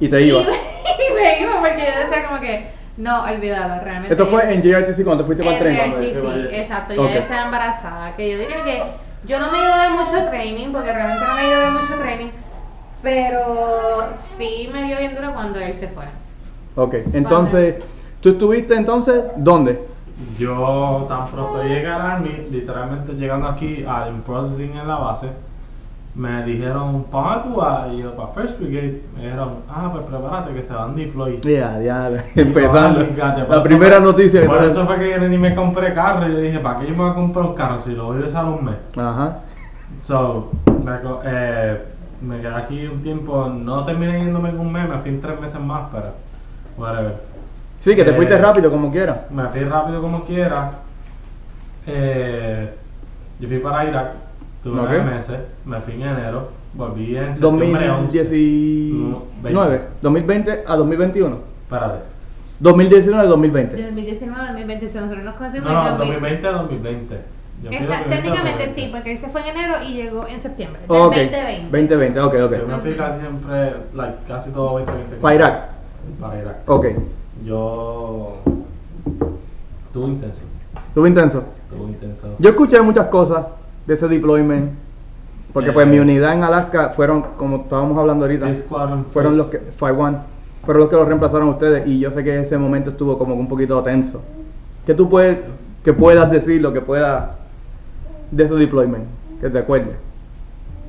[0.00, 0.40] Y te iba.
[0.40, 0.42] Y,
[1.10, 4.14] y me iba porque yo decía como que, no, olvídalo, realmente.
[4.14, 5.76] Esto fue en JRTC cuando fuiste para el tren.
[5.76, 8.14] En cuando- RTC, exacto, yo ya estaba embarazada.
[8.16, 8.82] Que yo diría que
[9.24, 11.70] yo no me he ido de mucho training, porque realmente no me he ido de
[11.72, 12.30] mucho training,
[13.02, 16.04] pero sí me dio bien duro cuando él se fue.
[16.76, 17.76] Ok, entonces,
[18.20, 19.82] ¿tú estuviste entonces dónde?
[20.38, 25.28] Yo tan pronto llegué al Army, literalmente llegando aquí al processing en la base,
[26.14, 27.92] me dijeron, ¿para tú vas?
[27.92, 29.02] Y yo, para First Brigade.
[29.14, 31.38] Me dijeron, ah, pues prepárate que se van deploy.
[31.42, 33.00] Ya, ya, Y yo, empezando.
[33.00, 35.54] "Ay, fíjate, por La primera fue- noticia que Por eso fue que yo ni me
[35.54, 36.26] compré carro.
[36.28, 38.22] Y yo dije, ¿para qué yo me voy a comprar un carro si lo voy
[38.22, 38.76] a usar un mes?
[38.96, 39.40] Ajá.
[40.02, 40.50] So,
[40.82, 40.92] me,
[41.24, 41.82] eh,
[42.22, 45.38] me quedé aquí un tiempo, no terminé yéndome en un mes, me fui en tres
[45.38, 46.06] meses más, pero
[46.76, 47.14] whatever.
[47.80, 49.30] Sí, que te Eh, fuiste rápido como quieras.
[49.30, 50.72] Me fui rápido como quiera.
[51.86, 52.70] Eh,
[53.38, 54.12] yo fui para Irak,
[54.62, 54.86] tuve Ok.
[54.88, 58.06] nueve meses, me fui en enero, volví en septiembre 11.
[58.06, 61.38] 2019, 2020 a 2021.
[61.64, 61.98] Espérate.
[62.58, 63.76] 2019 a 2020.
[63.76, 66.14] 2019 2020, si nosotros nos conocimos No, no, en 2000.
[66.14, 67.20] 2020 a 2020.
[67.62, 68.74] Yo fui Esa- 2020 a técnicamente 2020.
[68.74, 70.80] sí, porque él se fue en enero y llegó en septiembre.
[70.82, 71.70] Del Ok, 2020.
[71.70, 72.52] 2020, ok, ok.
[72.60, 75.16] Yo me fui casi siempre, like, casi todo 2020.
[75.16, 75.75] Para Irak.
[76.20, 76.56] Para Irak.
[76.66, 76.86] Ok.
[77.44, 78.36] Yo.
[79.86, 80.40] Estuvo intenso.
[80.88, 81.42] Estuvo intenso.
[81.70, 82.28] Estuvo intenso.
[82.38, 83.46] Yo escuché muchas cosas
[83.86, 84.72] de ese deployment.
[85.52, 85.90] Porque pues Eh.
[85.90, 88.46] mi unidad en Alaska fueron, como estábamos hablando ahorita,
[89.10, 90.18] fueron los que, 5-1,
[90.64, 93.34] fueron los que los reemplazaron a ustedes y yo sé que ese momento estuvo como
[93.34, 94.20] un poquito tenso.
[94.84, 95.38] ¿Qué tú puedes,
[95.82, 97.30] que puedas decir, lo que puedas
[98.30, 99.04] de ese deployment?
[99.40, 99.94] Que te acuerdes.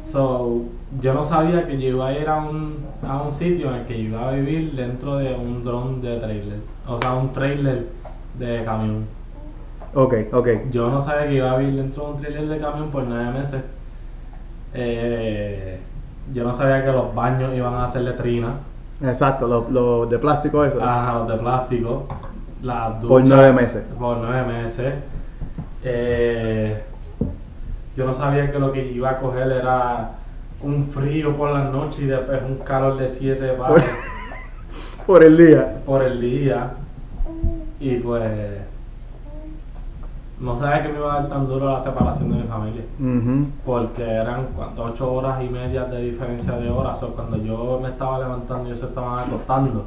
[0.07, 0.61] So,
[1.01, 3.85] yo no sabía que yo iba a ir a un, a un sitio en el
[3.85, 6.59] que yo iba a vivir dentro de un dron de trailer.
[6.87, 7.87] O sea, un trailer
[8.39, 9.05] de camión.
[9.93, 10.47] Ok, ok.
[10.71, 13.37] Yo no sabía que iba a vivir dentro de un trailer de camión por nueve
[13.37, 13.61] meses.
[14.73, 15.79] Eh,
[16.33, 18.53] yo no sabía que los baños iban a hacer letrina.
[19.03, 20.81] Exacto, los los de plástico eso.
[20.81, 22.07] Ajá, los de plástico.
[22.63, 23.83] Las Por duchas- nueve meses.
[23.99, 24.93] Por nueve meses.
[25.83, 26.81] Eh,
[27.97, 30.11] yo no sabía que lo que iba a coger era
[30.61, 33.83] un frío por las noches y después un calor de 7 bares
[35.07, 35.77] Por el día.
[35.85, 36.71] por el día.
[37.79, 38.61] Y pues.
[40.39, 42.83] No sabía que me iba a dar tan duro la separación de mi familia.
[43.65, 44.47] Porque eran
[44.77, 47.01] 8 horas y media de diferencia de horas.
[47.01, 49.85] O cuando yo me estaba levantando, ellos se estaban acostando.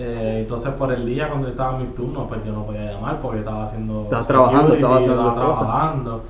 [0.00, 3.16] Eh, entonces por el día cuando estaba en mi turno pues yo no podía llamar
[3.20, 6.22] porque estaba haciendo Estaba trabajando, estaba haciendo trabajando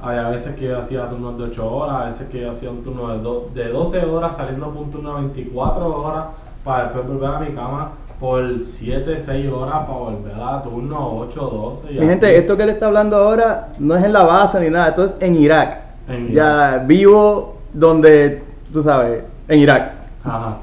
[0.00, 2.84] había veces que yo hacía turnos de 8 horas a veces que yo hacía un
[2.84, 6.24] turno de, do- de 12 horas saliendo por un turno de 24 horas
[6.62, 7.90] para después volver a mi cama
[8.20, 11.40] por 7, 6 horas para volver a turno 8,
[11.82, 14.60] 12 y Mi gente, esto que le está hablando ahora no es en la base
[14.60, 15.80] ni nada, esto es en Irak.
[16.08, 19.90] En ya vivo donde, tú sabes, en Irak.
[20.24, 20.58] Ajá.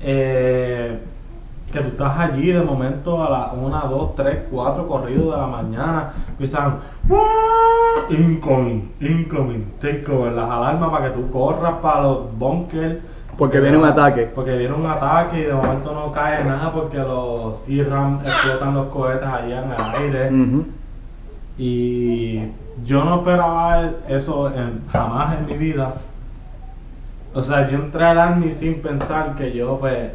[0.00, 0.98] Eh,
[1.76, 5.46] que tú estás allí de momento a las 1, 2, 3, 4 corridos de la
[5.46, 6.78] mañana, empiezan
[8.10, 12.96] incoming, incoming, take over, las alarmas para que tú corras para los bunkers.
[13.36, 14.30] Porque viene un ataque.
[14.34, 18.86] Porque viene un ataque y de momento no cae nada porque los CRAM explotan los
[18.86, 20.30] cohetes allá en el aire.
[21.58, 22.38] Y
[22.84, 25.94] yo no esperaba eso en- jamás en mi vida.
[27.34, 30.10] O sea, yo entré al Army sin pensar que yo pues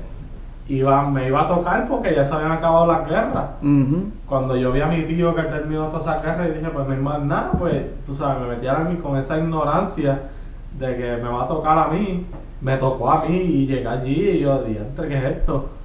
[0.68, 3.46] iba, me iba a tocar porque ya se habían acabado las guerras.
[4.26, 6.94] Cuando yo vi a mi tío que terminó toda esa guerra y dije, pues no
[6.94, 10.20] hay más nada, pues tú sabes, me Army con esa ignorancia
[10.80, 12.26] de que me va a tocar a mí.
[12.62, 15.70] Me tocó a mí y llegué allí y yo, diantre, ¿qué es esto?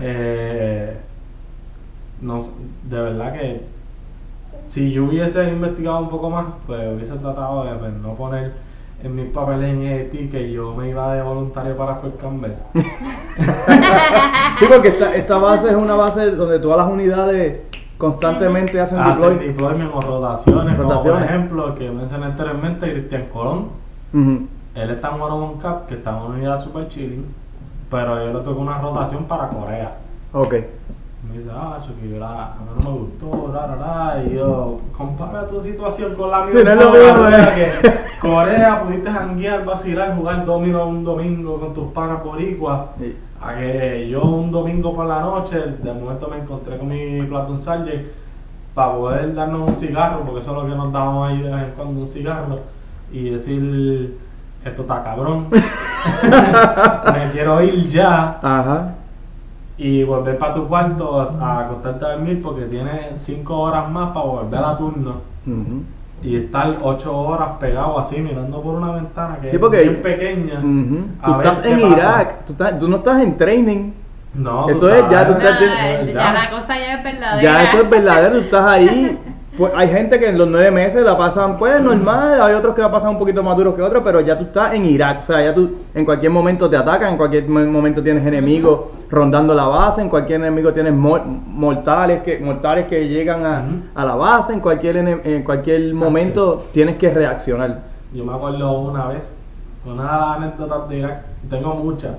[0.00, 0.96] Eh,
[2.22, 2.38] no,
[2.88, 3.66] de verdad que
[4.68, 8.52] si yo hubiese investigado un poco más, pues hubiese tratado de pues, no poner
[9.02, 12.52] en mis papeles en ET que yo me iba de voluntario para Fort Campbell.
[14.58, 17.62] Sí, porque esta, esta base es una base donde todas las unidades
[17.98, 19.46] constantemente hacen Hacen deploy.
[19.48, 23.68] deployment o rotaciones, como por ejemplo, que mencioné anteriormente, Cristian Colón.
[24.74, 27.26] Él está en One Cup, que está en una unidad super chilling,
[27.90, 29.96] pero yo le toqué una rotación para Corea.
[30.32, 30.54] Ok.
[31.32, 34.24] Me dice, ah, Chucky, la, a mí no me gustó, la, la, la.
[34.24, 36.50] Y yo, compara tu situación con la mía.
[36.52, 37.58] Sí, no es lo un poco, mismo, ¿verdad?
[37.58, 37.80] eh.
[37.82, 42.80] que Corea pudiste janguear, vacilar, jugar domino un domingo con tus panas boricuas.
[42.98, 43.16] Sí.
[43.40, 47.60] A que yo un domingo por la noche, de momento me encontré con mi Platon
[47.60, 48.08] Sargent
[48.74, 51.64] para poder darnos un cigarro, porque eso es lo que nos dábamos ahí de vez
[51.64, 52.60] en cuando, un cigarro,
[53.10, 54.18] y decir,
[54.64, 55.48] esto está cabrón,
[57.12, 58.94] me quiero ir ya, Ajá.
[59.78, 64.26] Y volver para tu cuarto a acostarte a dormir porque tienes 5 horas más para
[64.26, 65.14] volver a turno
[66.22, 70.02] y estar 8 horas pegado así mirando por una ventana que Sí, porque- es bien
[70.02, 70.58] pequeña.
[71.22, 71.80] A Tú estás en.
[71.80, 73.92] Irak, tú, estás- tú no estás en training.
[74.34, 77.42] No, Eso es, ya tú No, estás- el- ya la cosa ya es verdadera.
[77.42, 79.18] Ya eso es verdadero, tú estás ahí.
[79.56, 82.80] Pues hay gente que en los nueve meses la pasan pues normal, hay otros que
[82.80, 85.22] la pasan un poquito más duros que otros, pero ya tú estás en Irak, o
[85.22, 88.80] sea, ya tú en cualquier momento te atacan, en cualquier mo- momento tienes enemigos
[89.10, 93.62] rondando la base, en cualquier enemigo tienes mor- mortales que mortales que llegan a,
[93.94, 97.80] a la base, en cualquier en cualquier momento tienes que reaccionar.
[98.14, 99.36] Yo me acuerdo una vez,
[99.84, 102.12] una anécdota de Irak, tengo muchas.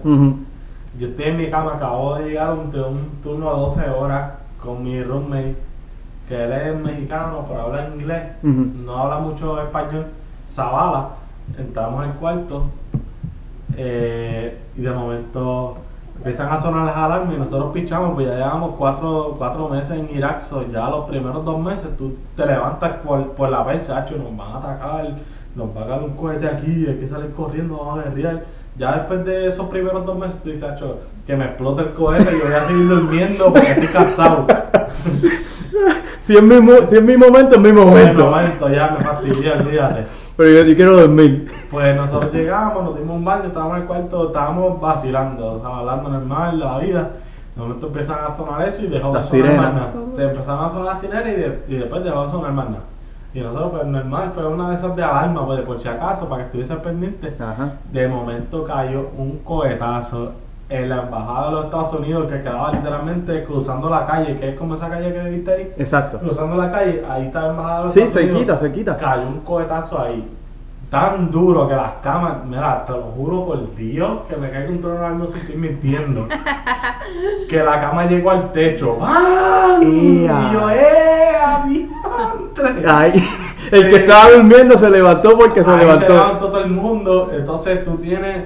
[1.00, 4.34] Yo estoy en mi cama, acabo de llegar de un turno de 12 horas
[4.64, 5.56] con mi roommate,
[6.28, 10.06] que él es mexicano, pero habla inglés, no habla mucho español,
[10.52, 11.10] Zavala.
[11.58, 12.64] Entramos al cuarto
[13.76, 15.78] eh, y de momento
[16.18, 20.16] empiezan a sonar las alarmas y nosotros pichamos, pues ya llevamos cuatro, cuatro meses en
[20.16, 24.16] Irak, so ya los primeros dos meses tú te levantas por, por la percha, "Acho,
[24.18, 25.10] nos van a atacar,
[25.56, 28.44] nos va a caer un cohete aquí, hay que salir corriendo, vamos a guerrear.
[28.78, 32.36] Ya después de esos primeros dos meses tú dices, "Acho, que me explote el cohete
[32.36, 34.46] y yo voy a seguir durmiendo porque estoy cansado.
[36.24, 36.56] Si es mi,
[36.88, 38.32] si es mi momento, es mi momento.
[38.70, 40.06] ya me fastidié, olvídate.
[40.38, 41.52] Pero yo, yo quiero dormir.
[41.70, 46.10] Pues nosotros llegamos, nos dimos un baño, estábamos en el cuarto, estábamos vacilando, estábamos hablando
[46.10, 47.10] normal la vida.
[47.56, 49.94] De momento empiezan a sonar eso y dejó de sonar más nada.
[50.16, 52.84] Se empezaron a sonar las sirenas y, de- y después dejó de sonar más nada.
[53.34, 56.44] Y nosotros, pues normal, fue una de esas de alarma, pues por si acaso, para
[56.44, 57.40] que estuviesen pendientes.
[57.42, 57.74] Ajá.
[57.92, 60.32] De momento cayó un cohetazo
[60.70, 64.56] en la embajada de los Estados Unidos que quedaba literalmente cruzando la calle, que es
[64.58, 65.74] como esa calle que viste ahí.
[65.78, 66.18] Exacto.
[66.20, 68.60] Cruzando la calle, ahí está la embajada de los Sí, Estados Unidos.
[68.60, 68.98] cerquita, cerquita.
[68.98, 70.28] Cayó un cohetazo ahí.
[70.90, 74.80] Tan duro que las camas, mira, te lo juro por Dios que me cae un
[74.80, 76.28] trono no si estoy mintiendo.
[77.50, 78.98] que la cama llegó al techo.
[78.98, 79.82] ¡Bam!
[79.82, 81.36] Y yo, ¡eh!
[81.44, 82.84] ¡Adiantre!
[82.88, 83.24] Ay,
[83.72, 86.14] El que estaba durmiendo se levantó porque se Ahí se levantó.
[86.14, 87.32] levantó todo el mundo.
[87.34, 88.44] Entonces tú tienes.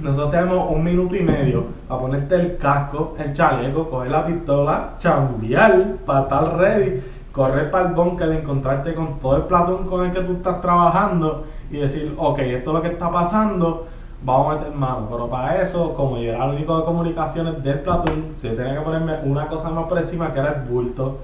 [0.00, 4.90] Nosotros tenemos un minuto y medio para ponerte el casco, el chaleco, coger la pistola,
[4.98, 7.02] chambear para estar ready,
[7.32, 11.46] correr para el bunker, encontrarte con todo el platón con el que tú estás trabajando
[11.68, 13.88] y decir, ok, esto es lo que está pasando,
[14.22, 15.08] vamos a meter mano.
[15.10, 18.82] Pero para eso, como yo era el único de comunicaciones del platón, se tenía que
[18.82, 21.18] ponerme una cosa más por encima que era el bulto,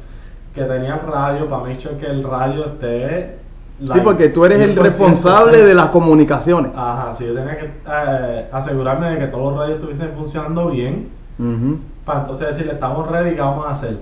[0.53, 3.44] que tenía el radio, para sure que el radio esté.
[3.79, 6.73] Sí, porque tú eres el 100% responsable de las comunicaciones.
[6.77, 11.09] Ajá, sí, yo tenía que eh, asegurarme de que todos los radios estuviesen funcionando bien.
[11.39, 11.79] Ujú.
[12.05, 13.99] Para entonces decirle, estamos ready, ¿qué vamos a hacer?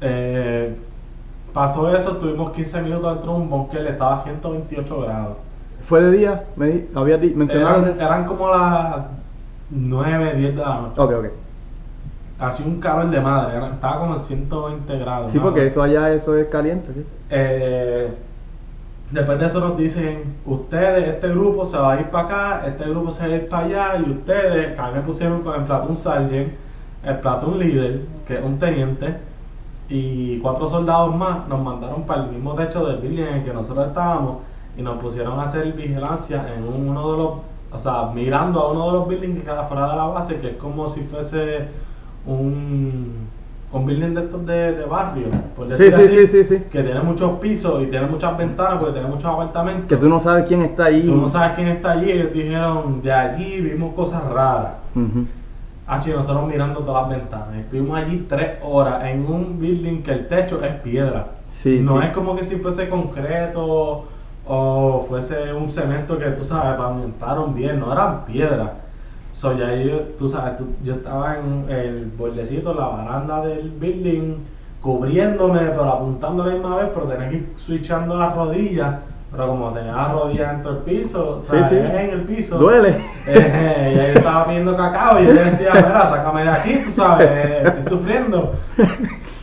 [0.00, 0.76] Eh,
[1.52, 5.36] pasó eso, tuvimos 15 minutos dentro de un bunker, estaba a 128 grados.
[5.82, 6.44] ¿Fue de día?
[6.54, 7.84] Me había mencionado.
[7.84, 9.06] Eran, eran como las
[9.70, 11.00] 9, 10 de la noche.
[11.00, 11.26] Ok, ok.
[12.40, 15.32] Hacía un calor de madre, estaba como en 120 grados.
[15.32, 17.04] Sí, porque eso allá eso es caliente, sí.
[17.30, 18.14] Eh,
[19.10, 22.84] después de eso nos dicen, ustedes, este grupo se va a ir para acá, este
[22.84, 25.54] grupo se va a ir para allá, y ustedes, que a mí me pusieron con
[25.54, 26.52] el platoon sergeant,
[27.04, 29.14] el platoon leader, que es un teniente,
[29.88, 33.52] y cuatro soldados más, nos mandaron para el mismo techo del building en el que
[33.54, 34.38] nosotros estábamos,
[34.76, 37.30] y nos pusieron a hacer vigilancia en un- uno de los,
[37.72, 40.50] o sea, mirando a uno de los buildings que queda fuera de la base, que
[40.50, 41.68] es como si fuese
[42.26, 43.27] un,
[43.70, 46.64] un building de estos de, de barrio, por Sí, decir sí, así, sí, sí, sí.
[46.70, 49.86] que tiene muchos pisos y tiene muchas ventanas porque tiene muchos apartamentos.
[49.88, 51.02] Que tú no sabes quién está ahí.
[51.04, 52.10] Tú no sabes quién está allí.
[52.10, 54.72] Ellos dijeron, de allí vimos cosas raras.
[54.94, 55.26] Ujú.
[55.86, 57.56] H, nosotros mirando todas las ventanas.
[57.56, 61.26] Estuvimos allí tres horas en un building que el techo es piedra.
[61.48, 64.04] Sí, no es como que si fuese concreto
[64.46, 68.70] o fuese un cemento que tú sabes, pavimentaron bien, no eran piedras.
[69.38, 74.34] So, ya yo, tú sabes, tú- yo estaba en el bordecito, la baranda del building,
[74.82, 78.96] cubriéndome, pero apuntando a la misma vez, pero tenía que ir switchando las rodillas.
[79.30, 81.54] Pero como tenía las rodillas dentro del piso, sí.
[81.54, 82.58] en el piso.
[82.58, 82.96] Duele.
[83.28, 87.28] Eh, y ahí estaba pidiendo cacao y yo decía, mira, sácame de aquí, tú sabes,
[87.30, 88.54] eh, estoy sufriendo.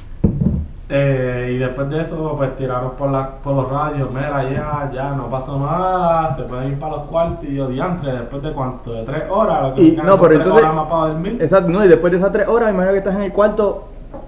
[0.87, 5.09] Eh, y después de eso, pues tiraron por, la, por los radios, mira, ya, ya,
[5.11, 8.93] no pasó nada, se pueden ir para los cuartos y yo, diantre, después de cuánto,
[8.93, 11.37] de tres horas, lo que Y- no, pero entonces- horas más para dormir.
[11.41, 13.85] Exacto, no, y después de esas tres horas, imagino que estás en el cuarto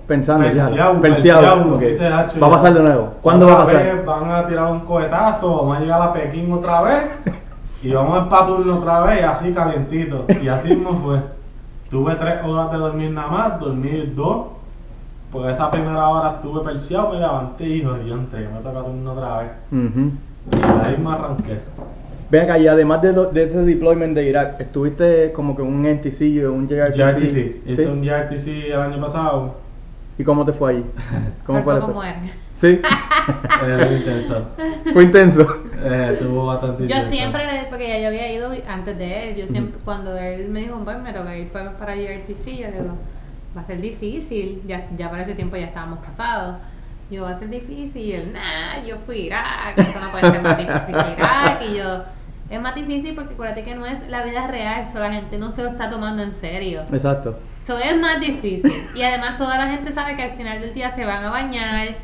[0.08, 0.44] pensando.
[0.46, 1.80] Pensiado, Pensiado, pensiado, ok.
[1.80, 3.10] dice Hacho, Va a pasar de nuevo.
[3.22, 3.76] ¿Cuándo va a pasar?
[3.84, 7.20] vez Van a tirar un cohetazo, vamos a llegar a Pekín otra vez
[7.84, 10.26] y vamos a turno otra vez, así calientito.
[10.42, 11.20] Y así mismo fue.
[11.92, 14.57] Tuve tres horas de dormir nada más, dormí dos.
[15.32, 19.12] Porque esa primera hora estuve perseado, me levanté y dije, diantre, que me toca turno
[19.14, 19.52] otra vez.
[19.72, 20.12] Ujú.
[20.54, 21.60] Y ahí me arranqué.
[22.30, 25.86] Ven acá, y además de, de ese deployment de Irak, ¿estuviste como que en un
[25.86, 26.96] NTC o un JRTC?
[26.96, 27.90] JRTC, hice ¿Sí?
[27.90, 29.56] un JRTC el año pasado.
[30.18, 30.86] ¿Y cómo te fue ahí?
[31.46, 32.16] ¿Cómo fue como él.
[32.54, 32.82] Sí,
[33.68, 34.46] Eh, muy intenso.
[34.94, 35.48] fue intenso.
[35.84, 37.10] Eh, estuvo bastante Yo intenso.
[37.12, 40.62] siempre, le- porque ya yo había ido antes de él, yo siempre, cuando él me
[40.62, 42.96] dijo, pues me toca ir para, para URTC, yo digo,
[43.58, 46.58] va a ser difícil, ya, ya para ese tiempo ya estábamos casados.
[47.10, 50.30] Yo, va a ser difícil, y él, nah, yo fui a Irak, esto no puede
[50.30, 52.04] ser más difícil que Irak, y yo,
[52.50, 55.52] es más difícil porque acuérdate que no es la vida real, so la gente no
[55.52, 56.82] se lo está tomando en serio.
[56.82, 57.40] Exacto.
[57.68, 58.88] Eso es más difícil.
[58.96, 61.96] Y además toda la gente sabe que al final del día se van a bañar.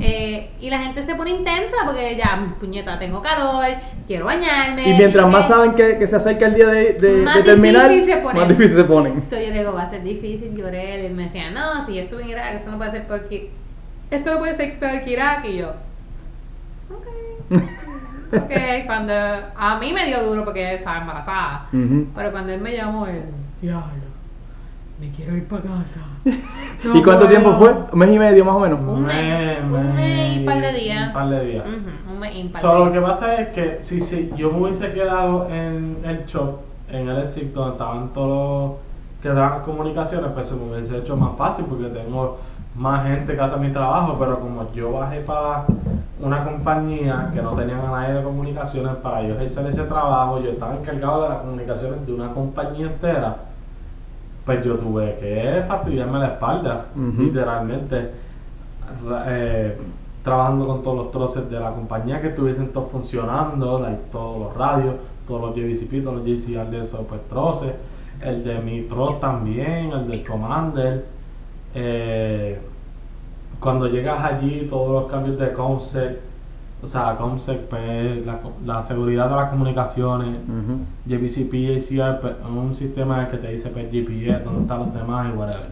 [0.00, 3.66] Eh, y la gente se pone intensa porque ya, puñeta, tengo calor,
[4.06, 4.88] quiero bañarme.
[4.88, 7.42] Y mientras más eh, saben que, que se acerca el día de, de- Más de
[7.42, 8.38] terminar, difícil se pone.
[8.38, 9.24] más difícil se ponen.
[9.24, 11.06] So yo digo, va a ser difícil, lloré.
[11.06, 13.50] Él me decía, no, si yo estuve en Irak, esto no puede ser peor que.
[14.12, 15.44] Esto no puede ser peor que Irak.
[15.46, 15.70] Y yo,
[16.90, 17.58] ok.
[18.30, 18.52] Ok,
[18.86, 19.12] cuando.
[19.56, 21.66] A mí me dio duro porque estaba embarazada.
[21.72, 23.24] Pero cuando él me llamó, él,
[23.60, 23.88] diablo,
[25.00, 26.00] me quiero ir para casa.
[26.94, 27.72] ¿Y cuánto tiempo fue?
[27.92, 28.80] ¿Un mes y medio más o menos?
[28.80, 31.06] Un mes, un mes y un par de días.
[31.08, 31.64] Un par de días.
[31.66, 33.04] Un mes y un par de Solo lo días.
[33.04, 36.58] que pasa es que si, si yo me hubiese quedado en el shop,
[36.90, 38.78] en el SIC, donde estaban todos los
[39.22, 42.38] que daban comunicaciones, pues se me hubiese hecho más fácil porque tengo
[42.76, 45.64] más gente que hace mi trabajo, pero como yo bajé para
[46.20, 50.50] una compañía que no tenían a nadie de comunicaciones para yo ejercer ese trabajo, yo
[50.50, 53.36] estaba encargado de las comunicaciones de una compañía entera,
[54.48, 56.86] pues yo tuve que fastidiarme la espalda,
[57.18, 58.10] literalmente,
[59.06, 59.76] ra- eh,
[60.24, 64.56] trabajando con todos los troces de la compañía que estuviesen todos funcionando, like, todos los
[64.56, 64.94] radios,
[65.26, 67.72] todos los JVCP, todos los JCR de esos pues, troces,
[68.22, 71.04] el de mi troz también, el del Commander.
[71.74, 72.58] Eh,
[73.60, 76.22] cuando llegas allí, todos los cambios de concept,
[76.82, 80.36] o sea, concept, pues, la, la seguridad de las comunicaciones.
[81.06, 85.28] JVCP, JCR, pues, es un sistema que te dice pues, GPS, dónde están los demás
[85.32, 85.68] y whatever.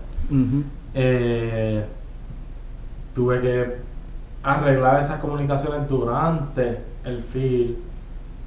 [0.95, 1.85] Eh,
[3.15, 3.77] tuve que
[4.43, 7.77] arreglar esas comunicaciones durante el field.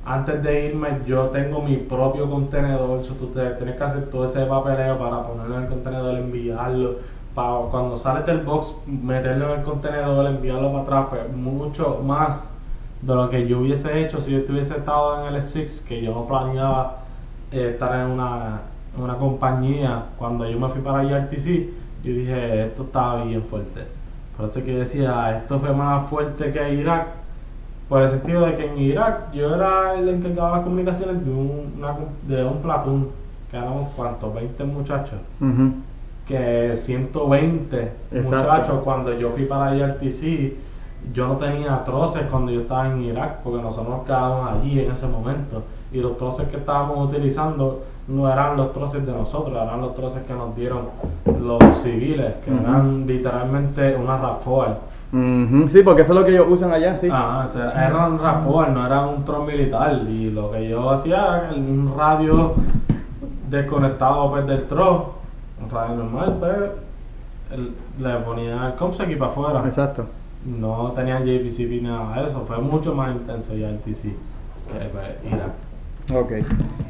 [0.06, 3.02] Antes de irme, yo tengo mi propio contenedor.
[3.34, 6.96] Te- tienes que hacer todo ese papeleo para ponerlo en el contenedor, enviarlo.
[7.72, 11.06] Cuando sales del box, meterlo en el contenedor, enviarlo para atrás.
[11.10, 12.50] Pues mucho más
[13.02, 16.14] de lo que yo hubiese hecho si yo estuviese estado en el S6, que yo
[16.14, 16.98] no planeaba
[17.52, 18.62] eh, estar en una,
[18.98, 20.06] una compañía.
[20.18, 21.70] Cuando yo me fui para IRTC,
[22.04, 23.86] yo dije, esto estaba bien fuerte.
[24.38, 27.08] Por eso que decía, esto fue más fuerte que Irak.
[27.88, 31.32] Por el sentido de que en Irak yo era el encargado de las comunicaciones de
[31.32, 31.82] un,
[32.28, 33.10] de un platón,
[33.50, 35.20] que éramos cuántos, 20 muchachos.
[36.30, 38.30] Que 120 Exacto.
[38.30, 40.54] muchachos cuando yo fui para IRTC,
[41.12, 44.92] yo no tenía troces cuando yo estaba en Irak, porque nosotros nos quedábamos allí en
[44.92, 49.82] ese momento, y los troces que estábamos utilizando no eran los troces de nosotros, eran
[49.82, 50.82] los troces que nos dieron
[51.26, 54.78] los civiles, que eran literalmente una RAFOR.
[55.12, 55.68] Ujú.
[55.70, 57.08] Sí, porque eso es lo que ellos usan allá, sí.
[57.12, 60.02] Ah, o sea, era un RAFOR, no era un tron militar.
[60.08, 62.54] Y lo que yo hacía era un radio
[63.50, 65.19] desconectado pues, del tron,
[65.72, 66.56] radio normal, pues
[67.52, 67.74] el-
[68.04, 69.64] le ponía el COMSEC y para afuera.
[69.66, 70.06] Exacto.
[70.46, 74.90] No tenían JVC ni nada de eso, fue mucho más intenso ya el TC que
[74.92, 76.16] pues.
[76.16, 76.32] Ok.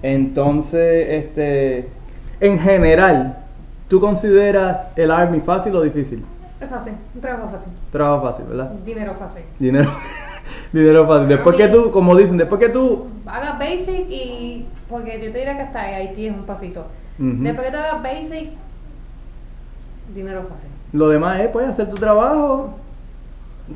[0.04, 1.90] Entonces, este,
[2.40, 3.38] en general,
[3.88, 6.24] ¿tú consideras el Army fácil o difícil?
[6.60, 7.72] Es fácil, un trabajo fácil.
[7.92, 8.72] Trabajo fácil, ¿verdad?
[8.86, 9.44] Dinero fácil.
[9.60, 9.90] Dinero,
[10.74, 11.28] dinero fácil.
[11.30, 13.08] Después que tú, como dicen, después que tú...
[13.26, 14.66] Hagas basic y.
[14.90, 16.86] Porque yo te diría que hasta Haití es un pasito.
[17.18, 18.50] Después que te hagas basic,
[20.14, 20.70] dinero fácil.
[20.94, 22.72] Lo demás es, pues, hacer tu trabajo,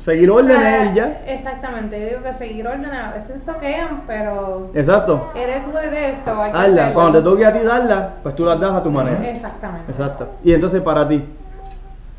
[0.00, 1.22] seguir órdenes Ah, y ya.
[1.26, 5.30] Exactamente, yo digo que seguir órdenes a veces soquean, pero Exacto.
[5.34, 6.42] eres de eso.
[6.42, 6.92] Hazla.
[6.94, 9.28] Cuando te toque a ti darla, pues tú las das a tu manera.
[9.30, 9.90] Exactamente.
[9.92, 10.28] Exacto.
[10.42, 11.24] Y entonces para ti,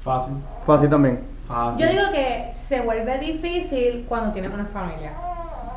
[0.02, 0.36] Fácil.
[0.66, 1.20] fácil también.
[1.48, 1.86] Fácil.
[1.86, 5.12] Yo digo que se vuelve difícil cuando tienes una familia.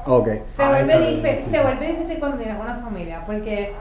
[0.06, 0.28] Ok.
[0.56, 1.51] Se, Ah, vuelve, difícil.
[1.52, 3.74] se vuelve difícil cuando tienes una familia, porque...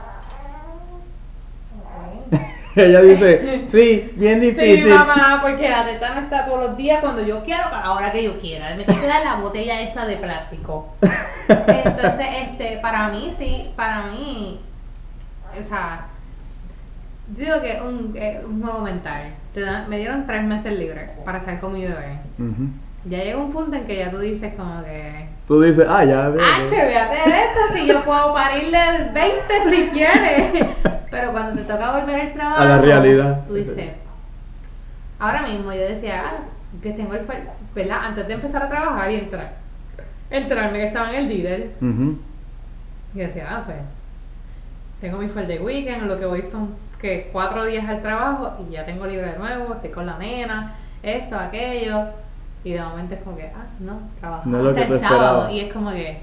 [2.84, 4.84] Ella dice, sí, bien difícil.
[4.84, 8.12] Sí, mamá, porque la teta no está todos los días cuando yo quiero, para ahora
[8.12, 8.74] que yo quiera.
[8.76, 10.94] Me tengo que dar la botella esa de plástico.
[11.48, 14.60] Entonces, este, para mí, sí, para mí,
[15.58, 16.06] o sea,
[17.36, 19.34] yo digo que es un, un juego mental.
[19.88, 22.18] Me dieron tres meses libres para estar con mi bebé.
[22.38, 22.68] Ujú.
[23.08, 25.26] Ya llega un punto en que ya tú dices como que...
[25.46, 26.44] Tú dices, ah, ya veo.
[26.44, 30.66] Ah, che, véate de esto si yo puedo parirle el 20 si quieres.
[31.10, 33.44] Pero cuando te toca volver al trabajo, A la realidad.
[33.46, 33.90] tú dices,
[35.18, 36.38] ahora mismo yo decía, ah,
[36.82, 37.22] que tengo el
[37.74, 37.98] ¿verdad?
[38.02, 39.52] Antes de empezar a trabajar y entrar,
[40.30, 42.18] entrarme que estaba en el líder, Ujú.
[43.14, 43.78] y decía, ah, pues,
[45.00, 48.84] tengo mi de weekend, lo que voy son que cuatro días al trabajo y ya
[48.84, 52.08] tengo libre de nuevo, estoy con la nena, esto, aquello.
[52.64, 55.50] Y de momento es como que, ah, no, trabajo No hasta el sábado.
[55.50, 56.20] Y es como que,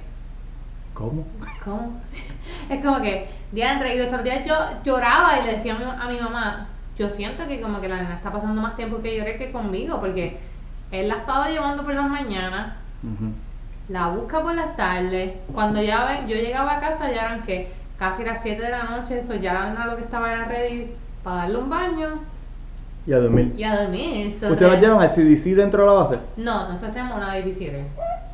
[0.96, 1.26] ¿Cómo?
[1.64, 2.02] ¿Cómo?
[2.70, 5.78] Es como que, día entre y los otros días yo lloraba y le decía a
[5.78, 6.68] mi, a mi mamá,
[6.98, 10.00] yo siento que como que la nena está pasando más tiempo que lloré que conmigo,
[10.00, 10.38] porque
[10.92, 12.74] él la estaba llevando por las mañanas,
[13.90, 17.72] la busca por las tardes, cuando ya ven, yo llegaba a casa ya eran que
[18.00, 20.92] casi las 7 de la noche, eso ya la nena lo que estaba era ready
[21.24, 22.20] para darle un baño
[23.08, 23.54] Y a dormir.
[23.58, 24.34] y a dormir.
[24.34, 26.20] so ¿Ustedes las llevan al CDC dentro de la base?
[26.38, 27.84] No, nosotros tenemos una babysitter.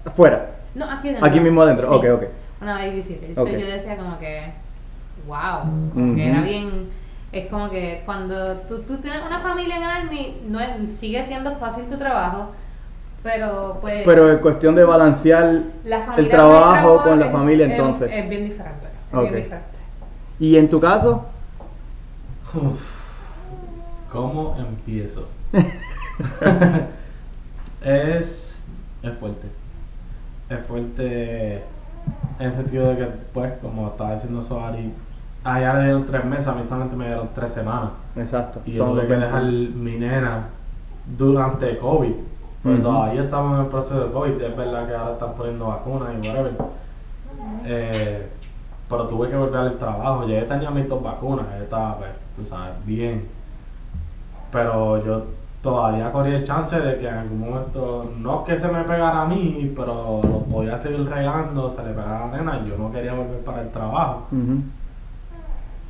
[0.06, 0.52] Afuera.
[0.76, 1.26] No, aquí dentro.
[1.26, 1.88] Aquí mismo adentro.
[1.90, 1.94] Sí.
[1.96, 2.24] Ok, ok.
[2.62, 3.36] Una babysitter.
[3.36, 3.50] So, Ok.
[3.50, 4.52] yo decía como que,
[5.28, 6.90] wow, como que era bien,
[7.34, 11.24] es como que cuando tú, tú tienes una familia en el Army, no es- sigue
[11.26, 12.52] siendo fácil tu trabajo,
[13.24, 17.72] pero pues Pero en cuestión de balancear la el trabajo con la es- familia es-
[17.74, 18.10] entonces.
[18.14, 19.22] Es, bien diferente, es Ok.
[19.24, 19.68] bien diferente.
[20.40, 21.26] ¿Y en tu caso?
[22.54, 22.91] Uf,
[24.12, 25.28] ¿Cómo empiezo?
[27.82, 28.66] es,
[29.04, 29.48] es fuerte.
[30.50, 31.64] Es fuerte
[32.40, 34.94] en el sentido de que, pues, como estaba diciendo Soari,
[35.44, 37.92] allá le dieron tres meses, a mí solamente me dieron tres semanas.
[38.16, 38.62] Exacto.
[38.66, 39.26] Y yo tuve que 20.
[39.26, 40.48] dejar mi nena
[41.18, 42.14] durante COVID.
[42.64, 42.84] Porque Ujú.
[42.90, 44.42] todavía estamos en el proceso de COVID.
[44.42, 46.54] Es verdad que ahora están poniendo vacunas y whatever.
[47.64, 48.30] Eh,
[48.90, 50.28] pero tuve que volver al trabajo.
[50.28, 51.46] Ya tenía mis dos vacunas.
[51.50, 53.26] Ya estaba, pues, tú sabes, bien.
[54.52, 55.24] Pero yo
[55.62, 59.26] todavía corría el chance de que en algún momento, no que se me pegara a
[59.26, 62.62] mí, pero lo podía seguir regando, se le pegara a la nena.
[62.66, 64.28] y Yo no quería volver para el trabajo.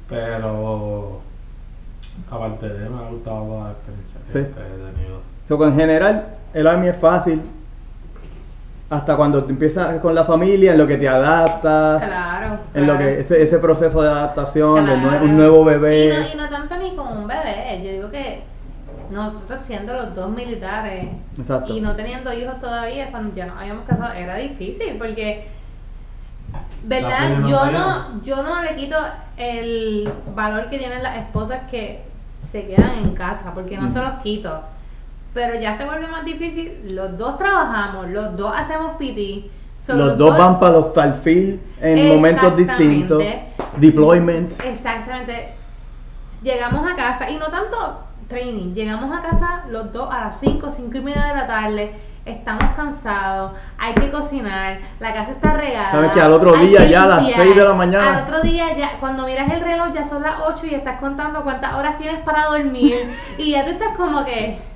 [0.10, 1.20] Pero
[2.30, 4.54] aparte de me ha gustado la experiencia que, Sí.
[4.54, 5.20] que he tenido.
[5.48, 7.42] So, en general, el Army es fácil
[8.92, 12.60] hasta cuando te empiezas con la familia, en lo que te adaptas, Claro.
[12.74, 16.14] en lo que ese, ese proceso de adaptación, de nue- un nuevo Y bebé.
[16.20, 17.82] no, y no tanto ni con un bebé.
[17.86, 18.44] Yo digo que
[19.10, 21.08] nosotros siendo los dos militares
[21.38, 21.74] Exacto.
[21.74, 25.48] y no teniendo hijos todavía, cuando ya nos habíamos casado, era difícil porque,
[26.84, 27.40] ¿verdad?
[27.48, 28.98] Yo no yo no le quito
[29.38, 32.02] el valor que tienen las esposas que
[32.52, 34.10] se quedan en casa, porque no se Ujú.
[34.10, 34.62] los quito.
[35.34, 39.50] Pero ya se vuelve más difícil, los dos trabajamos, los dos hacemos PT.
[39.86, 40.92] so Los dos van para los
[41.24, 43.24] field en momentos distintos.
[43.78, 44.60] Deployments.
[44.60, 45.54] Exactamente.
[46.44, 50.72] Llegamos a casa, y no tanto training, llegamos a casa los dos a las 5,
[50.72, 51.96] 5 y media de la tarde,
[52.26, 55.92] estamos cansados, hay que cocinar, la casa está regada.
[55.92, 57.44] Sabes que al otro día ya a las limpiar.
[57.44, 58.18] 6 de la mañana.
[58.18, 61.44] Al otro día ya, cuando miras el reloj ya son las 8 y estás contando
[61.44, 62.96] cuántas horas tienes para dormir
[63.38, 64.71] y ya tú estás como que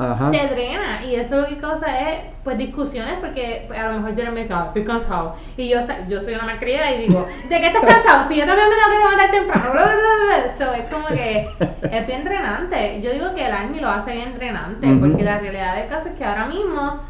[0.00, 0.30] Ajá.
[0.30, 4.16] te drena y eso lo que causa es pues discusiones porque pues, a lo mejor
[4.16, 5.78] yo me dice, "Ah, estoy cansado y yo,
[6.08, 8.26] yo soy una malcriada y digo, ¿de qué estás cansado?
[8.28, 10.50] Si yo también me tengo que levantar temprano, bla, bla, bla, bla".
[10.50, 11.48] So, es como que
[11.82, 13.02] es bien drenante.
[13.02, 16.14] Yo digo que el Army lo hace bien drenante porque la realidad del caso es
[16.14, 17.00] que ahora mismo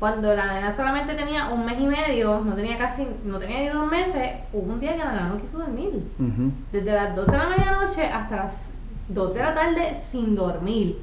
[0.00, 3.68] cuando la nena solamente tenía un mes y medio, no tenía casi, no tenía ni
[3.68, 5.90] dos meses, hubo un día que la nena no quiso dormir.
[6.72, 8.74] Desde las 12 de la medianoche hasta las
[9.12, 10.96] 2 de la tarde sin dormir.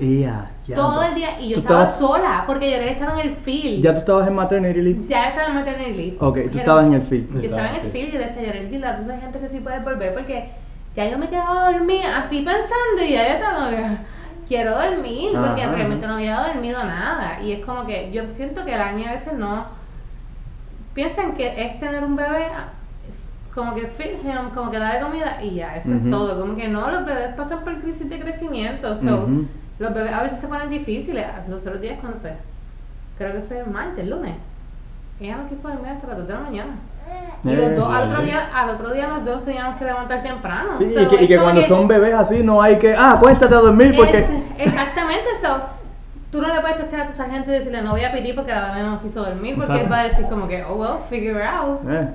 [0.74, 3.84] Todo el día y yo ¿Tú estaba estabas- sola porque yo estaba en el field.
[3.84, 5.02] ¿Ya tú estabas en maternity leave?
[5.08, 6.18] Ya estaba en maternity leave.
[6.20, 7.34] Ok, tú Pero estabas en el field.
[7.34, 9.50] Yo estaba en el field y le decía, Yorel, dile a toda esa gente que
[9.50, 10.50] sí puedes volver porque
[10.96, 13.86] ya yo me quedaba dormida así pensando y ya yo estaba como que
[14.48, 15.76] quiero dormir porque Ajá.
[15.76, 17.42] realmente no había dormido nada.
[17.42, 19.66] Y es como que yo siento que el Army a veces no
[20.94, 22.48] piensan que es tener un bebé
[23.58, 25.98] como que feed him, como que darle comida y ya, eso Ujú.
[26.06, 26.40] es todo.
[26.40, 28.96] Como que no, los bebés pasan por crisis de crecimiento.
[28.96, 29.46] So, Ujú.
[29.80, 31.26] Los bebés a veces se ponen difíciles.
[31.50, 32.34] Los otros días, cuando fue?
[33.18, 34.36] Creo que fue el martes, el lunes.
[35.20, 36.72] Ella no quiso dormir hasta las 2 de la mañana.
[37.44, 40.22] Y los Eh, dos, al otro día, al otro día los dos teníamos que levantar
[40.24, 40.70] temprano.
[40.78, 43.14] Sí, So, y que, y que cuando que- son bebés así no hay que, ah,
[43.14, 44.20] acuéstate a dormir porque...
[44.20, 45.58] es- exactamente, so,
[46.32, 48.52] tú no le puedes testear a tu sargento y decirle no voy a pedir porque
[48.52, 49.86] la bebé no quiso dormir porque Exacto.
[49.86, 51.80] él va a decir como que, oh well, figure out.
[51.90, 52.08] Eh,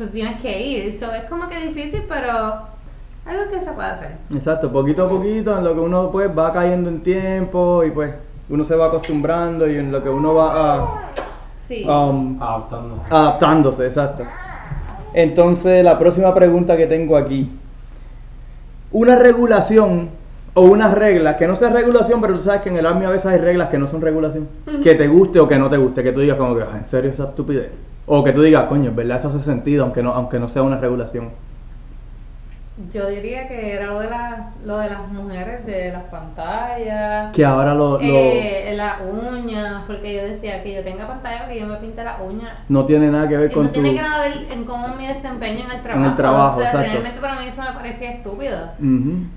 [0.00, 0.94] So tienes que ir.
[0.94, 4.12] So es como que difícil, pero algo que se puede hacer.
[4.34, 8.14] exacto, poquito a poquito en lo que uno pues va cayendo en tiempo y pues
[8.48, 11.02] uno se va acostumbrando y en lo que uno va
[11.68, 11.84] Sí.
[11.86, 12.40] a, um,
[13.10, 14.22] adaptándose, exacto.
[15.12, 17.50] Entonces la próxima pregunta que tengo aquí.
[18.92, 20.08] Una regulación
[20.54, 23.10] o una regla, que no sea regulación, pero tú sabes que en el Army a
[23.10, 24.48] veces hay reglas que no son regulación.
[24.82, 26.86] Que te guste o que no te guste, que tú digas como que, "Ah, en
[26.86, 27.68] serio esa estupidez.
[28.12, 30.62] O que tú digas, coño, en verdad eso hace sentido, aunque no, aunque no sea
[30.62, 31.30] una regulación.
[32.94, 37.30] Yo diría que era lo de, la, lo de las mujeres de las pantallas.
[37.32, 41.60] Que ahora lo, lo- Eh, las uñas, porque yo decía que yo tenga pantalla porque
[41.60, 42.50] yo me pinte las uñas.
[42.68, 43.74] no tiene nada que ver Y con no tu...
[43.82, 46.16] tiene que nada ver en cómo mi desempeño en el trabajo.
[46.16, 46.90] trabajo, o sea, exacto.
[46.92, 48.58] realmente para mí eso me parecía estúpido.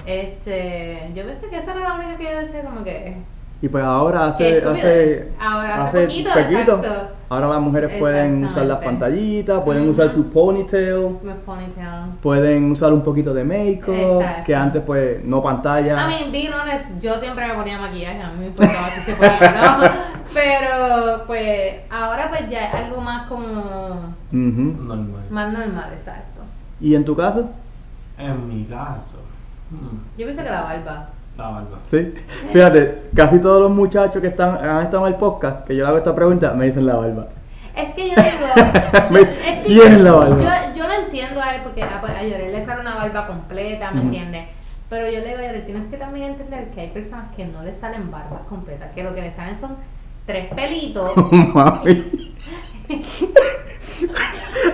[0.06, 3.18] Este, yo pensé que esa era la única que yo decía como que
[3.64, 6.82] Y pues ahora hace, hace, Ahora hace poquito, exacto.
[7.30, 12.12] Ahora las mujeres pueden usar las pantallitas, pueden usar su ponytail, ponytail.
[12.22, 14.44] pueden usar un poquito de make-up, Exacto.
[14.46, 16.04] que antes pues no pantalla.
[16.04, 19.14] A mí, being honest, yo siempre me ponía maquillaje, a mí me importaba si se
[19.14, 19.90] ponía o no.
[20.34, 23.50] Pero pues ahora pues ya es algo más como
[24.30, 24.84] Ujú.
[24.84, 25.24] Normal.
[25.30, 26.42] más normal, exacto.
[26.82, 27.50] ¿Y en tu caso?
[28.18, 29.20] En mi caso.
[29.72, 31.10] mm, Yo pensé que la barba.
[31.38, 31.80] La barba.
[31.86, 32.14] Sí.
[32.52, 35.90] Fíjate, casi todos los muchachos que están, han estado en el podcast, que yo le
[35.90, 37.28] hago esta pregunta, me dicen la barba.
[37.76, 38.48] Es que yo digo.
[39.12, 40.38] Yo- es que ¿quién es yo- la barba?
[40.38, 43.26] Yo, yo lo entiendo a él porque a, pues, a Yorel le sale una barba
[43.26, 44.06] completa, ¿me Ujú.
[44.10, 44.48] entiendes?
[44.90, 47.64] Pero yo le digo a Yorel, tienes que también entender que hay personas que no
[47.64, 49.76] le salen barbas completas, que lo que le salen son
[50.28, 51.12] tres pelitos.
[51.32, 52.32] Mami.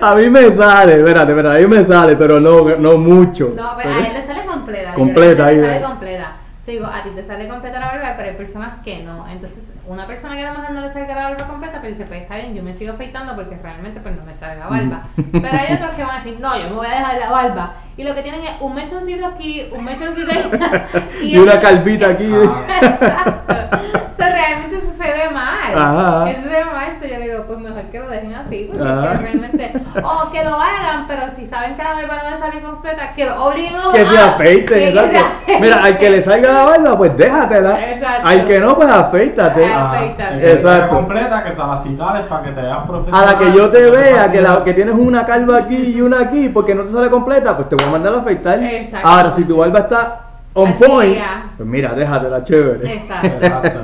[0.02, 3.52] A mí me sale, espérate, espérate, a mí me sale, pero no, no mucho.
[3.56, 4.92] No, pero a él le sale completa.
[4.92, 6.36] a Completa, ahí le sale completa.
[6.70, 9.26] Digo, a ti te sale completa la barba, pero hay personas que no.
[9.26, 12.06] Entonces, una persona que a lo mejor no le salga la barba completa, pero dice,
[12.06, 15.02] pues está bien, yo me sigo afeitando porque realmente pues no me sale la barba.
[15.32, 17.74] Pero hay otros que van a decir, no, yo me voy a dejar la barba.
[17.96, 20.86] Y lo que tienen es un mechoncito aquí, un mechoncito allá.
[21.22, 22.24] Y una calvita aquí.
[22.82, 24.09] Exacto.
[24.20, 25.72] Sea, realmente eso se ve mal.
[25.74, 26.30] Ajá.
[26.30, 26.98] Eso se ve mal.
[26.98, 28.68] So, yo le digo, pues mejor que lo dejen así.
[28.70, 29.12] Porque Ajá.
[29.12, 29.72] es que realmente.
[30.02, 33.24] O que lo hagan, pero si saben que la barba no le sale completa, que
[33.26, 33.92] lo obliguen a.
[33.92, 35.26] Que se afeiten, que- que se exacto.
[35.26, 35.60] afeiten.
[35.62, 37.90] Mira, al que le salga la barba, pues déjatela.
[37.90, 38.26] Exacto.
[38.28, 39.64] Al que no, pues afeítate.
[39.66, 40.34] Ah, afeítate.
[40.34, 40.94] el que sea Exacto.
[40.96, 43.26] completa, que te la cicales para que te veas A profesional.
[43.26, 46.48] la que yo te vea que, la, que tienes una calva aquí y una aquí
[46.48, 48.62] porque no te sale completa, pues te voy a mandar a afeitar.
[48.62, 49.08] Exacto.
[49.08, 50.20] Ahora, si tu barba está
[50.54, 51.44] on point, día.
[51.56, 52.94] pues mira, déjatela chévere.
[52.94, 53.26] Exacto.
[53.28, 53.80] Exacto.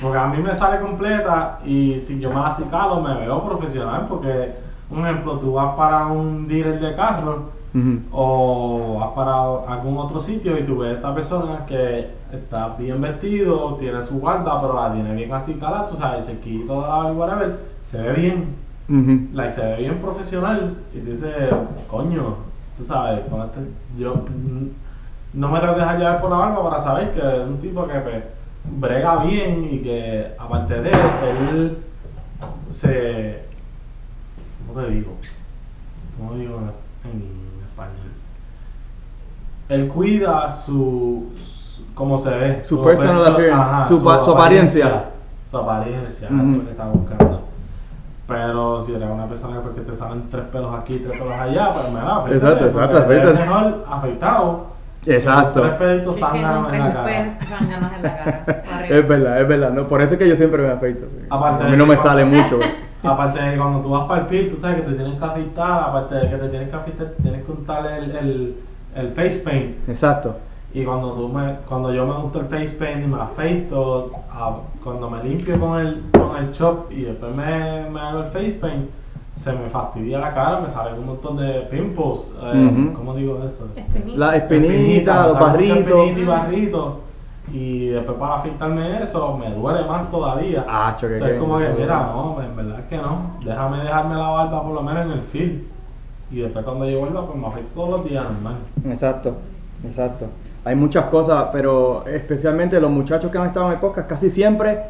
[0.00, 4.06] Porque a mí me sale completa y si yo me la cicalo me veo profesional
[4.08, 4.52] porque,
[4.90, 7.36] un ejemplo, tú vas para un dealer de carros
[7.74, 7.98] Ujú.
[8.12, 13.00] o vas para algún otro sitio y tú ves a esta persona que está bien
[13.00, 16.78] vestido, tiene su guarda, pero la tiene bien así calada, tú sabes, se quita la
[16.88, 17.58] barba y whatever,
[17.90, 18.54] se ve bien,
[18.88, 19.28] Ujú.
[19.34, 21.34] like, se ve bien profesional y tú dices,
[21.90, 22.36] coño,
[22.78, 24.14] tú sabes, con este- yo
[25.36, 27.94] no me que dejar llevar por la barba para saber que es un tipo que
[28.00, 28.24] pues,
[28.64, 31.78] brega bien y que aparte de él
[32.70, 33.44] se...
[34.66, 35.12] ¿Cómo te digo?
[36.18, 36.58] ¿Cómo digo
[37.04, 38.12] en español?
[39.68, 41.32] Él cuida su...
[41.36, 42.64] su- cómo se ve.
[42.64, 45.04] Su personal su- appearance, su pa- su apariencia.
[45.50, 47.40] Su apariencia, eso es lo que está buscando.
[48.26, 51.92] Pero si eres una persona que te salen tres pelos aquí, tres pelos allá, pues
[51.92, 52.96] me da Exacto, exacto,
[53.46, 54.75] mejor afeitado.
[55.06, 55.60] Exacto.
[55.62, 57.14] Tres pelitos zánganos en la cara.
[57.60, 58.86] en la cara.
[58.88, 59.70] Es verdad, es verdad.
[59.72, 61.06] No, por eso es que yo siempre me afeito.
[61.30, 62.58] Aparte a mí no me cuando- sale mucho.
[63.02, 65.24] Aparte de que cuando tú vas para el film, tú sabes que te tienes que
[65.24, 68.56] afeitar, aparte de que te tienes que afeitar, te tienes que untar el, el,
[68.96, 69.88] el face paint.
[69.88, 70.36] Exacto.
[70.74, 74.56] Y cuando tú me, cuando yo me unto el face paint y me afeito, a-
[74.82, 78.58] cuando me limpio con el, con el chop y después me, me hago el face
[78.60, 78.86] paint,
[79.36, 82.34] se me fastidia la cara, me salen un montón de pimples.
[82.42, 82.90] eh.
[82.94, 83.68] ¿Cómo digo eso?
[83.76, 84.18] Espinita.
[84.18, 86.08] La espinita, los barritos.
[86.16, 86.94] y barritos.
[87.52, 90.64] Y después para afeitarme eso, me duele más todavía.
[90.68, 93.36] Ah, choque, O sea, es como que, mira, no, en verdad es que no.
[93.44, 95.62] Déjame dejarme la barba por lo menos en el film.
[96.32, 98.56] Y después cuando yo vuelva, pues me afeito todos los días, normal.
[98.86, 99.36] Exacto,
[99.84, 100.26] exacto.
[100.64, 104.80] Hay muchas cosas, pero especialmente los muchachos que han estado en el podcast casi siempre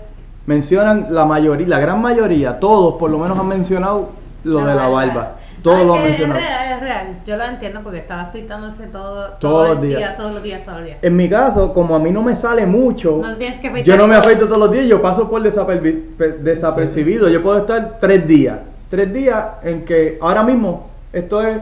[0.47, 4.09] mencionan la mayoría, la gran mayoría, todos por lo menos han mencionado
[4.47, 5.37] lo de la barba.
[5.63, 6.39] Todos Ah, lo que han mencionado.
[6.41, 7.07] Es real, es real.
[7.27, 9.99] Yo lo entiendo porque estaba afeitándose todo, Todos todo los el días.
[9.99, 10.99] día, todos los días, todos los días.
[11.03, 13.97] En mi caso, como a mí no me sale mucho, No tienes que afeitar yo
[14.01, 14.21] no me todo.
[14.25, 17.29] afeito todos los días, yo paso por desapercibido.
[17.29, 18.59] Yo puedo estar tres días.
[18.89, 21.59] Tres días en que ahora mismo esto es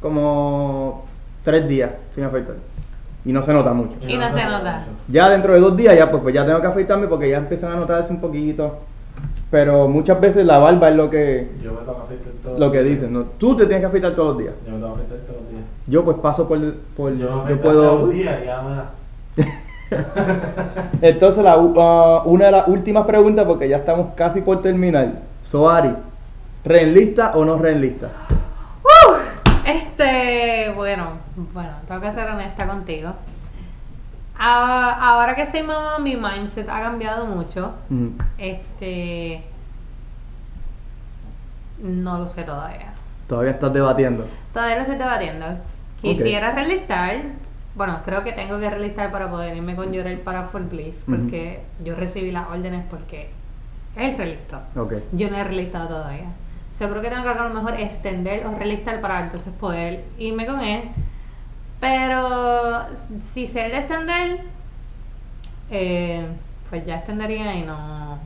[0.00, 1.04] como
[1.44, 2.56] tres días sin afeitar.
[3.24, 3.94] Y no se nota mucho.
[4.06, 4.84] Y no se nota.
[5.08, 7.72] Ya dentro de dos días ya pues, pues ya tengo que afeitarme porque ya empiezan
[7.72, 8.78] a notarse un poquito.
[9.52, 12.64] Pero muchas veces la barba es lo que Yo me tengo que afeitar todos lo
[12.66, 12.96] los que días.
[12.96, 13.22] dicen, ¿no?
[13.38, 14.54] Tú te tienes que afeitar todos los días.
[14.66, 15.64] Yo me tengo que afeitar todos los días.
[15.86, 16.58] Yo pues paso por,
[16.96, 18.90] por Yo me yo puedo hace dos días y ya.
[21.02, 25.12] Entonces, la, u- ah, una de las últimas preguntas, porque ya estamos casi por terminar.
[25.42, 25.92] Soari,
[26.64, 28.12] ¿reenlista o no reenlistas?
[29.66, 31.08] Este, bueno,
[31.52, 33.10] bueno, tengo que ser honesta contigo.
[34.44, 37.74] Ah, ahora que soy mamá, mi mindset ha cambiado mucho.
[37.88, 38.08] Mm,
[38.38, 39.44] Este,
[41.80, 42.92] no lo sé todavía.
[43.28, 44.26] Todavía estás debatiendo.
[44.52, 45.46] Todavía lo estoy debatiendo.
[46.00, 47.18] Quisiera relistar.
[47.76, 51.04] Bueno, creo que tengo que relistar para poder irme con Llorel para Full Bliss.
[51.06, 53.30] Porque yo recibí las órdenes porque
[53.96, 54.58] él relistó.
[54.76, 54.94] Ok.
[55.12, 56.26] Yo no he relistado todavía.
[56.80, 60.46] Yo creo que tengo que a lo mejor extender o relistar para entonces poder irme
[60.46, 60.90] con él.
[61.82, 62.86] Pero
[63.32, 64.38] si sé de extender,
[65.68, 66.24] eh,
[66.70, 68.18] pues ya extendería y no.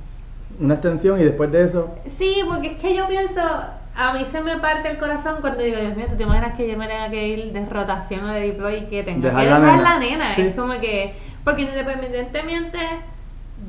[0.60, 1.94] Una extensión y después de eso.
[2.06, 5.78] Sí, porque es que yo pienso, a mí se me parte el corazón cuando digo,
[5.80, 8.40] Dios mío, ¿tú te imaginas que yo me tenga que ir de rotación o de
[8.40, 9.90] deploy y que tenga Dejar que la dejar nena.
[9.90, 10.32] la nena?
[10.32, 10.42] Sí.
[10.42, 12.78] Es como que, porque independientemente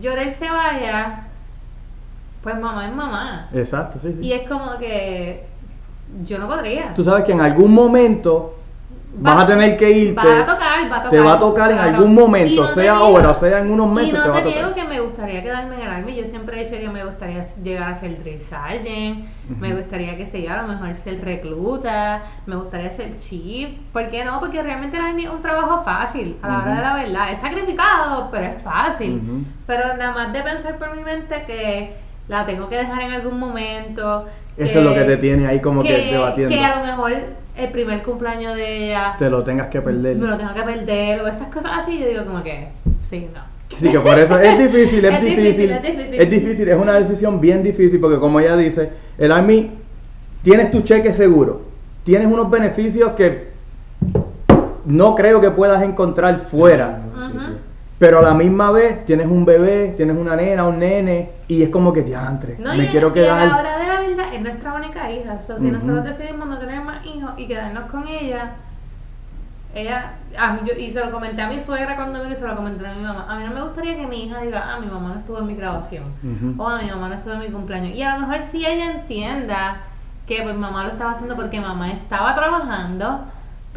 [0.02, 1.28] Llorel se vaya,
[2.44, 3.50] pues mamá es mamá.
[3.54, 4.20] Exacto, sí, sí.
[4.28, 5.46] Y es como que
[6.26, 6.94] yo no podría.
[6.94, 8.57] Tú sabes que en algún momento
[9.26, 10.28] Va- vas a tener que irte.
[10.28, 11.10] Va a tocar, va a tocar.
[11.10, 11.90] Te va a tocar en claro.
[11.98, 14.38] algún momento, no te sea ahora, sea en unos meses, Y no te va a
[14.40, 14.58] te tocar.
[14.64, 16.16] niego que me gustaría quedarme en el Army.
[16.16, 19.26] Yo siempre he dicho que me gustaría llegar a ser drill sergeant.
[19.60, 19.78] Me Ujú.
[19.82, 22.22] gustaría, que se yo, a lo mejor ser recluta.
[22.46, 23.70] Me gustaría ser chief.
[23.92, 24.40] ¿Por qué no?
[24.40, 26.38] Porque realmente el Army es un trabajo fácil.
[26.42, 26.76] A la hora Ujú.
[26.76, 27.32] de la verdad.
[27.32, 29.22] Es sacrificado, pero es fácil.
[29.24, 29.44] Ujú.
[29.66, 31.96] Pero nada más de pensar por mi mente que
[32.28, 34.26] la tengo que dejar en algún momento.
[34.58, 36.56] Eso es lo que te tiene ahí como que, debatiendo.
[36.56, 37.14] Que a lo mejor
[37.56, 40.16] el primer cumpleaños de ella Te lo tengas que perder.
[40.16, 42.70] me lo tengo que perder o esas cosas así, yo digo como que
[43.02, 43.42] sí, no.
[43.76, 46.22] Sí, que por eso es difícil, es, Es difícil, difícil, es difícil.
[46.22, 49.72] Es difícil, es una decisión bien difícil porque como ella dice, el Army,
[50.42, 51.62] tienes tu cheque seguro,
[52.04, 53.48] tienes unos beneficios que
[54.86, 57.57] no creo que puedas encontrar fuera, Ujú.
[58.00, 61.70] Pero a la misma vez tienes un bebé, tienes una nena, un nene y es
[61.70, 63.48] como que diantre, No, me y, quiero y a quedar.
[63.48, 65.42] la hora de la verdad es nuestra única hija.
[65.42, 68.52] So, si nosotros decidimos no tener más hijos y quedarnos con ella,
[69.74, 72.48] ella, a mí- yo- y se lo comenté a mi suegra cuando vino y se
[72.48, 73.26] lo comenté a mi mamá.
[73.30, 75.48] A mí no me gustaría que mi hija diga, ah, mi mamá no estuvo en
[75.48, 76.04] mi graduación.
[76.24, 76.62] Ujú.
[76.62, 77.96] O a mi mamá no estuvo en mi cumpleaños.
[77.96, 79.78] Y a lo mejor si ella entienda
[80.26, 83.22] que pues mamá lo estaba haciendo porque mamá estaba trabajando,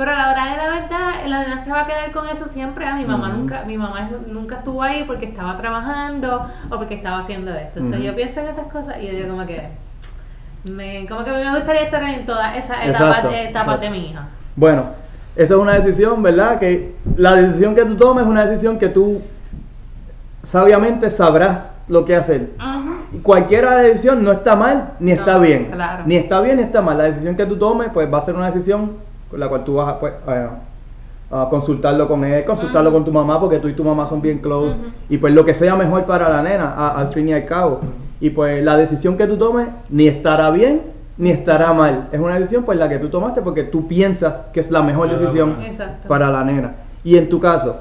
[0.00, 2.48] pero a la hora de la verdad, la nena se va a quedar con eso
[2.48, 2.86] siempre.
[2.86, 7.18] Ah, mi mamá nunca, mi mamá nunca estuvo ahí porque estaba trabajando o porque estaba
[7.18, 7.80] haciendo esto.
[7.80, 8.06] O sea, Ujú.
[8.06, 9.68] yo pienso en esas cosas y yo digo como que
[10.64, 13.78] Me, como que a me gustaría estar en todas esas Exacto, etapas, exacto.
[13.78, 14.26] de mi hija.
[14.56, 14.86] Bueno,
[15.36, 16.58] esa es una decisión, ¿verdad?
[16.58, 19.20] Que la decisión que tú tomes es una decisión que tú
[20.44, 22.52] sabiamente sabrás lo que hacer.
[23.12, 25.66] Y cualquiera decisión no está mal ni está bien.
[25.70, 26.04] claro.
[26.06, 26.96] Ni está bien ni está mal.
[26.96, 29.74] La decisión que tú tomes, pues va a ser una decisión con la cual tú
[29.74, 32.96] vas a, pues, a- a consultarlo con él, consultarlo Ujú.
[32.98, 34.78] con tu mamá, porque tú y tu mamá son bien close.
[35.08, 37.80] Y pues lo que sea mejor para la nena, a- al fin y al cabo.
[38.20, 40.82] Y pues la decisión que tú tomes ni estará bien
[41.16, 42.08] ni estará mal.
[42.12, 45.08] Es una decisión pues la que tú tomaste porque tú piensas que es la mejor
[45.10, 45.56] decisión
[46.08, 46.72] para la nena.
[47.04, 47.76] Y en tu caso,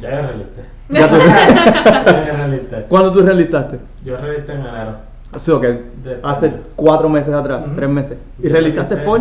[0.00, 0.62] Ya yo realisté.
[0.88, 1.16] ya tú-
[2.06, 2.86] Ya yo realisté.
[2.88, 3.78] ¿cuándo tú realistaste?
[4.04, 4.92] Yo realisté en enero.
[5.36, 8.16] Sí, ok, De- hace cuatro meses atrás, tres meses.
[8.42, 9.20] ¿Y realistaste por?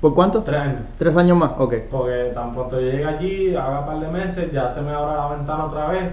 [0.00, 0.42] ¿Por cuánto?
[0.42, 0.80] Tres años.
[0.96, 1.74] Tres años más, ok.
[1.90, 5.14] Porque tan pronto yo llegue allí, haga un par de meses, ya se me abra
[5.16, 6.12] la ventana otra vez.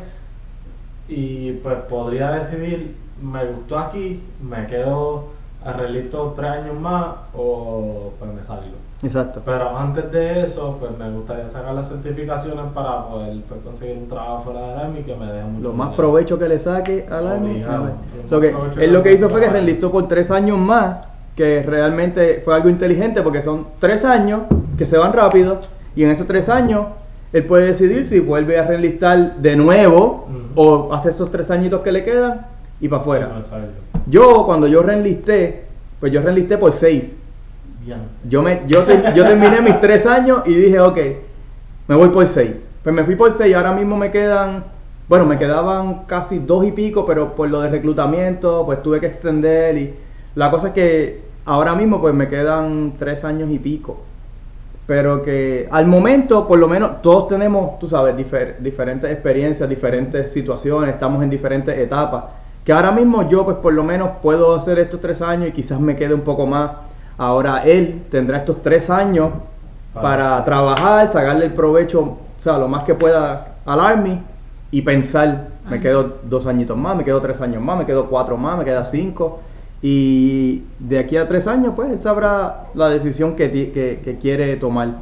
[1.09, 5.25] Y pues podría decidir, me gustó aquí, me quedo
[5.65, 8.75] arreglito tres años más o pues me salgo.
[9.01, 9.41] Exacto.
[9.45, 14.07] Pero antes de eso, pues me gustaría sacar las certificaciones para poder pues, conseguir un
[14.07, 15.97] trabajo fuera del Army que me deje mucho Lo más dinero.
[15.97, 17.51] provecho que le saque al Army.
[17.51, 17.83] Obligado.
[17.83, 17.93] a ver.
[18.23, 20.57] Lo So más que provecho él lo que hizo fue que reenlistó por tres años
[20.57, 20.97] más,
[21.35, 24.41] que realmente fue algo inteligente porque son tres años
[24.77, 25.61] que se van rápido
[25.95, 26.85] y en esos tres años
[27.31, 31.91] él puede decidir si vuelve a reenlistar de nuevo o hace esos tres añitos que
[31.91, 32.45] le quedan
[32.79, 33.29] y para afuera.
[34.05, 35.63] Yo cuando yo reenlisté,
[35.99, 37.15] pues yo reenlisté por seis.
[37.83, 37.99] Bien.
[38.29, 40.97] Yo, me, yo, te- yo terminé mis tres años y dije, ok,
[41.87, 42.51] me voy por seis.
[42.83, 44.65] Pues me fui por seis y ahora mismo me quedan,
[45.09, 49.07] bueno, me quedaban casi dos y pico, pero por lo de reclutamiento, pues tuve que
[49.07, 49.93] extender y
[50.35, 54.01] la cosa es que ahora mismo pues me quedan tres años y pico.
[54.85, 60.31] Pero que al momento, por lo menos, todos tenemos, tú sabes, difer- diferentes experiencias, diferentes
[60.33, 62.25] situaciones, estamos en diferentes etapas.
[62.65, 65.79] Que ahora mismo yo, pues por lo menos, puedo hacer estos tres años y quizás
[65.79, 66.71] me quede un poco más.
[67.17, 69.29] Ahora él tendrá estos tres años
[69.93, 74.19] para trabajar, sacarle el provecho, o sea, lo más que pueda al Army
[74.71, 78.35] y pensar, me quedo dos añitos más, me quedo tres años más, me quedo cuatro
[78.35, 79.39] más, me queda cinco.
[79.85, 84.55] Y de aquí a tres años, pues él sabrá la decisión que, que, que quiere
[84.55, 84.95] tomar.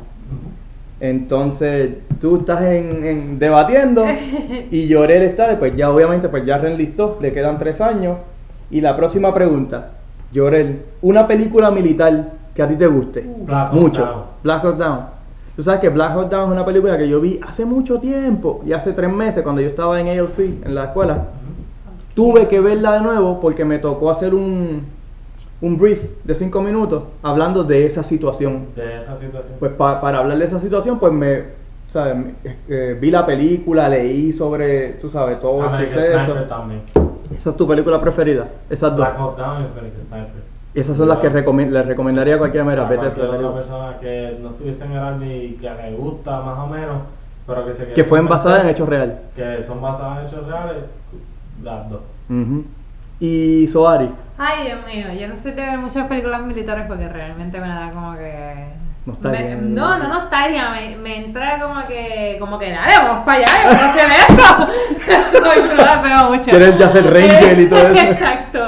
[1.00, 4.04] Entonces, tú estás en, en- debatiendo
[4.72, 8.18] y Llorel está, pues ya obviamente, pues ya reenlistó, le quedan tres años.
[8.70, 9.92] Y la próxima pregunta,
[10.32, 13.24] Llorel, una película militar que a ti te guste.
[13.46, 14.02] Black Hawk mucho.
[14.06, 14.24] Down.
[14.44, 15.00] Black Hawk Down.
[15.56, 18.64] Tú sabes que Black Hawk Down es una película que yo vi hace mucho tiempo,
[18.66, 21.26] y hace tres meses, cuando yo estaba en ALC, en la escuela.
[22.22, 24.86] Tuve que verla de nuevo porque me tocó hacer un,
[25.60, 28.68] un brief de cinco minutos hablando de esa situación.
[28.76, 29.56] De esa situación.
[29.60, 31.46] Pues pa- para hablar de esa situación, pues me,
[31.88, 32.16] ¿sabes?
[32.16, 32.36] Me-
[32.70, 36.34] eh, vi la película, leí sobre, tú sabes, todo el suceso.
[36.48, 36.82] También.
[37.36, 39.00] Esa es tu película preferida, esas dos.
[39.00, 40.52] Black Hawk Down Sniper.
[40.76, 43.52] Esas son las que recomi- les recomendaría a cualquier mera, A vete a película.
[43.56, 46.98] persona que no estuviese en el y que le gusta más o menos,
[47.48, 49.16] pero que se Que fue convencer, basada en hechos reales.
[49.36, 50.84] Que son basadas en hechos reales,
[51.64, 52.02] las dos.
[53.20, 57.60] Y Soari, Ay, Dios mío, yo no soy de ver muchas películas militares porque realmente
[57.62, 58.70] me da como que...
[59.06, 59.56] Nostalgia.
[59.56, 63.48] Me- no, no nostalgia, me, me entra como que, como que dale, vamos para allá,
[63.66, 65.44] vamos a hacer esto.
[65.52, 66.50] Ay, no la veo mucho.
[66.50, 67.94] Quieres ya ser Ranger y todo eso.
[68.12, 68.60] Exacto.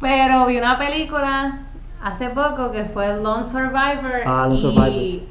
[0.00, 1.58] Pero vi una película
[2.02, 4.22] hace poco que fue Lone Survivor.
[4.26, 5.28] Ah, Lone y Survivor.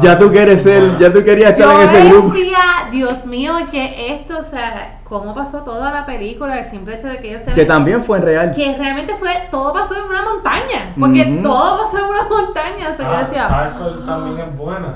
[0.00, 2.32] Ya tú quieres ser, Bueno, ya tú querías Yo estar en ese grupo.
[2.34, 2.58] decía,
[2.92, 7.18] Dios mío, que esto, o sea, cómo pasó toda la película, el simple hecho de
[7.18, 8.54] que ellos se Que ven- también fue real.
[8.54, 12.94] que realmente fue, todo pasó en una montaña, porque todo pasó en una montaña, o
[12.94, 14.94] sea, yo Ah, decía, ¿Sabes cuál también es buena?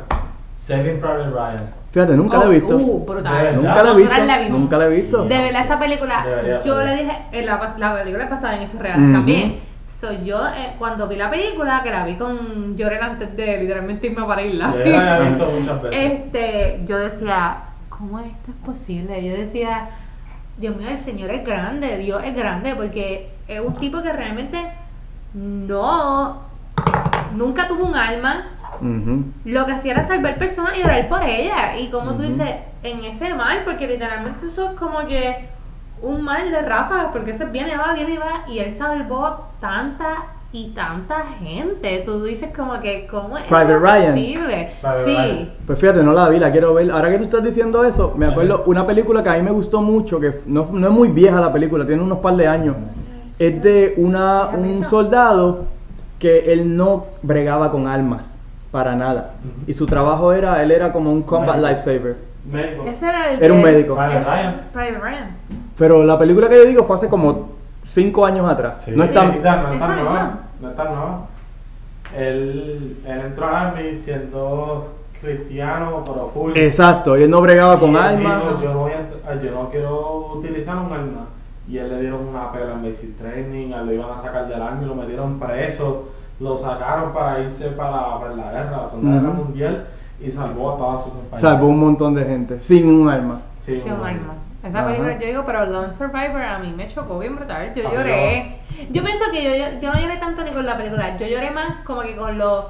[0.56, 1.70] Saving Private Ryan.
[1.90, 2.76] Fíjate, nunca la oh, he visto.
[2.76, 3.56] Uh, brutal.
[3.56, 4.24] Nunca la he visto.
[4.24, 4.48] la.
[4.48, 5.24] Nunca la he visto.
[5.24, 6.86] De verdad, esa película, Debería yo ser.
[6.86, 9.60] le dije, en la, pas- la película es basada en hechos reales también.
[10.04, 14.08] So, yo, eh, cuando vi la película, que la vi con Llorel antes de literalmente
[14.08, 14.70] irme para irla.
[14.70, 16.12] Yo la he visto muchas veces.
[16.12, 17.56] Este, yo decía,
[17.88, 19.26] ¿cómo esto es posible?
[19.26, 19.88] Yo decía,
[20.58, 24.62] Dios mío, el Señor es grande, Dios es grande, porque es un tipo que realmente
[25.32, 26.42] no,
[27.34, 28.48] nunca tuvo un alma,
[29.46, 31.80] lo que hacía era salvar personas y orar por ellas.
[31.80, 35.48] Y como tú dices, en ese mal, porque literalmente eso es como que
[36.04, 39.48] un mal de ráfagas, porque ese viene y va, viene y va, y él salvó
[39.60, 42.02] tanta y tanta gente.
[42.04, 44.14] Tú dices como que, ¿cómo es Private Ryan.
[44.14, 44.70] posible?
[44.80, 45.16] Private sí.
[45.16, 45.50] Ryan.
[45.66, 46.90] Pues fíjate, no la vi, la quiero ver.
[46.90, 49.82] Ahora que tú estás diciendo eso, me acuerdo una película que a mí me gustó
[49.82, 52.76] mucho, que no, no es muy vieja la película, tiene unos par de años.
[53.38, 55.64] Es de una, un soldado
[56.20, 58.38] que él no bregaba con armas,
[58.70, 59.32] para nada.
[59.66, 62.16] Y su trabajo era, él era como un combat lifesaver.
[62.44, 62.84] Médico.
[62.86, 63.96] Ese era el Era un médico.
[63.96, 64.60] Private Ryan.
[64.72, 65.63] Private Ryan.
[65.78, 67.48] Pero la película que yo digo fue hace como
[67.90, 68.82] cinco años atrás.
[68.82, 69.96] Sí, no es tan- sí, no es Esa tan misma.
[69.96, 70.38] nueva.
[70.60, 71.18] No es tan nueva.
[72.16, 74.88] Él, él entró al Army siendo
[75.20, 76.52] cristiano, pero full.
[76.56, 78.38] Exacto, y él no bregaba con Y alma.
[78.38, 81.26] dijo, yo, no voy a ent- yo no quiero utilizar un arma.
[81.66, 84.84] Y él le dieron una pela en basic training, lo iban a sacar del army,
[84.84, 89.32] lo metieron preso, lo sacaron para irse para, para la guerra, la Segunda Guerra.
[89.32, 89.86] Mundial,
[90.20, 91.40] y salvó a todas sus compañeros.
[91.40, 93.40] Salvó un montón de gente, sin un arma.
[93.62, 94.08] Sí, Sí, un arma.
[94.08, 94.34] alma.
[94.64, 94.86] Esa Ajá.
[94.88, 97.72] película, yo digo, pero Lone Survivor a mí me chocó bien brutal.
[97.74, 98.56] Yo lloré.
[98.90, 99.50] Yo pienso que yo,
[99.80, 101.16] yo, no lloré tanto ni con la película.
[101.18, 102.64] Yo lloré más como que con los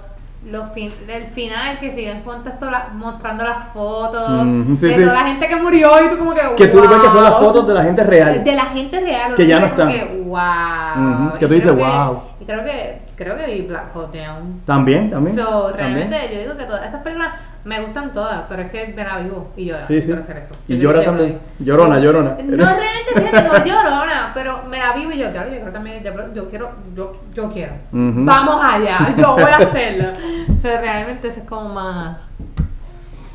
[0.46, 2.22] los fin, el final que siguen
[2.60, 4.42] la- mostrando las fotos
[4.78, 5.00] sí, de sí.
[5.00, 7.32] toda la gente que murió y tú como que Que tú ves que son las
[7.32, 7.40] wow.
[7.40, 8.44] fotos de la gente real.
[8.44, 9.88] de la gente real Que ya no están.
[9.88, 12.22] que wow que tú dices, wow.
[12.40, 15.34] y creo que creo que vi Black Hawk Down También, también.
[15.34, 16.10] So, también.
[16.10, 17.32] realmente yo digo que todas esas películas
[17.64, 19.86] me gustan todas, pero es que me la vivo y llora.
[19.86, 20.12] Sí, sí.
[20.12, 20.54] hacer eso.
[20.68, 21.38] Y llora también.
[21.58, 22.36] Llorona, llorona.
[22.42, 26.02] No realmente, fíjate, no llorona, pero me la vivo y yo, claro, yo creo también,
[26.34, 27.72] yo, quiero, yo, yo quiero.
[27.90, 30.08] Vamos allá, yo voy a hacerlo.
[30.54, 32.18] O sea, realmente eso es como más...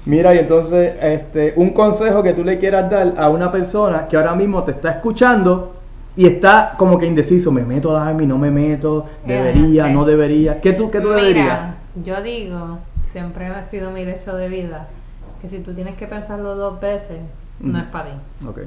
[0.05, 4.17] Mira, y entonces, este, un consejo que tú le quieras dar a una persona que
[4.17, 5.75] ahora mismo te está escuchando
[6.15, 9.93] y está como que indeciso, me meto al army, no me meto, debería, Este.
[9.93, 10.61] no debería.
[10.61, 11.75] ¿Qué tú, qué tú le dirías?
[12.03, 12.79] Yo digo,
[13.11, 14.87] siempre ha sido mi derecho de vida,
[15.41, 17.19] que si tú tienes que pensarlo dos veces,
[17.59, 18.11] no es para ti.
[18.47, 18.59] Ok.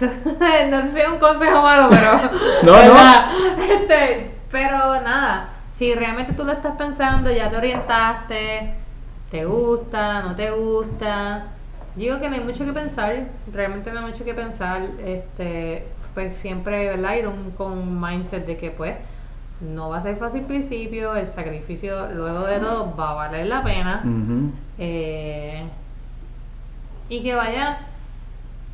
[0.70, 2.30] no sé si es un consejo malo, pero.
[2.62, 3.26] No, ¿verdad?
[3.70, 8.74] Este, pero nada, si realmente tú lo estás pensando, ya te orientaste,
[9.30, 11.46] te gusta, no te gusta.
[11.96, 14.82] Digo que no hay mucho que pensar, realmente no hay mucho que pensar.
[15.04, 17.14] Este, pues siempre, ¿verdad?
[17.16, 18.96] Ir un- con un mindset de que, pues,
[19.60, 23.46] no va a ser fácil al principio, el sacrificio luego de todo va a valer
[23.46, 24.02] la pena.
[24.78, 25.62] Eh,
[27.08, 27.78] y que vaya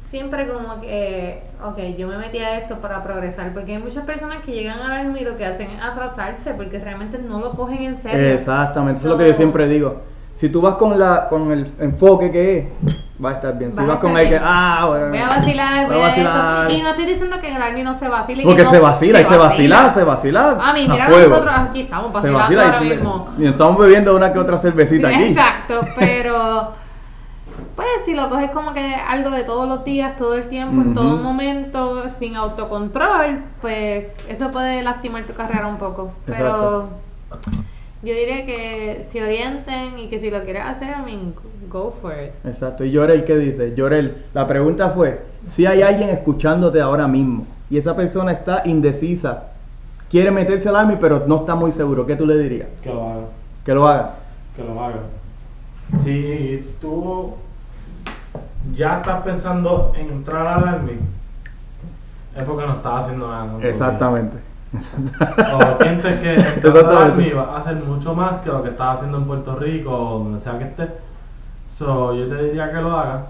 [0.04, 4.44] siempre como que, ok, yo me metí a esto para progresar, porque hay muchas personas
[4.44, 7.82] que llegan al army y lo que hacen es atrasarse, porque realmente no lo cogen
[7.82, 8.34] en serio.
[8.34, 10.02] Exactamente, eso es lo que yo siempre digo.
[10.34, 12.64] Si tú vas con la con el enfoque que es,
[13.24, 13.72] va a estar bien.
[13.72, 16.22] Si Vas con el que, ah, bueno, Voy a vacilar, voy a a esto.
[16.24, 16.72] vacilar.
[16.72, 18.42] Y no estoy diciendo que en el army no se vacile.
[18.42, 20.58] Porque no- se vacila y se vacila, se vacila.
[20.60, 23.28] A mí, mira, nosotros aquí estamos Se vacilando vacila ahora y, mismo.
[23.38, 25.24] y estamos bebiendo una que otra cervecita aquí.
[25.24, 26.72] Exacto, pero
[27.76, 30.94] pues si lo coges como que algo de todos los días, todo el tiempo, en
[30.94, 36.12] todo momento, sin autocontrol, pues eso puede lastimar tu carrera un poco.
[36.26, 36.88] Exacto.
[38.02, 41.34] Yo diría que si orienten y que si lo quieres hacer, I mean,
[41.68, 42.32] go for it.
[42.46, 42.82] Exacto.
[42.84, 43.74] Y Llorel, ¿qué dice?
[43.74, 49.50] Llorel, la pregunta fue, si hay alguien escuchándote ahora mismo y esa persona está indecisa,
[50.10, 52.68] quiere meterse al army pero no está muy seguro, ¿qué tú le dirías?
[52.82, 53.26] Que lo haga.
[53.64, 54.14] Que lo haga.
[54.56, 55.00] que lo haga.
[55.98, 57.34] Si tú
[58.74, 60.98] ya estás pensando en entrar al army,
[62.34, 63.56] es porque no estás haciendo nada.
[63.58, 64.40] vida.
[64.72, 66.36] O sientes que
[66.78, 70.18] army va a hacer mucho más que lo que estás haciendo en Puerto Rico o
[70.20, 70.90] donde sea que estés.
[71.68, 73.22] So, yo te diría que lo hagas.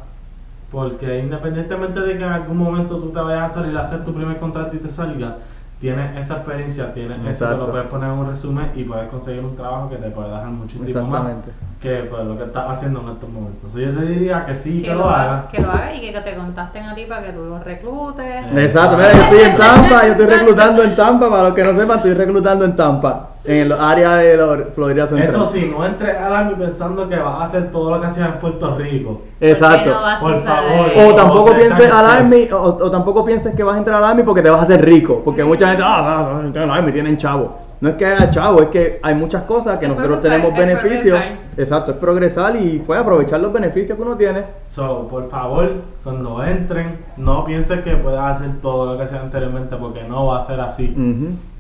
[0.71, 4.15] Porque independientemente de que en algún momento tú te vayas a salir a hacer tu
[4.15, 5.39] primer contrato y te salga,
[5.81, 7.57] tienes esa experiencia, tienes eso Exacto.
[7.57, 10.47] lo puedes poner en un resumen y puedes conseguir un trabajo que te puede dejar
[10.47, 11.49] muchísimo Exactamente.
[11.49, 13.73] más que pues, lo que estás haciendo en estos momentos.
[13.73, 15.47] Yo te diría que sí, que, que, lo hagas.
[15.47, 18.55] que lo hagas y que, te contacten a ti para que tú los reclutes.
[18.55, 21.81] Exacto, mira, yo estoy en Tampa, yo estoy reclutando en Tampa, para los que no
[21.81, 25.29] sepan, estoy reclutando en Tampa, en el área de la Florida Central.
[25.31, 28.29] Eso sí, no entres al army pensando que vas a hacer todo lo que hacías
[28.29, 29.23] en Puerto Rico.
[29.41, 29.91] Exacto.
[29.91, 30.91] No Por favor.
[30.99, 34.23] O tampoco pienses al army, o, o tampoco pienses que vas a entrar al army
[34.23, 35.23] porque te vas a hacer rico.
[35.25, 37.70] Porque mucha gente, ah, ah, ah, el tienen chavo.
[37.81, 40.59] No es que haya chavo, es que hay muchas cosas que Es nosotros tenemos es
[40.59, 41.19] beneficios.
[41.19, 41.39] progresar.
[41.57, 44.45] Exacto, es progresar y pues aprovechar los beneficios que uno tiene.
[44.69, 45.73] So, por favor,
[46.05, 50.41] cuando entren, no pienses que puedas hacer todo lo que hacía anteriormente porque no va
[50.41, 50.95] a ser así.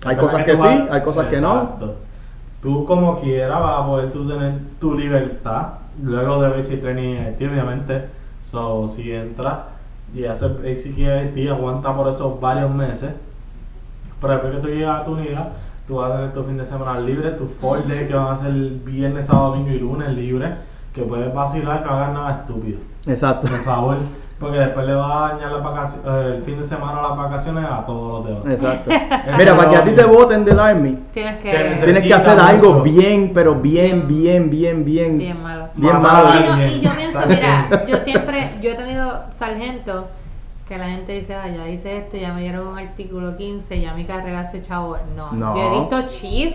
[0.04, 1.70] Hay cosas que sí, vas- hay cosas que no.
[2.62, 5.68] Tú como quieras vas a poder tú tener tu libertad
[6.02, 8.04] luego de basic training en IT, obviamente.
[8.50, 9.58] So, si entras
[10.14, 13.12] y haces basic IT, aguanta por esos varios meses.
[14.20, 15.48] Pero después que tú llegas a tu unidad,
[15.90, 18.36] tú vas a tener tu fin de semana libre, tus four days que van a
[18.36, 20.50] ser viernes, sábado, domingo y lunes libres,
[20.94, 22.78] que puedes vacilar, no hagas nada estúpido.
[23.08, 23.48] Exacto.
[23.48, 23.96] Por favor,
[24.38, 27.64] porque después le va a dañar las vacaciones, eh, el fin de semana las vacaciones
[27.68, 28.60] a todos los demás.
[28.60, 28.90] Exacto.
[29.36, 31.50] Mira, para que a ti te voten del army, Tienes que...
[31.50, 35.18] Que tienes que hacer algo bien, pero bien, bien, bien, bien.
[35.18, 35.70] Bien malo.
[35.74, 36.38] Bien malo.
[36.38, 36.68] Y, no- bien.
[36.68, 40.04] y yo pienso, mira, yo siempre, yo he tenido sargentos
[40.70, 43.92] que la gente dice, ah, ya hice esto, ya me dieron un artículo 15, ya
[43.92, 44.96] mi carrera se chavo.
[45.16, 45.56] No, No.
[45.56, 46.54] yo he visto chief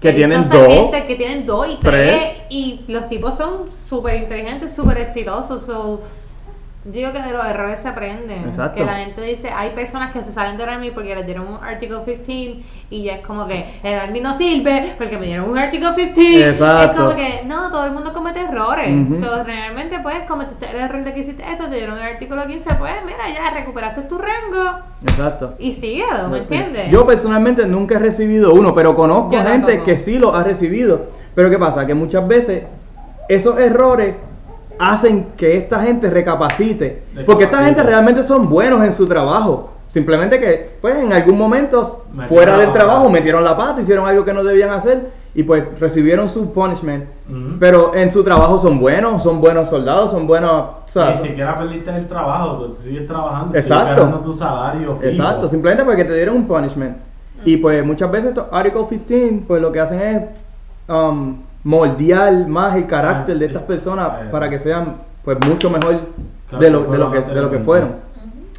[0.00, 2.16] Que tienen dos, que tienen dos y tres.
[2.16, 5.66] tres, y los tipos son súper inteligentes, súper exitosos.
[5.66, 6.00] So,
[6.86, 8.44] Yo digo que de los errores se aprenden.
[8.46, 8.78] Exacto.
[8.78, 11.62] Que la gente dice, hay personas que se salen del Army porque les dieron un
[11.62, 15.58] Article 15 y ya es como que el Army no sirve porque me dieron un
[15.58, 16.48] Article 15.
[16.48, 16.92] Exacto.
[16.92, 18.88] Es como que no, todo el mundo comete errores.
[18.88, 19.22] Ujú.
[19.22, 22.74] So, realmente, pues, cometiste el error de que hiciste esto, te dieron el artículo 15,
[22.76, 25.56] pues, mira, ya recuperaste tu rango Exacto.
[25.58, 26.90] y síguelo, ¿me entiendes?
[26.90, 29.84] Yo personalmente nunca he recibido uno, pero conozco Yo gente tampoco.
[29.84, 31.08] que sí lo ha recibido.
[31.34, 31.86] Pero ¿qué pasa?
[31.86, 32.64] Que muchas veces
[33.28, 34.14] esos errores
[34.80, 37.02] hacen que esta gente recapacite.
[37.26, 39.70] Porque esta gente realmente son buenos en su trabajo.
[39.86, 42.78] Simplemente que, pues, en algún momento, Metieron fuera del pata.
[42.78, 47.04] trabajo, metieron la pata, hicieron algo que no debían hacer y pues recibieron su punishment.
[47.58, 50.50] Pero en su trabajo son buenos, son buenos soldados, son buenos...
[50.86, 54.06] o sea, Ni siquiera perdiste el trabajo, tú, sigues trabajando, Exacto.
[54.06, 54.96] sigues tu salario.
[54.96, 55.04] fijo.
[55.10, 56.96] Exacto, simplemente porque te dieron un punishment.
[57.44, 60.22] Y pues muchas veces estos Article 15 pues lo que hacen es
[60.88, 64.28] um, moldear más el carácter de estas personas Eh.
[64.30, 66.00] para que sean pues mucho mejor
[66.58, 67.96] de lo, de lo que, de lo que fueron.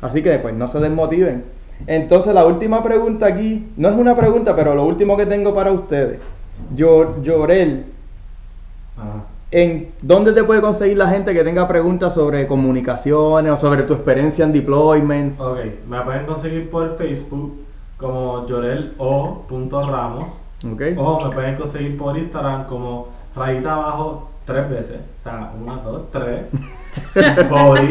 [0.01, 1.43] Así que pues no se desmotiven.
[1.87, 5.71] Entonces la última pregunta aquí, no es una pregunta, pero lo último que tengo para
[5.71, 6.19] ustedes.
[6.75, 7.85] Yo, Llorel.
[9.49, 13.93] ¿en dónde te puede conseguir la gente que tenga preguntas sobre comunicaciones o sobre tu
[13.93, 15.39] experiencia en deployments?
[15.39, 15.57] Ok,
[15.89, 17.59] me pueden conseguir por Facebook
[17.97, 18.93] como Llorel
[20.63, 20.67] O.
[20.69, 20.73] Ramos.
[20.73, 20.81] ¿Ok?
[20.97, 24.99] O me pueden conseguir por Instagram como rayita abajo tres veces.
[25.19, 26.45] O sea, una, dos, tres.
[27.49, 27.89] Bori,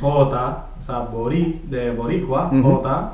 [0.00, 2.76] J, o sea, Bori de Boricua, Ujú.
[2.76, 3.12] J.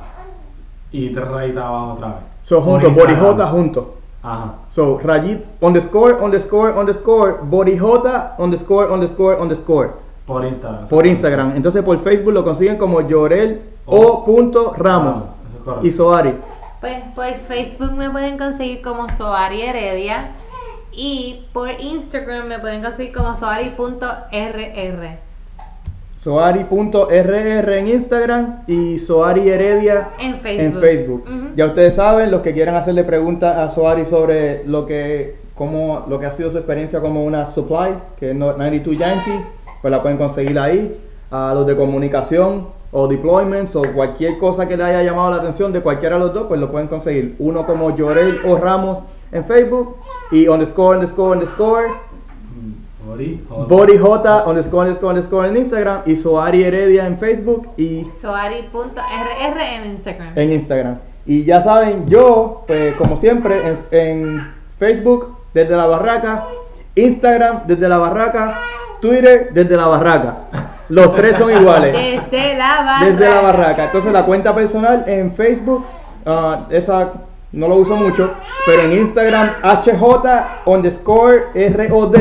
[0.91, 2.17] Y tres rayitas abajo otra vez.
[2.43, 3.19] So juntos, Instagram.
[3.19, 3.85] Borijota juntos.
[4.23, 4.53] Ajá.
[4.69, 9.91] So rayit underscore underscore underscore Borijota underscore underscore underscore
[10.25, 10.87] Por Instagram.
[10.87, 11.55] por Instagram.
[11.55, 14.25] Entonces por Facebook lo consiguen como Llorel o
[14.75, 15.87] Ramos Eso es correcto.
[15.87, 16.35] y Soari.
[16.81, 20.29] Pues por Facebook me pueden conseguir como Soari Heredia
[20.91, 25.09] y por Instagram me pueden conseguir como soari.rr.
[26.15, 30.65] Soari.rr en Instagram y Soari Heredia En Facebook.
[30.65, 31.23] en Facebook.
[31.27, 31.47] Ujú.
[31.55, 36.19] Ya ustedes saben, los que quieran hacerle preguntas a Soari sobre lo que, cómo, lo
[36.19, 39.39] que ha sido su experiencia como una supply, que es no- 92 Yankee,
[39.81, 40.97] pues la pueden conseguir ahí.
[41.31, 45.71] A los de comunicación o deployments o cualquier cosa que le haya llamado la atención
[45.71, 47.35] de cualquiera de los dos, pues lo pueden conseguir.
[47.39, 48.99] Uno como Llorel o Ramos
[49.31, 49.97] en Facebook
[50.31, 51.87] y underscore, underscore, underscore.
[53.05, 53.65] Bori, J.
[53.65, 59.91] Body J underscore underscore underscore en Instagram y Soari Heredia en Facebook y Soari.rr en
[59.91, 60.37] Instagram.
[60.37, 60.97] en Instagram.
[61.25, 66.45] Y ya saben, yo, pues como siempre, en, en Facebook desde la barraca,
[66.95, 68.59] Instagram desde la barraca,
[69.01, 70.37] Twitter desde la barraca.
[70.89, 71.93] Los tres son iguales.
[71.93, 73.05] Desde la barra.
[73.05, 73.83] Desde la barraca.
[73.85, 75.85] Entonces la cuenta personal en Facebook,
[76.25, 77.13] ah, esa
[77.51, 78.31] no lo uso mucho,
[78.65, 82.15] pero en Instagram HJ underscore ROD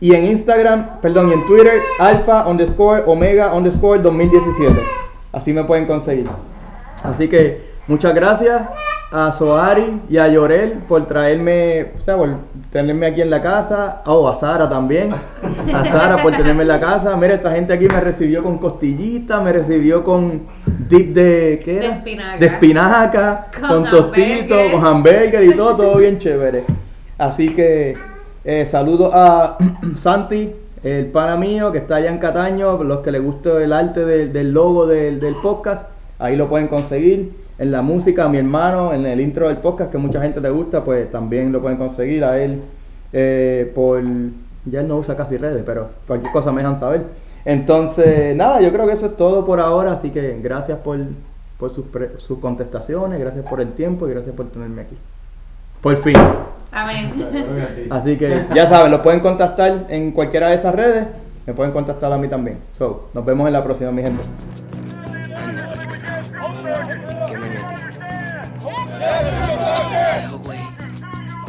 [0.00, 4.74] y en Instagram, perdón, y en Twitter alfa underscore omega underscore 2017.
[5.32, 6.26] Así me pueden conseguir.
[7.02, 8.62] Así que muchas gracias
[9.12, 12.28] a Soari y a Llorel por traerme, o sea, por
[12.70, 14.02] tenerme aquí en la casa.
[14.06, 15.12] Oh, a Sara también.
[15.74, 17.16] A Sara por tenerme en la casa.
[17.16, 20.42] Mira, esta gente aquí me recibió con costillita, me recibió con
[20.88, 21.94] dip de, ¿qué De era?
[21.96, 22.38] espinaca.
[22.38, 24.70] De espinaca, con, Con tostito, hamburger.
[24.72, 26.64] con hamburger y todo, todo bien chévere.
[27.18, 27.98] Así que
[28.44, 29.58] eh, saludo a
[29.96, 30.52] Santi,
[30.84, 34.32] el pana mío que está allá en Cataño, los que les gusta el arte del,
[34.32, 35.88] del logo del, del podcast,
[36.20, 37.39] ahí lo pueden conseguir.
[37.60, 40.48] En la música, a mi hermano, en el intro del podcast, que mucha gente le
[40.48, 42.62] gusta, pues también lo pueden conseguir a él
[43.12, 44.02] eh, por...
[44.64, 47.02] Ya él no usa casi redes, pero cualquier cosa me dejan saber.
[47.44, 50.98] Entonces, nada, yo creo que eso es todo por ahora, así que gracias por,
[51.58, 54.96] por sus, pre- sus contestaciones, gracias por el tiempo y gracias por tenerme aquí.
[55.82, 56.14] Por fin.
[56.72, 57.12] Amén.
[57.90, 61.06] Así que ya saben, lo pueden contactar en cualquiera de esas redes.
[61.46, 62.56] Me pueden contactar a mí también.
[62.72, 64.22] So, nos vemos en la próxima, mi gente.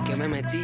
[0.06, 0.64] ¿Qué me metí?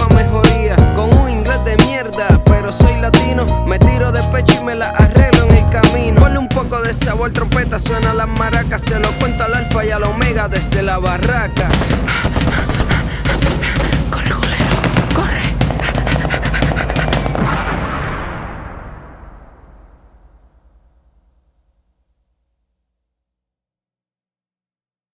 [1.77, 6.21] mierda, pero soy latino, me tiro de pecho y me la arreglo en el camino.
[6.21, 9.91] Ponle un poco de sabor, trompeta, suena las maracas, se lo cuento al alfa y
[9.91, 11.69] al omega desde la barraca.